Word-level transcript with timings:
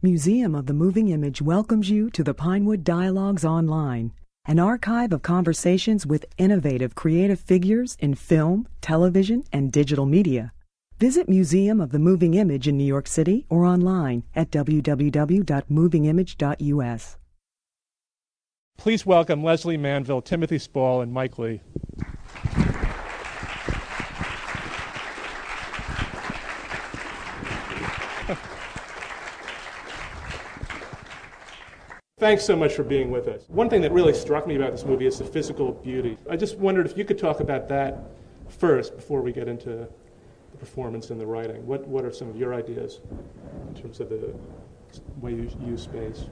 Museum 0.00 0.54
of 0.54 0.66
the 0.66 0.74
Moving 0.74 1.08
Image 1.08 1.42
welcomes 1.42 1.90
you 1.90 2.08
to 2.10 2.22
the 2.22 2.32
Pinewood 2.32 2.84
Dialogues 2.84 3.44
Online, 3.44 4.12
an 4.44 4.60
archive 4.60 5.12
of 5.12 5.22
conversations 5.22 6.06
with 6.06 6.24
innovative 6.38 6.94
creative 6.94 7.40
figures 7.40 7.96
in 7.98 8.14
film, 8.14 8.68
television, 8.80 9.42
and 9.52 9.72
digital 9.72 10.06
media. 10.06 10.52
Visit 11.00 11.28
Museum 11.28 11.80
of 11.80 11.90
the 11.90 11.98
Moving 11.98 12.34
Image 12.34 12.68
in 12.68 12.76
New 12.76 12.84
York 12.84 13.08
City 13.08 13.44
or 13.48 13.64
online 13.64 14.22
at 14.36 14.52
www.movingimage.us. 14.52 17.16
Please 18.76 19.04
welcome 19.04 19.42
Lesley 19.42 19.76
Manville, 19.76 20.22
Timothy 20.22 20.60
Spall, 20.60 21.00
and 21.00 21.12
Mike 21.12 21.40
Leigh. 21.40 21.60
Thanks 32.18 32.44
so 32.44 32.56
much 32.56 32.74
for 32.74 32.82
being 32.82 33.12
with 33.12 33.28
us. 33.28 33.44
One 33.46 33.70
thing 33.70 33.80
that 33.82 33.92
really 33.92 34.12
struck 34.12 34.44
me 34.46 34.56
about 34.56 34.72
this 34.72 34.84
movie 34.84 35.06
is 35.06 35.18
the 35.18 35.24
physical 35.24 35.72
beauty. 35.72 36.18
I 36.28 36.36
just 36.36 36.58
wondered 36.58 36.86
if 36.86 36.98
you 36.98 37.04
could 37.04 37.18
talk 37.18 37.38
about 37.38 37.68
that 37.68 38.10
first 38.48 38.96
before 38.96 39.22
we 39.22 39.32
get 39.32 39.46
into 39.46 39.70
the 40.50 40.58
performance 40.58 41.10
and 41.10 41.20
the 41.20 41.26
writing. 41.26 41.64
What, 41.64 41.86
what 41.86 42.04
are 42.04 42.12
some 42.12 42.28
of 42.28 42.36
your 42.36 42.54
ideas 42.54 43.00
in 43.68 43.80
terms 43.80 44.00
of 44.00 44.08
the 44.08 44.34
way 45.20 45.30
you 45.30 45.48
use 45.64 45.82
space? 45.82 46.24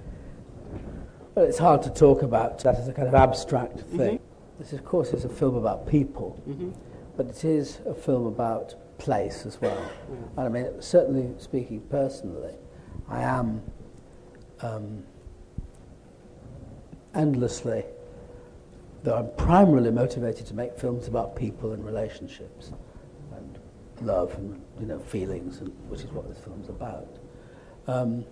Well, 1.36 1.44
it's 1.44 1.58
hard 1.58 1.82
to 1.84 1.90
talk 1.90 2.22
about 2.22 2.58
that 2.64 2.76
as 2.76 2.88
a 2.88 2.92
kind 2.92 3.06
of 3.06 3.14
abstract 3.14 3.80
thing. 3.80 4.18
Mm-hmm. 4.18 4.58
This, 4.58 4.72
of 4.72 4.84
course, 4.84 5.12
is 5.12 5.24
a 5.24 5.28
film 5.28 5.54
about 5.54 5.86
people, 5.86 6.42
mm-hmm. 6.48 6.70
but 7.16 7.26
it 7.26 7.44
is 7.44 7.78
a 7.86 7.94
film 7.94 8.26
about 8.26 8.74
place 8.98 9.46
as 9.46 9.60
well. 9.60 9.88
Mm. 10.10 10.38
And 10.38 10.40
I 10.40 10.48
mean, 10.48 10.82
certainly 10.82 11.32
speaking 11.38 11.82
personally, 11.82 12.54
I 13.08 13.22
am. 13.22 13.62
Um, 14.62 15.04
endlessly, 17.16 17.84
though 19.02 19.16
I'm 19.16 19.30
primarily 19.36 19.90
motivated 19.90 20.46
to 20.46 20.54
make 20.54 20.78
films 20.78 21.08
about 21.08 21.34
people 21.34 21.72
and 21.72 21.84
relationships 21.84 22.72
and 23.36 23.58
love 24.02 24.34
and 24.34 24.62
you 24.78 24.86
know 24.86 24.98
feelings, 24.98 25.58
and, 25.58 25.72
which 25.88 26.02
is 26.02 26.10
what 26.12 26.28
this 26.28 26.38
film's 26.38 26.68
about. 26.68 27.18
Um, 27.86 28.24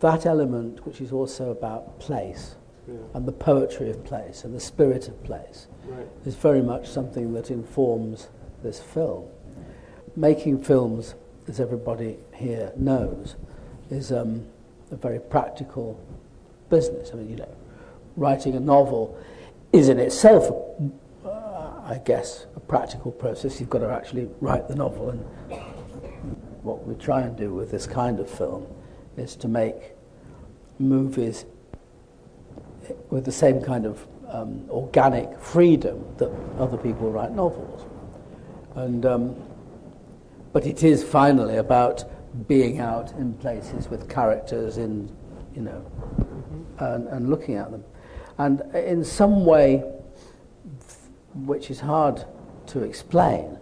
that 0.00 0.26
element, 0.26 0.86
which 0.86 1.00
is 1.00 1.12
also 1.12 1.50
about 1.50 1.98
place 1.98 2.54
yeah. 2.86 2.94
and 3.14 3.26
the 3.26 3.32
poetry 3.32 3.90
of 3.90 4.04
place 4.04 4.44
and 4.44 4.54
the 4.54 4.60
spirit 4.60 5.08
of 5.08 5.22
place, 5.24 5.66
right. 5.86 6.06
is 6.24 6.34
very 6.36 6.62
much 6.62 6.88
something 6.88 7.32
that 7.32 7.50
informs 7.50 8.28
this 8.62 8.80
film. 8.80 9.28
Making 10.16 10.62
films, 10.62 11.14
as 11.48 11.60
everybody 11.60 12.18
here 12.34 12.72
knows, 12.76 13.36
is 13.90 14.12
um, 14.12 14.46
a 14.90 14.96
very 14.96 15.20
practical 15.20 16.00
business. 16.70 17.10
I 17.12 17.16
mean, 17.16 17.30
you 17.30 17.36
know, 17.36 17.56
writing 18.18 18.54
a 18.54 18.60
novel 18.60 19.18
is 19.72 19.88
in 19.88 19.98
itself, 19.98 20.50
uh, 21.24 21.28
I 21.28 22.00
guess, 22.04 22.46
a 22.56 22.60
practical 22.60 23.12
process. 23.12 23.60
You've 23.60 23.70
got 23.70 23.78
to 23.78 23.90
actually 23.90 24.28
write 24.40 24.68
the 24.68 24.74
novel. 24.74 25.10
And 25.10 25.24
what 26.62 26.86
we 26.86 26.94
try 26.96 27.22
and 27.22 27.36
do 27.36 27.54
with 27.54 27.70
this 27.70 27.86
kind 27.86 28.18
of 28.18 28.28
film 28.28 28.66
is 29.16 29.36
to 29.36 29.48
make 29.48 29.94
movies 30.78 31.44
with 33.10 33.24
the 33.24 33.32
same 33.32 33.62
kind 33.62 33.86
of 33.86 34.06
um, 34.28 34.64
organic 34.70 35.38
freedom 35.40 36.04
that 36.18 36.30
other 36.58 36.76
people 36.76 37.10
write 37.10 37.32
novels. 37.32 37.86
And, 38.74 39.04
um, 39.06 39.36
but 40.52 40.66
it 40.66 40.82
is 40.82 41.04
finally 41.04 41.56
about 41.56 42.04
being 42.46 42.80
out 42.80 43.12
in 43.12 43.34
places 43.34 43.88
with 43.88 44.08
characters 44.08 44.78
in, 44.78 45.10
you 45.54 45.62
know, 45.62 45.84
mm-hmm. 46.20 46.84
and, 46.84 47.08
and 47.08 47.30
looking 47.30 47.56
at 47.56 47.70
them. 47.70 47.84
And 48.38 48.62
in 48.74 49.04
some 49.04 49.44
way, 49.44 49.84
which 51.34 51.70
is 51.70 51.80
hard 51.80 52.24
to 52.68 52.82
explain, 52.82 53.58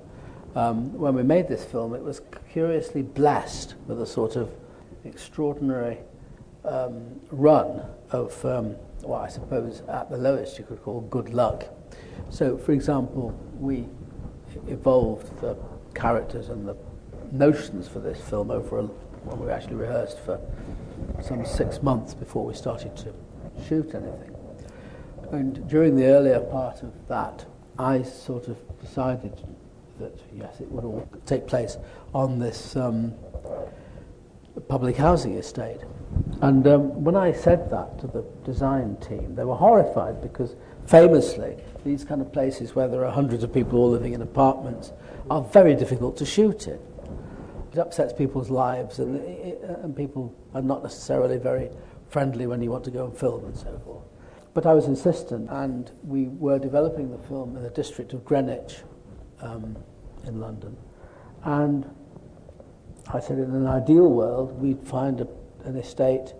um, 0.55 0.93
when 0.99 1.15
we 1.15 1.23
made 1.23 1.49
this 1.49 1.65
film, 1.65 1.95
it 1.95 2.03
was 2.03 2.21
curiously 2.53 3.03
blessed 3.03 3.75
with 3.87 4.01
a 4.01 4.07
sort 4.07 4.37
of 4.37 4.51
extraordinary 5.05 5.99
um, 6.65 7.21
run 7.31 7.83
of, 8.11 8.45
um, 8.45 8.77
well, 9.03 9.21
I 9.21 9.29
suppose 9.29 9.83
at 9.89 10.11
the 10.11 10.17
lowest 10.17 10.59
you 10.59 10.65
could 10.65 10.83
call 10.83 11.03
good 11.03 11.33
luck. 11.33 11.65
So, 12.31 12.59
for 12.59 12.73
example, 12.73 13.39
we 13.59 13.87
evolved 14.67 15.41
the 15.41 15.57
characters 15.95 16.49
and 16.49 16.67
the 16.67 16.77
notions 17.33 17.89
for 17.89 18.01
this 18.01 18.21
film 18.21 18.51
over 18.51 18.79
a, 18.79 18.83
when 18.83 19.47
we 19.47 19.51
actually 19.51 19.77
rehearsed 19.77 20.19
for 20.21 20.41
some 21.23 21.45
six 21.45 21.83
months 21.83 22.15
before 22.15 22.45
we 22.45 22.55
started 22.55 22.97
to 22.97 23.13
shoot 23.67 23.95
anything. 23.95 24.36
And 25.33 25.69
during 25.69 25.97
the 25.97 26.07
earlier 26.07 26.41
part 26.41 26.83
of 26.83 26.93
that, 27.09 27.47
I 27.79 28.03
sort 28.03 28.49
of 28.49 28.57
decided 28.81 29.33
that, 29.99 30.19
yes, 30.35 30.61
it 30.61 30.71
would 30.71 30.85
all 30.85 31.09
take 31.27 31.47
place 31.47 31.77
on 32.15 32.39
this 32.39 32.77
um, 32.77 33.15
public 34.69 34.97
housing 34.97 35.35
estate. 35.35 35.81
And 36.41 36.67
um, 36.67 37.05
when 37.05 37.17
I 37.17 37.33
said 37.33 37.71
that 37.71 37.99
to 38.01 38.07
the 38.07 38.25
design 38.45 38.97
team, 38.97 39.35
they 39.35 39.45
were 39.45 39.57
horrified 39.57 40.23
because 40.23 40.57
famously, 40.87 41.57
these 41.85 42.05
kind 42.05 42.21
of 42.21 42.33
places 42.33 42.75
where 42.75 42.89
there 42.89 43.05
are 43.05 43.13
hundreds 43.13 43.43
of 43.43 43.53
people 43.53 43.79
all 43.79 43.91
living 43.91 44.13
in 44.13 44.23
apartments 44.23 44.93
are 45.31 45.43
very 45.43 45.75
difficult 45.75 46.17
to 46.19 46.27
shoot 46.27 46.67
in. 46.67 46.79
It 47.73 47.79
upsets 47.79 48.13
people's 48.13 48.49
lives, 48.49 49.01
and, 49.01 49.21
and 49.21 49.95
people 49.95 50.35
are 50.55 50.63
not 50.63 50.83
necessarily 50.83 51.37
very 51.37 51.71
friendly 52.09 52.47
when 52.47 52.63
you 52.63 52.71
want 52.71 52.85
to 52.85 52.91
go 52.91 53.07
and 53.07 53.17
film 53.17 53.45
and 53.45 53.57
so 53.57 53.79
forth. 53.85 54.05
But 54.57 54.65
I 54.65 54.73
was 54.73 54.87
insistent, 54.87 55.51
and 55.51 55.93
we 56.03 56.29
were 56.29 56.59
developing 56.59 57.11
the 57.11 57.19
film 57.29 57.59
in 57.59 57.63
the 57.63 57.69
district 57.69 58.15
of 58.15 58.25
Greenwich 58.25 58.79
um, 59.43 59.77
in 60.25 60.41
London. 60.41 60.79
And 61.45 61.85
I 63.13 63.21
said, 63.21 63.37
in 63.37 63.55
an 63.55 63.67
ideal 63.67 64.09
world, 64.11 64.59
we'd 64.59 64.83
find 64.89 65.21
a, 65.21 65.29
an 65.65 65.77
estate 65.77 66.33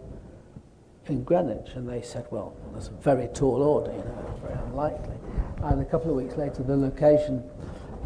in 1.09 1.25
Greenwich. 1.25 1.73
And 1.75 1.87
they 1.87 2.01
said, 2.01 2.27
well, 2.31 2.57
that's 2.73 2.89
a 2.89 2.93
very 2.93 3.29
tall 3.35 3.63
order, 3.63 3.93
you 3.93 3.99
know, 3.99 4.41
very 4.41 4.59
unlikely. 4.65 5.17
And 5.65 5.83
a 5.83 5.85
couple 5.85 6.09
of 6.09 6.17
weeks 6.17 6.39
later, 6.39 6.63
the 6.63 6.75
location 6.75 7.45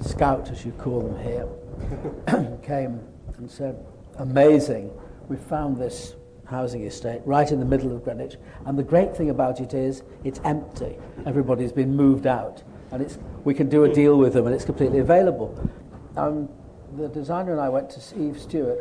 scout, 0.01 0.51
as 0.51 0.65
you 0.65 0.73
call 0.73 1.03
them 1.03 1.23
here, 1.23 2.59
came 2.65 2.99
and 3.39 3.49
said, 3.49 3.79
amazing, 4.19 4.91
we 5.29 5.37
found 5.37 5.77
this 5.77 6.17
housing 6.51 6.85
estate 6.85 7.23
right 7.25 7.51
in 7.51 7.61
the 7.61 7.65
middle 7.65 7.95
of 7.95 8.05
Greenwich. 8.05 8.37
And 8.67 8.79
the 8.79 8.83
great 8.83 9.17
thing 9.17 9.31
about 9.31 9.61
it 9.61 9.73
is 9.73 10.03
it's 10.25 10.41
empty. 10.45 10.99
Everybody's 11.25 11.73
been 11.73 11.97
moved 11.97 12.27
out. 12.27 12.63
And 12.91 13.01
it's, 13.01 13.19
we 13.45 13.55
can 13.55 13.69
do 13.69 13.85
a 13.85 13.93
deal 13.93 14.19
with 14.19 14.33
them 14.35 14.47
and 14.47 14.55
it's 14.55 14.65
completely 14.65 14.99
available. 14.99 15.71
Um, 16.17 16.49
the 16.97 17.09
designer 17.09 17.53
and 17.53 17.61
I 17.61 17.69
went 17.69 17.89
to 17.91 18.01
see 18.01 18.17
Eve 18.17 18.41
Stewart. 18.41 18.79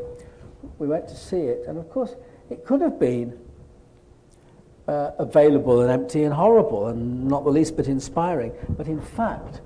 We 0.80 0.88
went 0.88 1.08
to 1.10 1.16
see 1.16 1.42
it. 1.42 1.66
And 1.68 1.78
of 1.78 1.90
course, 1.90 2.16
it 2.50 2.66
could 2.66 2.82
have 2.82 3.00
been 3.00 3.40
uh, 4.88 5.12
available 5.20 5.82
and 5.82 5.92
empty 5.92 6.24
and 6.24 6.34
horrible 6.34 6.88
and 6.88 7.28
not 7.28 7.44
the 7.44 7.52
least 7.52 7.78
bit 7.78 7.88
inspiring. 7.88 8.52
But 8.70 8.88
in 8.88 9.00
fact, 9.00 9.62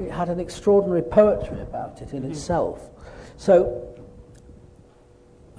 it 0.00 0.10
had 0.10 0.28
an 0.28 0.40
extraordinary 0.40 1.02
poetry 1.02 1.60
about 1.60 2.02
it 2.02 2.12
in 2.12 2.22
mm-hmm. 2.22 2.32
itself. 2.32 2.90
So 3.36 3.93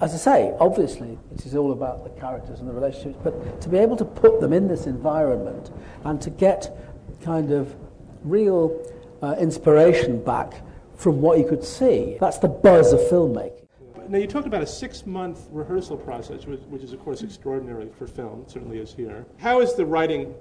as 0.00 0.12
I 0.12 0.16
say, 0.18 0.54
obviously, 0.60 1.18
it 1.34 1.46
is 1.46 1.54
all 1.54 1.72
about 1.72 2.04
the 2.04 2.20
characters 2.20 2.60
and 2.60 2.68
the 2.68 2.72
relationships, 2.72 3.18
but 3.24 3.60
to 3.62 3.68
be 3.68 3.78
able 3.78 3.96
to 3.96 4.04
put 4.04 4.40
them 4.40 4.52
in 4.52 4.68
this 4.68 4.86
environment 4.86 5.70
and 6.04 6.20
to 6.20 6.28
get 6.28 6.76
kind 7.22 7.50
of 7.50 7.74
real 8.22 8.78
uh, 9.22 9.36
inspiration 9.38 10.22
back 10.22 10.62
from 10.96 11.20
what 11.22 11.38
you 11.38 11.46
could 11.46 11.64
see, 11.64 12.18
that's 12.20 12.38
the 12.38 12.48
buzz 12.48 12.92
of 12.92 13.00
filmmaking. 13.00 13.66
Now, 14.08 14.18
you 14.18 14.26
talked 14.26 14.46
about 14.46 14.62
a 14.62 14.66
six 14.66 15.06
month 15.06 15.46
rehearsal 15.50 15.96
process, 15.96 16.46
which, 16.46 16.60
which 16.68 16.82
is, 16.82 16.92
of 16.92 17.00
course, 17.00 17.22
extraordinary 17.22 17.88
for 17.98 18.06
film, 18.06 18.42
it 18.42 18.50
certainly 18.50 18.78
is 18.78 18.92
here. 18.92 19.26
How 19.38 19.60
is 19.60 19.74
the 19.74 19.86
writing 19.86 20.34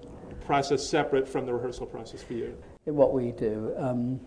process 0.45 0.87
separate 0.87 1.27
from 1.27 1.45
the 1.45 1.53
rehearsal 1.53 1.87
process 1.87 2.21
for 2.21 2.33
you? 2.33 2.55
In 2.85 2.95
what 2.95 3.13
we 3.13 3.31
do, 3.31 3.73
um, 3.77 4.19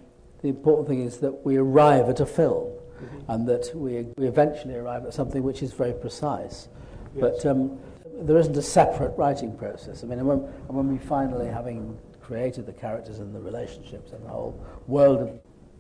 the 0.43 0.49
important 0.49 0.89
thing 0.89 1.03
is 1.03 1.19
that 1.19 1.45
we 1.45 1.57
arrive 1.57 2.09
at 2.09 2.19
a 2.21 2.27
film 2.27 2.73
mm-hmm. 3.03 3.31
and 3.31 3.49
that 3.49 3.71
we, 3.75 4.07
we 4.17 4.27
eventually 4.27 4.75
arrive 4.75 5.05
at 5.05 5.15
something 5.15 5.43
which 5.43 5.63
is 5.63 5.73
very 5.73 5.93
precise. 5.93 6.69
Yes. 7.15 7.21
But 7.21 7.47
um, 7.47 7.79
there 8.21 8.37
isn't 8.37 8.57
a 8.57 8.63
separate 8.63 9.17
writing 9.17 9.57
process. 9.57 10.03
I 10.03 10.07
mean, 10.07 10.25
when, 10.25 10.39
when 10.69 10.89
we 10.89 10.99
finally, 10.99 11.47
having 11.47 11.99
created 12.21 12.67
the 12.67 12.73
characters 12.73 13.21
and 13.21 13.35
the 13.35 13.41
relationships 13.41 14.13
and 14.13 14.25
the 14.25 14.29
whole 14.29 14.63
world 14.87 15.21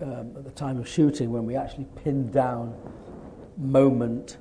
of, 0.01 0.09
um, 0.09 0.37
at 0.37 0.45
the 0.45 0.51
time 0.51 0.79
of 0.79 0.89
shooting, 0.89 1.31
when 1.33 1.45
we 1.45 1.57
actually 1.57 1.87
pinned 2.03 2.33
down 2.33 2.75
moment 3.57 4.39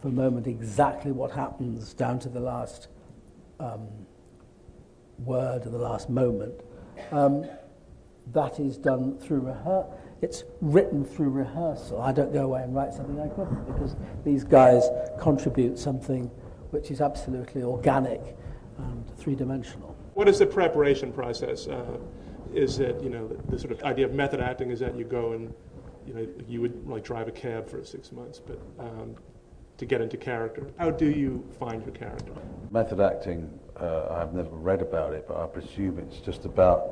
for 0.00 0.08
moment 0.08 0.48
exactly 0.48 1.12
what 1.12 1.30
happens 1.30 1.94
down 1.94 2.18
to 2.18 2.28
the 2.28 2.40
last 2.40 2.88
um, 3.60 3.86
word 5.18 5.64
or 5.64 5.70
the 5.70 5.78
last 5.78 6.10
moment, 6.10 6.54
um, 7.12 7.46
that 8.32 8.58
is 8.58 8.76
done 8.76 9.16
through 9.18 9.40
rehearsal 9.40 9.98
it's 10.22 10.44
written 10.60 11.04
through 11.04 11.30
rehearsal. 11.30 12.00
I 12.00 12.12
don't 12.12 12.32
go 12.32 12.44
away 12.44 12.62
and 12.62 12.74
write 12.74 12.94
something 12.94 13.20
I 13.20 13.28
couldn't 13.28 13.66
because 13.66 13.96
these 14.24 14.44
guys 14.44 14.88
contribute 15.20 15.78
something 15.78 16.30
which 16.70 16.90
is 16.90 17.00
absolutely 17.00 17.64
organic 17.64 18.36
and 18.78 19.04
three 19.18 19.34
dimensional. 19.34 19.96
What 20.14 20.28
is 20.28 20.38
the 20.38 20.46
preparation 20.46 21.12
process? 21.12 21.66
Uh, 21.66 21.98
is 22.54 22.78
it, 22.78 23.02
you 23.02 23.10
know, 23.10 23.26
the, 23.26 23.34
the, 23.50 23.58
sort 23.58 23.72
of 23.72 23.82
idea 23.82 24.06
of 24.06 24.14
method 24.14 24.40
acting 24.40 24.70
is 24.70 24.78
that 24.80 24.96
you 24.96 25.04
go 25.04 25.32
and, 25.32 25.52
you 26.06 26.14
know, 26.14 26.26
you 26.46 26.60
would 26.60 26.86
like 26.86 27.02
drive 27.02 27.26
a 27.28 27.32
cab 27.32 27.68
for 27.68 27.82
six 27.84 28.12
months, 28.12 28.38
but 28.38 28.60
um, 28.78 29.16
to 29.78 29.86
get 29.86 30.00
into 30.00 30.16
character, 30.16 30.70
how 30.78 30.90
do 30.90 31.10
you 31.10 31.44
find 31.58 31.82
your 31.82 31.94
character? 31.94 32.32
Method 32.70 33.00
acting, 33.00 33.50
uh, 33.80 34.06
I've 34.10 34.34
never 34.34 34.50
read 34.50 34.82
about 34.82 35.14
it, 35.14 35.26
but 35.26 35.38
I 35.38 35.46
presume 35.46 35.98
it's 35.98 36.18
just 36.18 36.44
about 36.44 36.90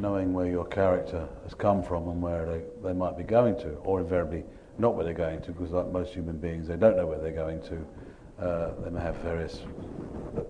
knowing 0.00 0.32
where 0.32 0.46
your 0.46 0.64
character 0.64 1.28
has 1.44 1.54
come 1.54 1.82
from 1.82 2.08
and 2.08 2.22
where 2.22 2.46
they, 2.46 2.88
they 2.88 2.92
might 2.94 3.16
be 3.16 3.24
going 3.24 3.56
to, 3.56 3.70
or 3.84 4.00
invariably 4.00 4.44
not 4.78 4.94
where 4.94 5.04
they're 5.04 5.14
going 5.14 5.40
to, 5.42 5.52
because 5.52 5.72
like 5.72 5.88
most 5.88 6.14
human 6.14 6.38
beings, 6.38 6.68
they 6.68 6.76
don't 6.76 6.96
know 6.96 7.06
where 7.06 7.18
they're 7.18 7.32
going 7.32 7.60
to. 7.62 7.84
Uh, 8.42 8.70
they 8.84 8.90
may 8.90 9.00
have 9.00 9.16
various 9.16 9.62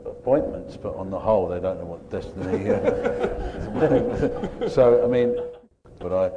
appointments, 0.04 0.76
but 0.76 0.94
on 0.96 1.08
the 1.10 1.18
whole, 1.18 1.48
they 1.48 1.58
don't 1.58 1.78
know 1.78 1.86
what 1.86 2.10
destiny. 2.10 2.70
Uh, 2.70 4.68
so, 4.68 5.02
I 5.02 5.08
mean, 5.08 5.34
but 5.98 6.12
I 6.12 6.30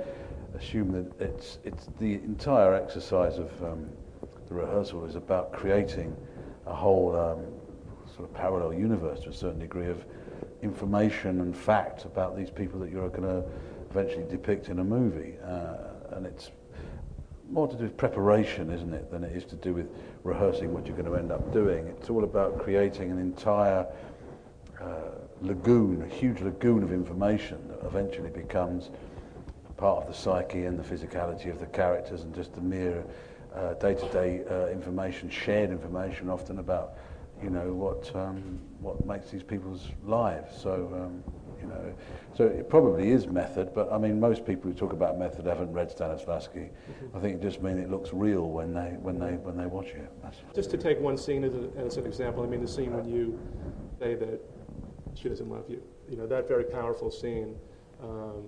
assume 0.57 0.91
that 0.93 1.19
it's 1.19 1.59
it's 1.65 1.89
the 1.99 2.13
entire 2.13 2.73
exercise 2.73 3.37
of 3.37 3.63
um, 3.63 3.89
the 4.47 4.53
rehearsal 4.53 5.05
is 5.05 5.15
about 5.15 5.51
creating 5.51 6.15
a 6.65 6.73
whole 6.73 7.15
um, 7.17 7.45
sort 8.15 8.29
of 8.29 8.33
parallel 8.33 8.73
universe 8.73 9.19
to 9.21 9.29
a 9.29 9.33
certain 9.33 9.59
degree 9.59 9.87
of 9.87 10.05
information 10.61 11.41
and 11.41 11.55
fact 11.55 12.05
about 12.05 12.37
these 12.37 12.49
people 12.49 12.79
that 12.79 12.91
you're 12.91 13.09
going 13.09 13.23
to 13.23 13.43
eventually 13.89 14.25
depict 14.29 14.69
in 14.69 14.79
a 14.79 14.83
movie. 14.83 15.35
Uh, 15.43 15.77
and 16.11 16.25
it's 16.25 16.51
more 17.49 17.67
to 17.67 17.75
do 17.75 17.83
with 17.83 17.97
preparation, 17.97 18.71
isn't 18.71 18.93
it, 18.93 19.11
than 19.11 19.23
it 19.23 19.35
is 19.35 19.43
to 19.45 19.55
do 19.55 19.73
with 19.73 19.89
rehearsing 20.23 20.73
what 20.73 20.85
you're 20.85 20.95
going 20.95 21.09
to 21.09 21.15
end 21.15 21.31
up 21.31 21.51
doing. 21.51 21.87
It's 21.87 22.09
all 22.09 22.23
about 22.23 22.59
creating 22.59 23.11
an 23.11 23.19
entire 23.19 23.85
uh, 24.79 24.85
lagoon, 25.41 26.01
a 26.01 26.07
huge 26.07 26.41
lagoon 26.41 26.83
of 26.83 26.93
information 26.93 27.57
that 27.67 27.85
eventually 27.85 28.29
becomes 28.29 28.89
part 29.77 30.03
of 30.03 30.07
the 30.07 30.13
psyche 30.13 30.65
and 30.65 30.79
the 30.79 30.83
physicality 30.83 31.49
of 31.49 31.59
the 31.59 31.65
characters 31.65 32.21
and 32.21 32.33
just 32.33 32.53
the 32.53 32.61
mere 32.61 33.03
uh, 33.55 33.73
day-to-day 33.73 34.43
uh, 34.49 34.67
information, 34.67 35.29
shared 35.29 35.71
information 35.71 36.29
often 36.29 36.59
about 36.59 36.93
you 37.43 37.49
know, 37.49 37.73
what, 37.73 38.15
um, 38.15 38.59
what 38.79 39.05
makes 39.05 39.29
these 39.29 39.43
people's 39.43 39.87
lives. 40.03 40.59
So, 40.61 40.89
um, 40.93 41.23
you 41.61 41.67
know, 41.67 41.93
so 42.35 42.45
it 42.45 42.69
probably 42.69 43.11
is 43.11 43.27
method, 43.27 43.73
but 43.73 43.91
I 43.91 43.97
mean, 43.97 44.19
most 44.19 44.45
people 44.45 44.71
who 44.71 44.75
talk 44.75 44.93
about 44.93 45.19
method 45.19 45.45
haven't 45.45 45.71
read 45.71 45.95
Stanislavski. 45.95 46.69
I 47.13 47.19
think 47.19 47.35
it 47.35 47.41
just 47.41 47.61
means 47.61 47.79
it 47.79 47.89
looks 47.89 48.13
real 48.13 48.49
when 48.49 48.73
they, 48.73 48.97
when 48.99 49.19
they, 49.19 49.33
when 49.33 49.57
they 49.57 49.67
watch 49.67 49.87
it. 49.89 50.11
That's 50.23 50.37
just 50.55 50.71
to 50.71 50.77
take 50.77 50.99
one 50.99 51.17
scene 51.17 51.43
as, 51.43 51.53
a, 51.53 51.69
as 51.77 51.97
an 51.97 52.05
example, 52.05 52.43
I 52.43 52.47
mean, 52.47 52.61
the 52.61 52.67
scene 52.67 52.93
when 52.93 53.05
you 53.05 53.39
say 53.99 54.15
that 54.15 54.41
she 55.13 55.29
doesn't 55.29 55.49
love 55.49 55.65
you, 55.69 55.83
you 56.09 56.17
know, 56.17 56.25
that 56.27 56.47
very 56.47 56.63
powerful 56.63 57.11
scene. 57.11 57.55
Um, 58.01 58.43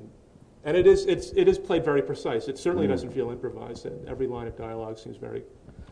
and 0.64 0.78
it 0.78 0.88
is, 0.88 1.06
it's, 1.06 1.32
it 1.36 1.48
is 1.48 1.60
played 1.60 1.84
very 1.84 2.02
precise. 2.02 2.48
It 2.48 2.58
certainly 2.58 2.88
mm. 2.88 2.92
doesn't 2.92 3.14
feel 3.14 3.30
improvised. 3.30 3.86
Every 4.08 4.28
line 4.28 4.48
of 4.48 4.58
dialogue 4.58 4.98
seems 4.98 5.18
very 5.18 5.44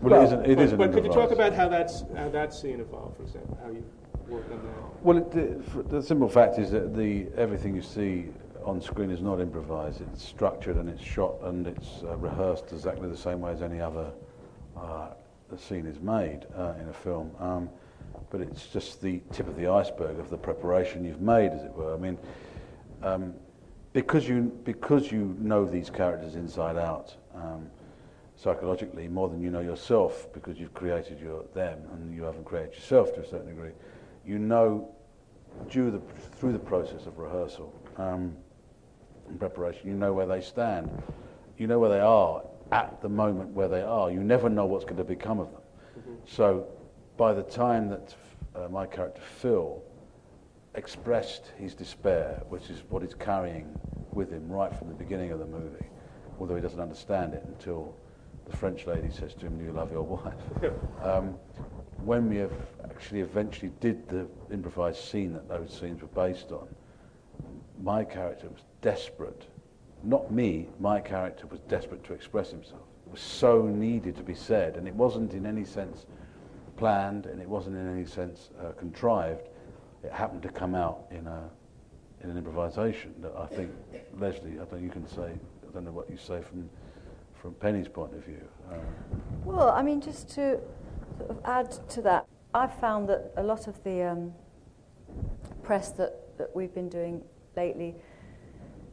well, 0.01 0.11
well, 0.11 0.21
it 0.21 0.25
isn't. 0.25 0.45
It 0.45 0.55
but, 0.55 0.63
isn't 0.63 0.77
but 0.77 0.93
could 0.93 1.05
you 1.05 1.11
talk 1.11 1.31
about 1.31 1.53
how 1.53 1.67
that's 1.67 2.03
how 2.15 2.29
that 2.29 2.53
scene 2.53 2.79
evolved, 2.79 3.17
for 3.17 3.23
example, 3.23 3.57
how 3.63 3.69
you 3.69 3.83
worked 4.27 4.51
on 4.51 4.61
that? 4.63 5.03
Well, 5.03 5.17
it, 5.17 5.31
the, 5.31 5.83
the 5.83 6.01
simple 6.01 6.29
fact 6.29 6.57
is 6.57 6.71
that 6.71 6.95
the 6.95 7.27
everything 7.37 7.75
you 7.75 7.81
see 7.81 8.29
on 8.63 8.81
screen 8.81 9.11
is 9.11 9.21
not 9.21 9.39
improvised. 9.39 10.01
It's 10.01 10.23
structured 10.23 10.77
and 10.77 10.89
it's 10.89 11.03
shot 11.03 11.35
and 11.43 11.67
it's 11.67 12.03
uh, 12.03 12.15
rehearsed 12.17 12.71
exactly 12.71 13.09
the 13.09 13.17
same 13.17 13.41
way 13.41 13.51
as 13.51 13.61
any 13.61 13.81
other 13.81 14.11
uh, 14.77 15.09
scene 15.57 15.85
is 15.85 15.99
made 15.99 16.45
uh, 16.55 16.73
in 16.79 16.87
a 16.89 16.93
film. 16.93 17.31
Um, 17.39 17.69
but 18.29 18.41
it's 18.41 18.67
just 18.67 19.01
the 19.01 19.21
tip 19.31 19.47
of 19.47 19.57
the 19.57 19.67
iceberg 19.67 20.19
of 20.19 20.29
the 20.29 20.37
preparation 20.37 21.03
you've 21.03 21.21
made, 21.21 21.51
as 21.51 21.63
it 21.63 21.73
were. 21.73 21.93
I 21.93 21.97
mean, 21.97 22.17
um, 23.03 23.33
because 23.93 24.27
you 24.27 24.57
because 24.63 25.11
you 25.11 25.35
know 25.39 25.65
these 25.65 25.89
characters 25.89 26.35
inside 26.35 26.77
out. 26.77 27.15
Um, 27.35 27.69
psychologically 28.41 29.07
more 29.07 29.29
than 29.29 29.39
you 29.39 29.51
know 29.51 29.59
yourself 29.59 30.27
because 30.33 30.57
you've 30.57 30.73
created 30.73 31.19
your 31.19 31.43
them 31.53 31.79
and 31.93 32.13
you 32.15 32.23
haven't 32.23 32.43
created 32.43 32.73
yourself 32.73 33.13
to 33.13 33.21
a 33.21 33.25
certain 33.25 33.47
degree. 33.47 33.71
You 34.25 34.39
know 34.39 34.95
due 35.69 35.91
the, 35.91 35.99
through 36.37 36.53
the 36.53 36.59
process 36.59 37.05
of 37.05 37.17
rehearsal 37.19 37.73
um, 37.97 38.35
and 39.27 39.39
preparation, 39.39 39.87
you 39.87 39.93
know 39.93 40.13
where 40.13 40.25
they 40.25 40.41
stand. 40.41 40.89
You 41.57 41.67
know 41.67 41.77
where 41.77 41.89
they 41.89 41.99
are 41.99 42.41
at 42.71 42.99
the 43.01 43.09
moment 43.09 43.49
where 43.49 43.67
they 43.67 43.81
are. 43.81 44.09
You 44.09 44.23
never 44.23 44.49
know 44.49 44.65
what's 44.65 44.85
going 44.85 44.97
to 44.97 45.03
become 45.03 45.39
of 45.39 45.51
them. 45.51 45.61
Mm-hmm. 45.99 46.13
So 46.25 46.65
by 47.17 47.33
the 47.33 47.43
time 47.43 47.89
that 47.89 48.15
uh, 48.55 48.69
my 48.69 48.87
character 48.87 49.21
Phil 49.21 49.83
expressed 50.73 51.51
his 51.57 51.75
despair, 51.75 52.41
which 52.49 52.69
is 52.69 52.81
what 52.89 53.03
he's 53.03 53.13
carrying 53.13 53.77
with 54.13 54.31
him 54.31 54.49
right 54.49 54.75
from 54.75 54.87
the 54.87 54.95
beginning 54.95 55.31
of 55.31 55.37
the 55.37 55.45
movie, 55.45 55.85
although 56.39 56.55
he 56.55 56.61
doesn't 56.61 56.79
understand 56.79 57.33
it 57.33 57.43
until 57.45 57.95
the 58.51 58.57
French 58.57 58.85
lady 58.85 59.09
says 59.09 59.33
to 59.35 59.47
him, 59.47 59.63
you 59.63 59.71
love 59.71 59.91
your 59.91 60.03
wife? 60.03 60.33
um, 61.01 61.35
when 62.03 62.29
we 62.29 62.37
have 62.37 62.51
actually 62.83 63.21
eventually 63.21 63.71
did 63.79 64.07
the 64.09 64.27
improvised 64.51 64.99
scene 64.99 65.33
that 65.33 65.47
those 65.47 65.75
scenes 65.79 66.01
were 66.01 66.07
based 66.09 66.51
on, 66.51 66.67
my 67.81 68.03
character 68.03 68.49
was 68.49 68.61
desperate. 68.81 69.45
Not 70.03 70.31
me, 70.31 70.67
my 70.79 70.99
character 70.99 71.47
was 71.47 71.59
desperate 71.61 72.03
to 72.05 72.13
express 72.13 72.51
himself. 72.51 72.81
It 73.05 73.11
was 73.11 73.21
so 73.21 73.63
needed 73.67 74.15
to 74.17 74.23
be 74.23 74.35
said, 74.35 74.75
and 74.75 74.87
it 74.87 74.95
wasn't 74.95 75.33
in 75.33 75.45
any 75.45 75.63
sense 75.63 76.05
planned, 76.75 77.27
and 77.27 77.41
it 77.41 77.47
wasn't 77.47 77.77
in 77.77 77.87
any 77.87 78.05
sense 78.05 78.49
uh, 78.59 78.71
contrived. 78.71 79.47
It 80.03 80.11
happened 80.11 80.41
to 80.43 80.49
come 80.49 80.75
out 80.75 81.05
in, 81.11 81.27
a, 81.27 81.49
in 82.23 82.31
an 82.31 82.37
improvisation 82.37 83.13
that 83.21 83.33
I 83.37 83.45
think, 83.45 83.71
Lesley, 84.17 84.59
I 84.59 84.65
don't 84.65 84.83
you 84.83 84.89
can 84.89 85.07
say, 85.07 85.31
I 85.67 85.71
don't 85.73 85.85
know 85.85 85.91
what 85.91 86.09
you 86.09 86.17
say 86.17 86.41
from 86.41 86.69
from 87.41 87.53
Penny's 87.55 87.87
point 87.87 88.13
of 88.13 88.23
view? 88.23 88.47
Uh, 88.71 88.75
well, 89.43 89.69
I 89.69 89.81
mean, 89.81 89.99
just 89.99 90.29
to 90.31 90.59
sort 91.17 91.31
of 91.31 91.39
add 91.43 91.71
to 91.89 92.01
that, 92.03 92.27
I've 92.53 92.73
found 92.75 93.09
that 93.09 93.31
a 93.37 93.43
lot 93.43 93.67
of 93.67 93.83
the 93.83 94.03
um, 94.03 94.33
press 95.63 95.91
that, 95.93 96.37
that 96.37 96.55
we've 96.55 96.73
been 96.73 96.89
doing 96.89 97.23
lately, 97.57 97.95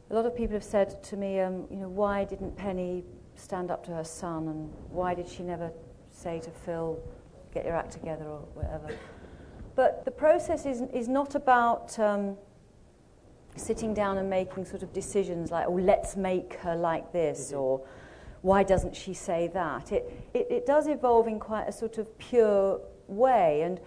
a 0.09 0.13
lot 0.15 0.25
of 0.25 0.35
people 0.35 0.55
have 0.55 0.63
said 0.63 1.03
to 1.03 1.17
me, 1.17 1.39
um, 1.39 1.67
you 1.69 1.77
know, 1.77 1.89
why 1.89 2.23
didn't 2.23 2.55
Penny 2.57 3.03
stand 3.35 3.69
up 3.69 3.85
to 3.85 3.91
her 3.91 4.03
son 4.03 4.47
and 4.47 4.73
why 4.89 5.13
did 5.13 5.27
she 5.27 5.43
never 5.43 5.71
say 6.11 6.39
to 6.39 6.49
Phil, 6.49 6.99
get 7.53 7.65
your 7.65 7.75
act 7.75 7.91
together 7.91 8.25
or 8.25 8.39
whatever? 8.55 8.97
But 9.75 10.03
the 10.05 10.11
process 10.11 10.65
is, 10.65 10.81
is 10.93 11.07
not 11.07 11.35
about 11.35 11.97
um, 11.99 12.35
sitting 13.55 13.93
down 13.93 14.17
and 14.17 14.29
making 14.29 14.65
sort 14.65 14.81
of 14.81 14.91
decisions 14.91 15.51
like, 15.51 15.67
oh, 15.67 15.73
let's 15.73 16.15
make 16.15 16.55
her 16.55 16.75
like 16.75 17.13
this, 17.13 17.49
mm-hmm. 17.49 17.59
or 17.59 17.81
why 18.41 18.63
doesn't 18.63 18.95
she 18.95 19.13
say 19.13 19.47
that? 19.53 19.91
It, 19.91 20.29
it, 20.33 20.47
it 20.49 20.65
does 20.65 20.87
evolve 20.87 21.27
in 21.27 21.39
quite 21.39 21.67
a 21.67 21.71
sort 21.71 21.97
of 21.97 22.17
pure 22.17 22.79
way. 23.07 23.61
And 23.61 23.79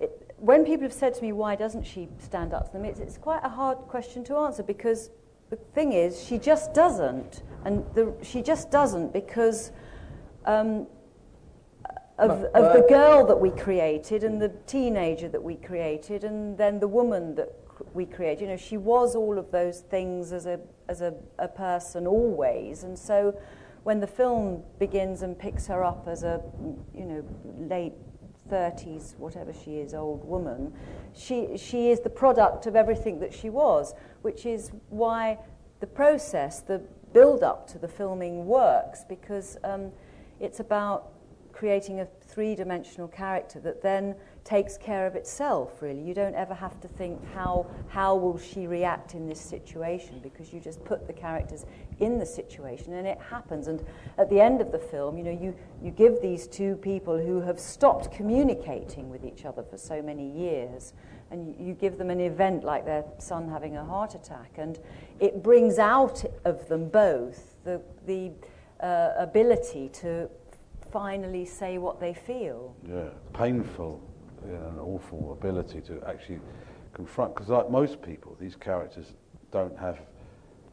it, 0.00 0.32
when 0.38 0.64
people 0.64 0.82
have 0.84 0.92
said 0.92 1.14
to 1.14 1.22
me, 1.22 1.32
why 1.32 1.56
doesn't 1.56 1.84
she 1.84 2.08
stand 2.18 2.54
up 2.54 2.66
to 2.66 2.72
them, 2.72 2.84
it's, 2.84 3.00
it's 3.00 3.18
quite 3.18 3.44
a 3.44 3.48
hard 3.48 3.78
question 3.78 4.24
to 4.24 4.36
answer 4.36 4.62
because 4.62 5.10
the 5.50 5.56
thing 5.56 5.92
is, 5.92 6.22
she 6.22 6.38
just 6.38 6.74
doesn't. 6.74 7.42
And 7.64 7.84
the, 7.94 8.14
she 8.22 8.42
just 8.42 8.70
doesn't 8.70 9.12
because 9.12 9.72
um, 10.44 10.86
of, 12.18 12.30
of 12.30 12.72
the 12.72 12.86
girl 12.88 13.26
that 13.26 13.36
we 13.36 13.50
created 13.50 14.24
and 14.24 14.40
the 14.40 14.48
teenager 14.66 15.28
that 15.28 15.42
we 15.42 15.56
created 15.56 16.24
and 16.24 16.56
then 16.56 16.80
the 16.80 16.88
woman 16.88 17.34
that 17.34 17.52
we 17.92 18.06
created. 18.06 18.42
You 18.42 18.48
know, 18.48 18.56
she 18.56 18.76
was 18.76 19.14
all 19.14 19.38
of 19.38 19.50
those 19.50 19.80
things 19.80 20.32
as 20.32 20.46
a, 20.46 20.58
as 20.88 21.00
a, 21.00 21.14
a 21.38 21.48
person 21.48 22.06
always. 22.06 22.84
And 22.84 22.98
so 22.98 23.38
when 23.86 24.00
the 24.00 24.06
film 24.08 24.64
begins 24.80 25.22
and 25.22 25.38
picks 25.38 25.68
her 25.68 25.84
up 25.84 26.08
as 26.08 26.24
a, 26.24 26.42
you 26.92 27.04
know, 27.04 27.24
late 27.70 27.92
30s, 28.50 29.16
whatever 29.16 29.52
she 29.52 29.76
is, 29.76 29.94
old 29.94 30.24
woman, 30.24 30.72
she, 31.14 31.56
she 31.56 31.90
is 31.90 32.00
the 32.00 32.10
product 32.10 32.66
of 32.66 32.74
everything 32.74 33.20
that 33.20 33.32
she 33.32 33.48
was, 33.48 33.94
which 34.22 34.44
is 34.44 34.72
why 34.88 35.38
the 35.78 35.86
process, 35.86 36.62
the 36.62 36.82
build 37.12 37.44
up 37.44 37.68
to 37.68 37.78
the 37.78 37.86
filming 37.86 38.46
works, 38.46 39.04
because 39.08 39.56
um, 39.62 39.92
it's 40.40 40.58
about 40.58 41.12
creating 41.52 42.00
a 42.00 42.08
three 42.26 42.56
dimensional 42.56 43.06
character 43.06 43.60
that 43.60 43.82
then 43.82 44.16
takes 44.46 44.78
care 44.78 45.06
of 45.08 45.16
itself 45.16 45.82
really. 45.82 46.00
You 46.00 46.14
don't 46.14 46.36
ever 46.36 46.54
have 46.54 46.80
to 46.80 46.88
think 46.88 47.20
how 47.34 47.66
how 47.88 48.14
will 48.14 48.38
she 48.38 48.68
react 48.68 49.14
in 49.14 49.28
this 49.28 49.40
situation 49.40 50.20
because 50.22 50.52
you 50.52 50.60
just 50.60 50.82
put 50.84 51.06
the 51.08 51.12
characters 51.12 51.66
in 51.98 52.18
the 52.18 52.24
situation 52.24 52.92
and 52.94 53.06
it 53.06 53.18
happens. 53.18 53.66
And 53.66 53.84
at 54.16 54.30
the 54.30 54.40
end 54.40 54.60
of 54.60 54.70
the 54.70 54.78
film 54.78 55.18
you 55.18 55.24
know 55.24 55.32
you 55.32 55.54
you 55.82 55.90
give 55.90 56.22
these 56.22 56.46
two 56.46 56.76
people 56.76 57.18
who 57.18 57.40
have 57.40 57.58
stopped 57.58 58.12
communicating 58.12 59.10
with 59.10 59.24
each 59.24 59.44
other 59.44 59.64
for 59.64 59.76
so 59.76 60.00
many 60.00 60.30
years 60.30 60.92
and 61.32 61.48
you, 61.48 61.66
you 61.66 61.74
give 61.74 61.98
them 61.98 62.08
an 62.08 62.20
event 62.20 62.62
like 62.62 62.84
their 62.84 63.04
son 63.18 63.48
having 63.48 63.76
a 63.76 63.84
heart 63.84 64.14
attack 64.14 64.52
and 64.58 64.78
it 65.18 65.42
brings 65.42 65.78
out 65.80 66.24
of 66.44 66.68
them 66.68 66.88
both 66.88 67.56
the, 67.64 67.82
the 68.06 68.30
uh, 68.80 69.10
ability 69.18 69.88
to 69.88 70.30
finally 70.92 71.44
say 71.44 71.78
what 71.78 71.98
they 71.98 72.14
feel. 72.14 72.76
Yeah, 72.88 73.08
painful 73.32 74.00
know, 74.52 74.82
awful 74.82 75.32
ability 75.32 75.80
to 75.82 76.02
actually 76.06 76.40
confront. 76.92 77.34
Because 77.34 77.48
like 77.48 77.70
most 77.70 78.02
people, 78.02 78.36
these 78.40 78.56
characters 78.56 79.14
don't 79.50 79.76
have 79.78 79.98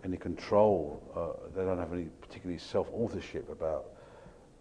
any 0.04 0.18
control. 0.18 1.02
Uh, 1.16 1.50
they 1.56 1.64
don't 1.64 1.80
have 1.80 1.94
any 1.94 2.08
particularly 2.22 2.60
self-authorship 2.60 3.50
about 3.50 3.86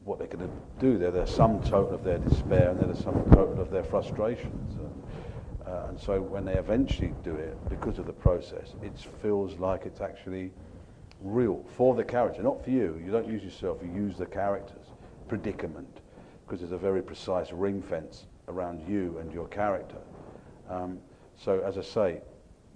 what 0.04 0.18
they're 0.18 0.28
going 0.28 0.48
to 0.48 0.54
do. 0.80 0.98
They're 0.98 1.10
the 1.10 1.26
sum 1.26 1.62
total 1.62 1.94
of 1.94 2.04
their 2.04 2.18
despair 2.18 2.70
and 2.70 2.80
they're 2.80 2.92
the 2.92 3.00
sum 3.00 3.24
total 3.32 3.60
of 3.60 3.70
their 3.70 3.84
frustrations. 3.84 4.78
Uh, 4.78 5.70
uh, 5.70 5.86
and 5.88 6.00
so 6.00 6.20
when 6.20 6.44
they 6.44 6.54
eventually 6.54 7.14
do 7.22 7.34
it, 7.34 7.56
because 7.68 7.98
of 7.98 8.06
the 8.06 8.12
process, 8.12 8.74
it 8.82 8.92
feels 9.20 9.58
like 9.58 9.86
it's 9.86 10.00
actually 10.00 10.50
real 11.20 11.64
for 11.76 11.94
the 11.94 12.04
character, 12.04 12.42
not 12.42 12.62
for 12.64 12.70
you. 12.70 13.00
You 13.04 13.12
don't 13.12 13.28
use 13.28 13.44
yourself, 13.44 13.78
you 13.82 13.92
use 13.92 14.16
the 14.16 14.26
character's 14.26 14.86
predicament 15.28 16.00
because 16.44 16.60
there's 16.60 16.72
a 16.72 16.78
very 16.78 17.02
precise 17.02 17.52
ring 17.52 17.80
fence 17.80 18.26
around 18.48 18.80
you 18.88 19.18
and 19.18 19.32
your 19.32 19.46
character. 19.48 19.98
Um, 20.68 20.98
so 21.36 21.60
as 21.60 21.78
I 21.78 21.82
say, 21.82 22.20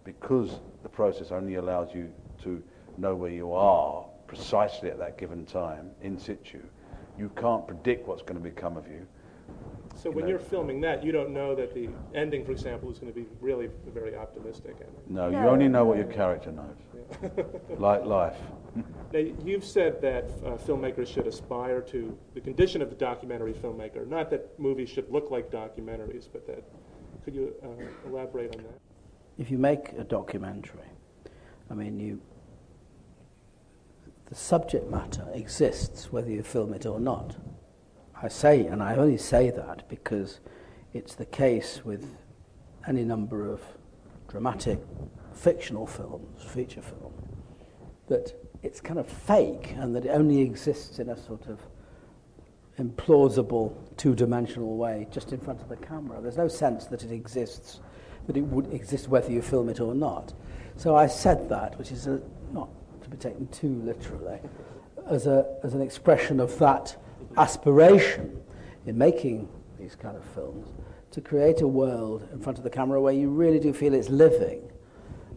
because 0.04 0.60
the 0.82 0.88
process 0.88 1.32
only 1.32 1.56
allows 1.56 1.94
you 1.94 2.12
to 2.42 2.62
know 2.96 3.14
where 3.14 3.30
you 3.30 3.52
are 3.52 4.04
precisely 4.26 4.90
at 4.90 4.98
that 4.98 5.18
given 5.18 5.44
time, 5.46 5.90
in 6.02 6.18
situ, 6.18 6.60
you 7.18 7.30
can't 7.36 7.66
predict 7.66 8.06
what's 8.06 8.22
going 8.22 8.36
to 8.36 8.40
become 8.40 8.76
of 8.76 8.86
you. 8.88 9.06
So 9.96 10.10
when 10.10 10.28
you're 10.28 10.38
filming 10.38 10.80
that, 10.82 11.02
you 11.02 11.10
don't 11.10 11.30
know 11.30 11.54
that 11.54 11.72
the 11.74 11.88
ending, 12.14 12.44
for 12.44 12.52
example, 12.52 12.90
is 12.90 12.98
going 12.98 13.12
to 13.12 13.18
be 13.18 13.26
really 13.40 13.68
very 13.92 14.14
optimistic. 14.14 14.76
Ending. 14.80 15.02
No, 15.08 15.30
you 15.30 15.38
only 15.38 15.68
know 15.68 15.84
what 15.84 15.96
your 15.96 16.06
character 16.06 16.52
knows. 16.52 16.76
like 17.78 18.04
life. 18.04 18.36
Now, 19.12 19.20
you've 19.20 19.64
said 19.64 20.02
that 20.02 20.24
uh, 20.44 20.58
filmmakers 20.58 21.06
should 21.06 21.26
aspire 21.26 21.80
to 21.82 22.18
the 22.34 22.40
condition 22.42 22.82
of 22.82 22.90
the 22.90 22.96
documentary 22.96 23.54
filmmaker. 23.54 24.06
Not 24.06 24.28
that 24.30 24.58
movies 24.58 24.90
should 24.90 25.10
look 25.10 25.30
like 25.30 25.50
documentaries, 25.50 26.28
but 26.30 26.46
that. 26.46 26.62
Could 27.24 27.34
you 27.34 27.54
uh, 27.62 28.08
elaborate 28.08 28.54
on 28.54 28.64
that? 28.64 28.78
If 29.38 29.50
you 29.50 29.56
make 29.56 29.92
a 29.96 30.04
documentary, 30.04 30.90
I 31.70 31.74
mean, 31.74 31.98
you 31.98 32.20
the 34.26 34.34
subject 34.34 34.90
matter 34.90 35.26
exists 35.32 36.12
whether 36.12 36.30
you 36.30 36.42
film 36.42 36.74
it 36.74 36.84
or 36.84 36.98
not. 37.00 37.36
I 38.22 38.28
say, 38.28 38.66
and 38.66 38.82
I 38.82 38.96
only 38.96 39.18
say 39.18 39.50
that 39.50 39.88
because 39.88 40.40
it's 40.94 41.14
the 41.14 41.26
case 41.26 41.82
with 41.84 42.16
any 42.88 43.04
number 43.04 43.50
of 43.50 43.60
dramatic 44.28 44.78
fictional 45.34 45.86
films, 45.86 46.42
feature 46.42 46.80
film, 46.80 47.12
that 48.08 48.34
it's 48.62 48.80
kind 48.80 48.98
of 48.98 49.06
fake 49.06 49.74
and 49.76 49.94
that 49.94 50.06
it 50.06 50.10
only 50.10 50.40
exists 50.40 50.98
in 50.98 51.10
a 51.10 51.16
sort 51.16 51.46
of 51.46 51.60
implausible 52.78 53.74
two 53.96 54.14
dimensional 54.14 54.76
way 54.76 55.06
just 55.10 55.32
in 55.32 55.40
front 55.40 55.60
of 55.60 55.68
the 55.68 55.76
camera. 55.76 56.20
There's 56.20 56.36
no 56.36 56.48
sense 56.48 56.86
that 56.86 57.02
it 57.02 57.12
exists, 57.12 57.80
that 58.26 58.36
it 58.36 58.44
would 58.44 58.72
exist 58.72 59.08
whether 59.08 59.30
you 59.30 59.42
film 59.42 59.68
it 59.68 59.80
or 59.80 59.94
not. 59.94 60.32
So 60.76 60.96
I 60.96 61.06
said 61.06 61.48
that, 61.50 61.78
which 61.78 61.92
is 61.92 62.06
a, 62.06 62.20
not 62.52 62.68
to 63.02 63.10
be 63.10 63.16
taken 63.16 63.46
too 63.48 63.80
literally, 63.84 64.40
as, 65.06 65.26
a, 65.26 65.46
as 65.62 65.74
an 65.74 65.82
expression 65.82 66.40
of 66.40 66.58
that 66.58 66.96
aspiration 67.36 68.40
in 68.86 68.96
making 68.96 69.48
these 69.78 69.94
kind 69.94 70.16
of 70.16 70.24
films 70.24 70.68
to 71.10 71.20
create 71.20 71.60
a 71.60 71.68
world 71.68 72.28
in 72.32 72.40
front 72.40 72.58
of 72.58 72.64
the 72.64 72.70
camera 72.70 73.00
where 73.00 73.12
you 73.12 73.30
really 73.30 73.58
do 73.58 73.72
feel 73.72 73.94
it's 73.94 74.08
living 74.08 74.70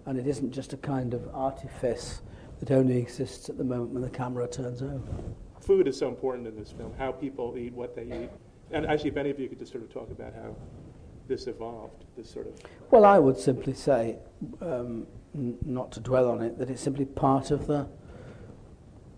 and 0.06 0.18
it 0.18 0.28
isn't 0.28 0.52
just 0.52 0.74
a 0.74 0.78
kind 0.78 1.14
of 1.14 1.30
artifice 1.34 2.22
that 2.60 2.72
only 2.72 2.98
exists 2.98 3.50
at 3.50 3.58
the 3.58 3.64
moment 3.64 3.92
when 3.92 4.02
the 4.02 4.10
camera 4.10 4.48
turns 4.48 4.82
over. 4.82 5.14
Food 5.62 5.88
is 5.88 5.98
so 5.98 6.08
important 6.08 6.48
in 6.48 6.58
this 6.58 6.72
film, 6.72 6.94
how 6.98 7.12
people 7.12 7.56
eat, 7.58 7.74
what 7.74 7.96
they 7.96 8.04
eat. 8.04 8.30
And 8.72 8.86
actually, 8.86 9.12
if 9.12 9.18
any 9.18 9.30
of 9.30 9.40
you 9.40 9.48
could 9.48 9.60
just 9.60 9.72
sort 9.72 9.84
of 9.84 9.94
talk 9.94 10.10
about 10.12 10.34
how 10.34 10.56
this 11.28 11.48
evolved, 11.48 12.06
this 12.18 12.30
sort 12.30 12.48
of. 12.48 12.54
Well, 12.92 13.06
I 13.06 13.20
would 13.20 13.38
simply 13.38 13.74
say, 13.74 14.18
um, 14.62 15.08
not 15.34 15.92
to 15.94 16.00
dwell 16.00 16.30
on 16.30 16.42
it, 16.42 16.58
that 16.58 16.70
it's 16.70 16.82
simply 16.82 17.06
part 17.06 17.52
of 17.52 17.68
the 17.68 17.88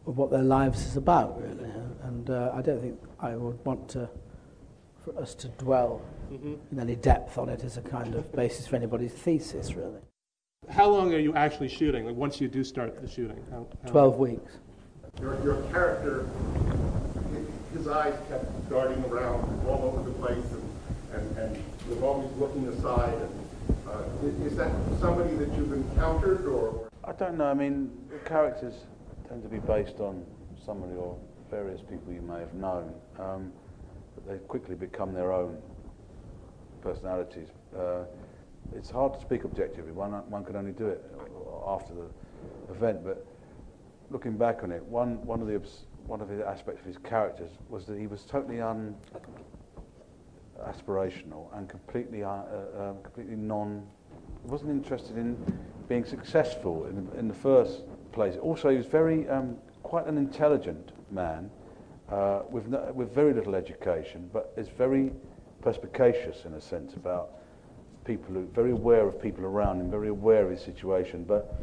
of 0.08 0.18
what 0.18 0.32
their 0.32 0.44
lives 0.44 0.86
is 0.86 0.98
about, 0.98 1.42
really. 1.42 1.70
And 2.04 2.30
uh, 2.30 2.52
I 2.54 2.62
don't 2.62 2.82
think 2.82 3.00
I 3.20 3.36
would 3.36 3.64
want 3.66 3.88
to 3.90 4.10
for 5.04 5.18
us 5.20 5.34
to 5.36 5.48
dwell 5.50 6.02
Mm-hmm. 6.32 6.54
in 6.72 6.80
any 6.80 6.96
depth 6.96 7.38
on 7.38 7.50
it 7.50 7.62
as 7.66 7.76
a 7.76 7.82
kind 7.82 8.16
of 8.16 8.32
basis 8.32 8.66
for 8.66 8.78
anybody's 8.78 9.12
thesis, 9.12 9.74
really. 9.74 10.00
How 10.70 10.88
long 10.88 11.14
are 11.14 11.20
you 11.20 11.36
actually 11.36 11.68
shooting? 11.68 12.06
Like 12.06 12.16
once 12.16 12.40
you 12.40 12.48
do 12.48 12.64
start 12.64 13.02
the 13.02 13.10
shooting? 13.10 13.44
How, 13.52 13.68
how 13.84 13.90
12 13.90 14.18
weeks. 14.18 14.54
Your, 15.20 15.44
your 15.44 15.62
character, 15.74 16.30
his 17.74 17.86
eyes 17.90 18.14
kept 18.30 18.70
darting 18.70 19.04
around 19.10 19.68
all 19.68 19.94
over 19.94 20.10
the 20.10 20.16
place 20.20 20.46
and, 20.54 21.38
and, 21.38 21.38
and 21.38 21.64
was 21.90 22.02
always 22.02 22.32
looking 22.38 22.66
aside. 22.70 23.14
And, 23.14 23.86
uh, 23.90 24.46
is 24.46 24.56
that 24.56 24.72
somebody 25.02 25.36
that 25.36 25.52
you've 25.58 25.74
encountered 25.74 26.46
or? 26.46 26.88
I 27.04 27.12
don't 27.12 27.38
know. 27.38 27.48
I 27.48 27.54
mean, 27.54 27.92
characters 28.24 28.86
tend 29.32 29.44
to 29.44 29.48
be 29.48 29.60
based 29.60 30.02
on 30.02 30.26
somebody 30.66 30.94
or 30.94 31.18
various 31.50 31.80
people 31.80 32.12
you 32.12 32.22
may 32.22 32.40
have 32.40 32.54
known, 32.54 32.94
um, 33.18 33.50
but 34.14 34.28
they 34.28 34.38
quickly 34.48 34.76
become 34.76 35.14
their 35.14 35.32
own 35.32 35.58
personalities. 36.82 37.48
Uh, 37.74 38.04
it's 38.76 38.90
hard 38.90 39.14
to 39.14 39.22
speak 39.22 39.46
objectively. 39.46 39.94
One, 39.94 40.12
one 40.30 40.44
can 40.44 40.58
only 40.58 40.74
do 40.74 40.86
it 40.88 41.02
after 41.66 41.94
the 41.94 42.74
event. 42.74 43.06
But 43.06 43.26
looking 44.10 44.36
back 44.36 44.64
on 44.64 44.72
it, 44.74 44.84
one, 44.84 45.26
one 45.26 45.40
of 45.40 45.48
the 45.48 45.62
one 46.08 46.20
of 46.20 46.28
the 46.28 46.46
aspects 46.46 46.82
of 46.82 46.88
his 46.88 46.98
characters 46.98 47.52
was 47.70 47.86
that 47.86 47.98
he 47.98 48.08
was 48.08 48.24
totally 48.24 48.60
un 48.60 48.96
aspirational 50.68 51.56
and 51.58 51.70
completely 51.70 52.22
un, 52.22 52.44
uh, 52.52 52.84
um, 52.84 53.02
completely 53.02 53.38
non. 53.38 53.88
wasn't 54.44 54.70
interested 54.70 55.16
in 55.16 55.38
being 55.88 56.04
successful 56.04 56.86
in, 56.88 57.08
in 57.18 57.30
the 57.30 57.34
first 57.34 57.84
Also, 58.18 58.70
he 58.70 58.78
was 58.78 58.86
very 58.86 59.28
um, 59.30 59.58
quite 59.84 60.06
an 60.06 60.18
intelligent 60.18 60.92
man 61.12 61.50
uh, 62.10 62.42
with 62.50 62.68
no, 62.68 62.92
with 62.94 63.14
very 63.14 63.34
little 63.34 63.56
education, 63.56 64.30
but 64.34 64.54
is 64.58 64.68
very 64.68 65.12
perspicacious 65.62 66.46
in 66.46 66.54
a 66.56 66.62
sense 66.62 66.94
about 66.96 67.32
people 68.04 68.34
who 68.34 68.46
very 68.48 68.72
aware 68.72 69.08
of 69.08 69.22
people 69.22 69.46
around 69.46 69.80
him, 69.80 69.90
very 69.90 70.10
aware 70.10 70.46
of 70.46 70.52
his 70.52 70.62
situation. 70.62 71.24
But 71.24 71.62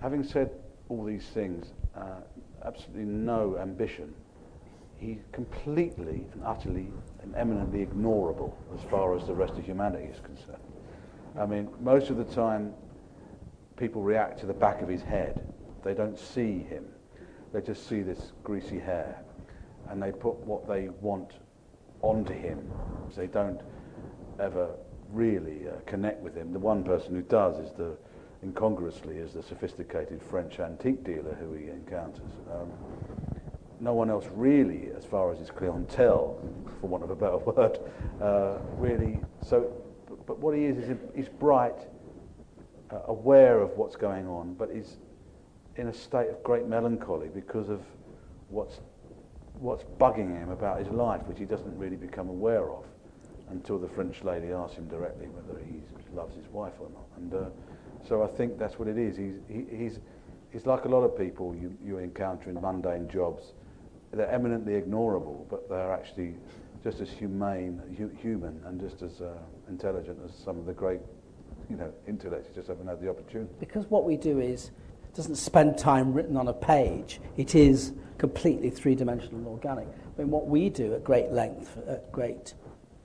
having 0.00 0.22
said 0.24 0.50
all 0.88 1.04
these 1.04 1.26
things, 1.32 1.72
uh, 1.96 2.20
absolutely 2.64 3.04
no 3.04 3.56
ambition. 3.58 4.14
He's 4.98 5.18
completely 5.32 6.26
and 6.32 6.42
utterly 6.44 6.88
and 7.22 7.34
eminently 7.34 7.84
ignorable 7.86 8.52
as 8.76 8.84
far 8.90 9.16
as 9.16 9.26
the 9.26 9.34
rest 9.34 9.54
of 9.54 9.64
humanity 9.64 10.04
is 10.04 10.20
concerned. 10.20 10.62
I 11.38 11.46
mean, 11.46 11.68
most 11.80 12.10
of 12.10 12.18
the 12.18 12.24
time, 12.24 12.72
people 13.76 14.02
react 14.02 14.38
to 14.40 14.46
the 14.46 14.52
back 14.52 14.82
of 14.82 14.88
his 14.88 15.02
head. 15.02 15.52
They 15.84 15.94
don't 15.94 16.18
see 16.18 16.58
him. 16.58 16.86
They 17.52 17.60
just 17.60 17.88
see 17.88 18.00
this 18.02 18.32
greasy 18.42 18.78
hair, 18.78 19.22
and 19.88 20.02
they 20.02 20.12
put 20.12 20.36
what 20.38 20.66
they 20.66 20.88
want 21.00 21.32
onto 22.00 22.32
him. 22.32 22.70
They 23.16 23.26
don't 23.26 23.60
ever 24.40 24.70
really 25.10 25.68
uh, 25.68 25.72
connect 25.86 26.20
with 26.20 26.34
him. 26.34 26.52
The 26.52 26.58
one 26.58 26.82
person 26.82 27.14
who 27.14 27.22
does 27.22 27.58
is 27.58 27.72
the, 27.72 27.96
incongruously, 28.42 29.18
is 29.18 29.34
the 29.34 29.42
sophisticated 29.42 30.22
French 30.22 30.60
antique 30.60 31.04
dealer 31.04 31.36
who 31.38 31.52
he 31.52 31.68
encounters. 31.68 32.32
Um, 32.50 32.70
no 33.80 33.92
one 33.92 34.08
else 34.10 34.26
really, 34.34 34.90
as 34.96 35.04
far 35.04 35.32
as 35.32 35.38
his 35.38 35.50
clientele, 35.50 36.38
for 36.80 36.86
want 36.86 37.04
of 37.04 37.10
a 37.10 37.16
better 37.16 37.36
word, 37.38 37.78
uh, 38.20 38.58
really. 38.78 39.20
So, 39.46 39.72
but, 40.26 40.38
what 40.38 40.56
he 40.56 40.64
is 40.64 40.78
is 40.78 40.96
he's 41.14 41.28
bright, 41.28 41.76
uh, 42.90 43.00
aware 43.08 43.60
of 43.60 43.76
what's 43.76 43.96
going 43.96 44.26
on, 44.26 44.54
but 44.54 44.70
he's 44.72 44.96
in 45.76 45.88
a 45.88 45.92
state 45.92 46.28
of 46.28 46.42
great 46.42 46.66
melancholy 46.66 47.28
because 47.28 47.68
of 47.68 47.80
what's 48.48 48.80
what's 49.60 49.84
bugging 49.98 50.36
him 50.36 50.50
about 50.50 50.78
his 50.78 50.88
life, 50.88 51.22
which 51.26 51.38
he 51.38 51.44
doesn't 51.44 51.76
really 51.78 51.96
become 51.96 52.28
aware 52.28 52.70
of 52.70 52.84
until 53.50 53.78
the 53.78 53.88
French 53.88 54.24
lady 54.24 54.50
asks 54.50 54.76
him 54.76 54.88
directly 54.88 55.26
whether 55.28 55.60
he 55.64 55.80
loves 56.14 56.34
his 56.34 56.46
wife 56.48 56.72
or 56.80 56.88
not. 56.90 57.06
And 57.16 57.34
uh, 57.34 57.50
so 58.06 58.22
I 58.22 58.26
think 58.26 58.58
that's 58.58 58.78
what 58.78 58.88
it 58.88 58.98
is. 58.98 59.16
He's, 59.16 59.34
he, 59.48 59.76
he's, 59.76 60.00
he's 60.50 60.66
like 60.66 60.84
a 60.84 60.88
lot 60.88 61.02
of 61.02 61.16
people 61.16 61.54
you, 61.54 61.76
you 61.84 61.98
encounter 61.98 62.50
in 62.50 62.60
mundane 62.60 63.08
jobs. 63.08 63.52
They're 64.12 64.30
eminently 64.30 64.72
ignorable, 64.72 65.48
but 65.48 65.68
they're 65.68 65.92
actually 65.92 66.34
just 66.82 67.00
as 67.00 67.10
humane, 67.10 67.80
hu- 67.96 68.10
human, 68.20 68.60
and 68.66 68.80
just 68.80 69.02
as 69.02 69.20
uh, 69.20 69.34
intelligent 69.68 70.18
as 70.24 70.34
some 70.34 70.58
of 70.58 70.66
the 70.66 70.72
great, 70.72 71.00
you 71.70 71.76
know, 71.76 71.92
intellects 72.08 72.48
who 72.48 72.54
just 72.54 72.68
haven't 72.68 72.88
had 72.88 73.00
the 73.00 73.08
opportunity. 73.08 73.52
Because 73.60 73.86
what 73.90 74.04
we 74.04 74.16
do 74.16 74.40
is 74.40 74.72
doesn't 75.14 75.36
spend 75.36 75.78
time 75.78 76.12
written 76.12 76.36
on 76.36 76.48
a 76.48 76.52
page. 76.52 77.20
It 77.36 77.54
is 77.54 77.92
completely 78.18 78.70
three-dimensional 78.70 79.36
and 79.36 79.46
organic. 79.46 79.86
I 79.86 80.20
mean, 80.20 80.30
what 80.30 80.46
we 80.46 80.70
do 80.70 80.94
at 80.94 81.04
great 81.04 81.30
length, 81.30 81.76
at 81.88 82.10
great 82.12 82.54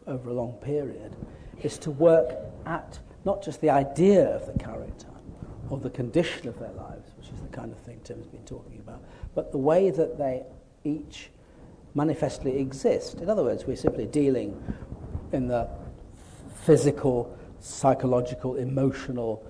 over 0.06 0.30
a 0.30 0.34
long 0.34 0.54
period, 0.54 1.16
is 1.64 1.78
to 1.80 1.92
work 1.92 2.36
at 2.66 3.00
not 3.26 3.44
just 3.44 3.62
the 3.62 3.70
idea 3.70 4.28
of 4.36 4.46
the 4.46 4.58
character 4.64 5.08
or 5.70 5.78
the 5.78 5.90
condition 5.90 6.48
of 6.48 6.58
their 6.60 6.72
lives, 6.72 7.12
which 7.18 7.28
is 7.28 7.42
the 7.42 7.48
kind 7.48 7.72
of 7.72 7.80
thing 7.80 8.00
Tim's 8.04 8.28
been 8.28 8.46
talking 8.46 8.80
about, 8.80 9.04
but 9.36 9.52
the 9.52 9.58
way 9.58 9.90
that 9.90 10.18
they 10.18 10.44
each 10.84 11.30
manifestly 11.94 12.58
exist. 12.58 13.16
In 13.16 13.30
other 13.30 13.44
words, 13.44 13.66
we're 13.66 13.76
simply 13.76 14.06
dealing 14.06 14.62
in 15.34 15.48
the 15.48 15.68
physical, 16.64 17.38
psychological, 17.60 18.56
emotional, 18.56 19.46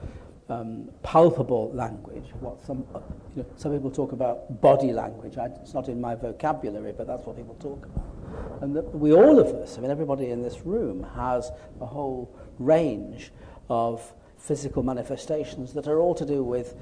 um, 0.49 0.89
palpable 1.03 1.71
language. 1.73 2.25
What 2.39 2.65
some, 2.65 2.85
uh, 2.95 2.99
you 3.35 3.43
know, 3.43 3.49
some 3.55 3.73
people 3.73 3.91
talk 3.91 4.11
about 4.11 4.61
body 4.61 4.93
language. 4.93 5.37
I, 5.37 5.45
it's 5.61 5.73
not 5.73 5.89
in 5.89 5.99
my 5.99 6.15
vocabulary, 6.15 6.93
but 6.97 7.07
that's 7.07 7.25
what 7.25 7.35
people 7.35 7.55
talk 7.55 7.85
about. 7.85 8.61
And 8.61 8.75
that 8.75 8.93
we, 8.93 9.13
all 9.13 9.39
of 9.39 9.47
us, 9.47 9.77
I 9.77 9.81
mean, 9.81 9.91
everybody 9.91 10.31
in 10.31 10.41
this 10.41 10.65
room 10.65 11.05
has 11.15 11.51
a 11.81 11.85
whole 11.85 12.33
range 12.59 13.31
of 13.69 14.13
physical 14.37 14.83
manifestations 14.83 15.73
that 15.73 15.87
are 15.87 15.99
all 15.99 16.15
to 16.15 16.25
do 16.25 16.43
with 16.43 16.75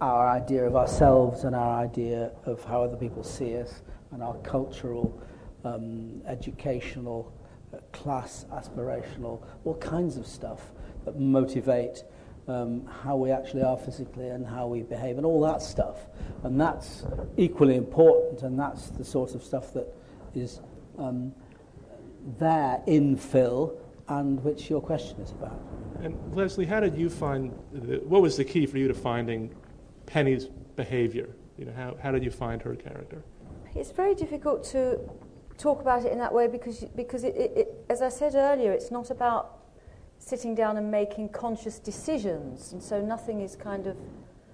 our 0.00 0.28
idea 0.28 0.64
of 0.64 0.74
ourselves 0.74 1.44
and 1.44 1.54
our 1.54 1.78
idea 1.78 2.32
of 2.44 2.64
how 2.64 2.82
other 2.82 2.96
people 2.96 3.22
see 3.22 3.56
us 3.56 3.82
and 4.12 4.22
our 4.22 4.34
cultural, 4.38 5.20
um, 5.64 6.22
educational, 6.26 7.32
uh, 7.72 7.78
class, 7.92 8.46
aspirational, 8.52 9.42
all 9.64 9.76
kinds 9.76 10.16
of 10.16 10.26
stuff 10.26 10.72
that 11.04 11.18
motivate 11.18 12.04
um, 12.48 12.86
how 13.02 13.16
we 13.16 13.30
actually 13.30 13.62
are 13.62 13.76
physically 13.76 14.28
and 14.28 14.46
how 14.46 14.66
we 14.66 14.82
behave 14.82 15.16
and 15.16 15.26
all 15.26 15.40
that 15.42 15.62
stuff. 15.62 16.06
And 16.42 16.60
that's 16.60 17.04
equally 17.36 17.76
important, 17.76 18.42
and 18.42 18.58
that's 18.58 18.90
the 18.90 19.04
sort 19.04 19.34
of 19.34 19.42
stuff 19.42 19.72
that 19.74 19.86
is 20.34 20.60
um, 20.98 21.32
there 22.38 22.82
in 22.86 23.16
Phil 23.16 23.78
and 24.08 24.42
which 24.44 24.68
your 24.68 24.80
question 24.80 25.20
is 25.20 25.30
about. 25.30 25.60
And 26.02 26.16
Lesley, 26.34 26.66
how 26.66 26.80
did 26.80 26.96
you 26.96 27.08
find, 27.08 27.56
the, 27.72 27.96
what 27.98 28.20
was 28.20 28.36
the 28.36 28.44
key 28.44 28.66
for 28.66 28.78
you 28.78 28.88
to 28.88 28.94
finding 28.94 29.54
Penny's 30.06 30.46
behavior? 30.76 31.30
You 31.56 31.66
know, 31.66 31.72
how, 31.72 31.96
how 32.02 32.10
did 32.10 32.22
you 32.22 32.30
find 32.30 32.60
her 32.62 32.74
character? 32.74 33.22
It's 33.74 33.90
very 33.90 34.14
difficult 34.14 34.64
to 34.64 35.00
talk 35.56 35.80
about 35.80 36.04
it 36.04 36.12
in 36.12 36.18
that 36.18 36.34
way 36.34 36.48
because, 36.48 36.84
because 36.96 37.24
it, 37.24 37.34
it, 37.36 37.52
it, 37.56 37.84
as 37.88 38.02
I 38.02 38.08
said 38.08 38.34
earlier, 38.34 38.72
it's 38.72 38.90
not 38.90 39.10
about 39.10 39.63
sitting 40.18 40.54
down 40.54 40.76
and 40.76 40.90
making 40.90 41.28
conscious 41.28 41.78
decisions. 41.78 42.72
And 42.72 42.82
so 42.82 43.00
nothing 43.00 43.40
is 43.40 43.56
kind 43.56 43.86
of 43.86 43.96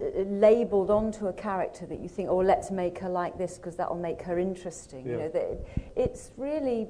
uh, 0.01 0.23
labeled 0.23 0.91
onto 0.91 1.27
a 1.29 1.33
character 1.33 1.87
that 1.87 2.01
you 2.01 2.09
think, 2.09 2.29
oh, 2.29 2.39
let's 2.39 2.71
make 2.71 2.99
her 2.99 3.09
like 3.09 3.39
this 3.39 3.57
because 3.57 3.77
that 3.77 3.89
will 3.89 4.01
make 4.01 4.23
her 4.23 4.39
interesting. 4.39 5.07
Yeah. 5.07 5.13
You 5.13 5.19
know, 5.19 5.67
it's 5.97 6.33
really 6.37 6.89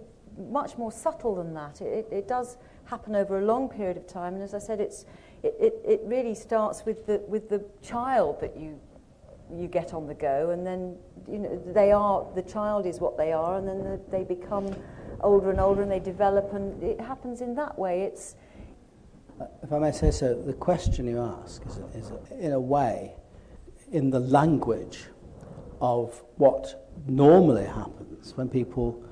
much 0.49 0.79
more 0.79 0.93
subtle 0.93 1.35
than 1.35 1.53
that. 1.55 1.81
It, 1.81 2.07
it, 2.11 2.13
it 2.13 2.29
does 2.29 2.57
happen 2.85 3.15
over 3.15 3.39
a 3.39 3.45
long 3.45 3.69
period 3.69 3.97
of 3.97 4.07
time. 4.07 4.35
And 4.35 4.43
as 4.43 4.55
I 4.55 4.59
said, 4.59 4.81
it's, 4.81 5.05
it, 5.43 5.55
it, 5.61 5.81
it 5.85 6.01
really 6.05 6.35
starts 6.35 6.85
with 6.85 7.07
the, 7.07 7.19
with 7.29 7.49
the 7.49 7.65
child 7.83 8.41
that 8.41 8.57
you, 8.57 8.79
you 9.53 9.67
get 9.67 9.93
on 9.93 10.07
the 10.07 10.15
go. 10.15 10.51
And 10.51 10.67
then, 10.67 10.97
you 11.29 11.39
know, 11.39 11.63
they 11.73 11.93
are, 11.93 12.27
the 12.35 12.43
child 12.43 12.87
is 12.87 13.01
what 13.01 13.17
they 13.17 13.33
are. 13.33 13.59
And 13.59 13.69
then 13.69 13.83
the, 13.83 14.01
they 14.11 14.25
become 14.25 14.75
older 15.21 15.51
and 15.51 15.61
older 15.61 15.83
and 15.83 15.91
they 15.91 16.01
develop. 16.01 16.53
And 16.53 16.83
it 16.83 17.01
happens 17.01 17.41
in 17.41 17.55
that 17.57 17.79
way. 17.79 18.03
It's, 18.03 18.37
if 19.63 19.73
I 19.73 19.79
may 19.79 19.93
say 19.93 20.11
so, 20.11 20.35
the 20.35 20.53
question 20.53 21.07
you 21.07 21.21
ask 21.21 21.63
is, 21.67 21.79
is 21.95 22.13
in 22.39 22.53
a 22.53 22.61
way 22.61 23.15
in 23.93 24.11
the 24.11 24.21
language 24.21 25.05
of 25.81 26.23
what 26.37 26.89
normally 27.07 27.65
happens 27.65 28.37
when 28.37 28.49
people 28.49 29.03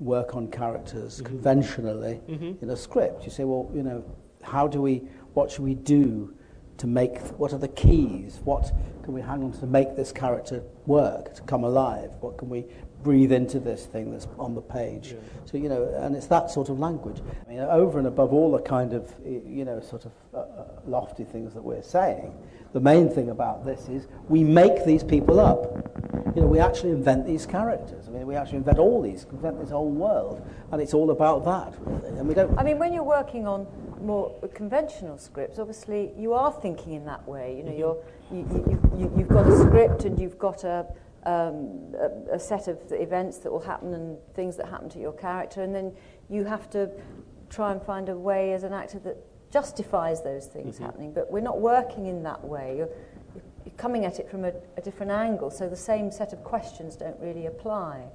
work 0.00 0.34
on 0.34 0.48
characters 0.48 1.16
mm-hmm. 1.16 1.26
conventionally 1.26 2.20
mm-hmm. 2.28 2.62
in 2.62 2.70
a 2.70 2.76
script. 2.76 3.24
You 3.24 3.30
say, 3.30 3.44
well, 3.44 3.70
you 3.74 3.82
know, 3.82 4.04
how 4.42 4.66
do 4.66 4.82
we, 4.82 5.04
what 5.34 5.50
should 5.50 5.62
we 5.62 5.74
do 5.74 6.34
to 6.78 6.86
make, 6.86 7.20
what 7.38 7.52
are 7.52 7.58
the 7.58 7.68
keys? 7.68 8.40
What 8.44 8.72
can 9.04 9.12
we 9.12 9.20
hang 9.20 9.44
on 9.44 9.52
to 9.52 9.66
make 9.66 9.94
this 9.94 10.10
character 10.10 10.62
work, 10.86 11.34
to 11.34 11.42
come 11.42 11.64
alive? 11.64 12.10
What 12.20 12.38
can 12.38 12.48
we 12.48 12.64
breathe 13.02 13.32
into 13.32 13.58
this 13.58 13.86
thing 13.86 14.10
that's 14.10 14.28
on 14.38 14.54
the 14.54 14.60
page? 14.60 15.12
Yeah. 15.12 15.18
So, 15.44 15.58
you 15.58 15.68
know, 15.68 15.84
and 16.00 16.14
it's 16.14 16.26
that 16.28 16.50
sort 16.50 16.68
of 16.68 16.78
language. 16.78 17.20
I 17.46 17.50
mean, 17.50 17.60
over 17.60 17.98
and 17.98 18.06
above 18.06 18.32
all 18.32 18.52
the 18.52 18.60
kind 18.60 18.92
of, 18.92 19.12
you 19.24 19.64
know, 19.64 19.80
sort 19.80 20.04
of 20.04 20.12
uh, 20.34 20.38
uh 20.38 20.64
lofty 20.86 21.24
things 21.24 21.54
that 21.54 21.62
we're 21.62 21.82
saying, 21.82 22.34
the 22.72 22.80
main 22.80 23.10
thing 23.10 23.30
about 23.30 23.64
this 23.64 23.88
is 23.88 24.08
we 24.28 24.42
make 24.42 24.84
these 24.84 25.04
people 25.04 25.38
up. 25.38 25.64
You 26.34 26.42
know, 26.42 26.48
we 26.48 26.60
actually 26.60 26.92
invent 26.92 27.26
these 27.26 27.44
characters. 27.44 28.08
I 28.08 28.10
mean, 28.10 28.26
we 28.26 28.34
actually 28.34 28.58
invent 28.58 28.78
all 28.78 29.02
these, 29.02 29.26
invent 29.30 29.60
this 29.60 29.68
whole 29.68 29.90
world, 29.90 30.40
and 30.70 30.80
it's 30.80 30.94
all 30.94 31.10
about 31.10 31.44
that, 31.44 31.74
really. 31.80 32.18
And 32.18 32.26
we 32.26 32.32
don't. 32.32 32.58
I 32.58 32.62
mean, 32.62 32.78
when 32.78 32.94
you're 32.94 33.02
working 33.02 33.46
on 33.46 33.66
more 34.00 34.34
conventional 34.54 35.18
scripts, 35.18 35.58
obviously 35.58 36.12
you 36.16 36.32
are 36.32 36.50
thinking 36.50 36.94
in 36.94 37.04
that 37.04 37.26
way. 37.28 37.56
You 37.58 37.62
know, 37.64 37.96
mm-hmm. 38.32 38.56
you're, 38.56 38.62
you, 38.66 38.80
you, 38.96 38.98
you, 38.98 39.12
you've 39.18 39.28
got 39.28 39.46
a 39.46 39.58
script 39.58 40.04
and 40.04 40.18
you've 40.18 40.38
got 40.38 40.64
a, 40.64 40.86
um, 41.24 41.94
a, 41.94 42.34
a 42.34 42.38
set 42.38 42.68
of 42.68 42.78
events 42.90 43.38
that 43.38 43.52
will 43.52 43.60
happen 43.60 43.94
and 43.94 44.18
things 44.34 44.56
that 44.56 44.68
happen 44.68 44.88
to 44.90 44.98
your 44.98 45.12
character, 45.12 45.62
and 45.62 45.74
then 45.74 45.92
you 46.28 46.44
have 46.44 46.68
to 46.70 46.90
try 47.48 47.72
and 47.72 47.82
find 47.82 48.08
a 48.08 48.16
way 48.16 48.52
as 48.52 48.64
an 48.64 48.72
actor 48.72 48.98
that 49.00 49.16
justifies 49.52 50.22
those 50.22 50.46
things 50.46 50.76
mm-hmm. 50.76 50.84
happening. 50.84 51.12
But 51.12 51.30
we're 51.30 51.40
not 51.40 51.60
working 51.60 52.06
in 52.06 52.22
that 52.24 52.42
way. 52.42 52.76
You're, 52.78 52.88
you're 53.64 53.74
coming 53.76 54.04
at 54.04 54.18
it 54.18 54.28
from 54.28 54.44
a, 54.44 54.52
a, 54.76 54.80
different 54.80 55.12
angle, 55.12 55.50
so 55.50 55.68
the 55.68 55.76
same 55.76 56.10
set 56.10 56.32
of 56.32 56.42
questions 56.42 56.96
don't 56.96 57.18
really 57.20 57.46
apply. 57.46 58.06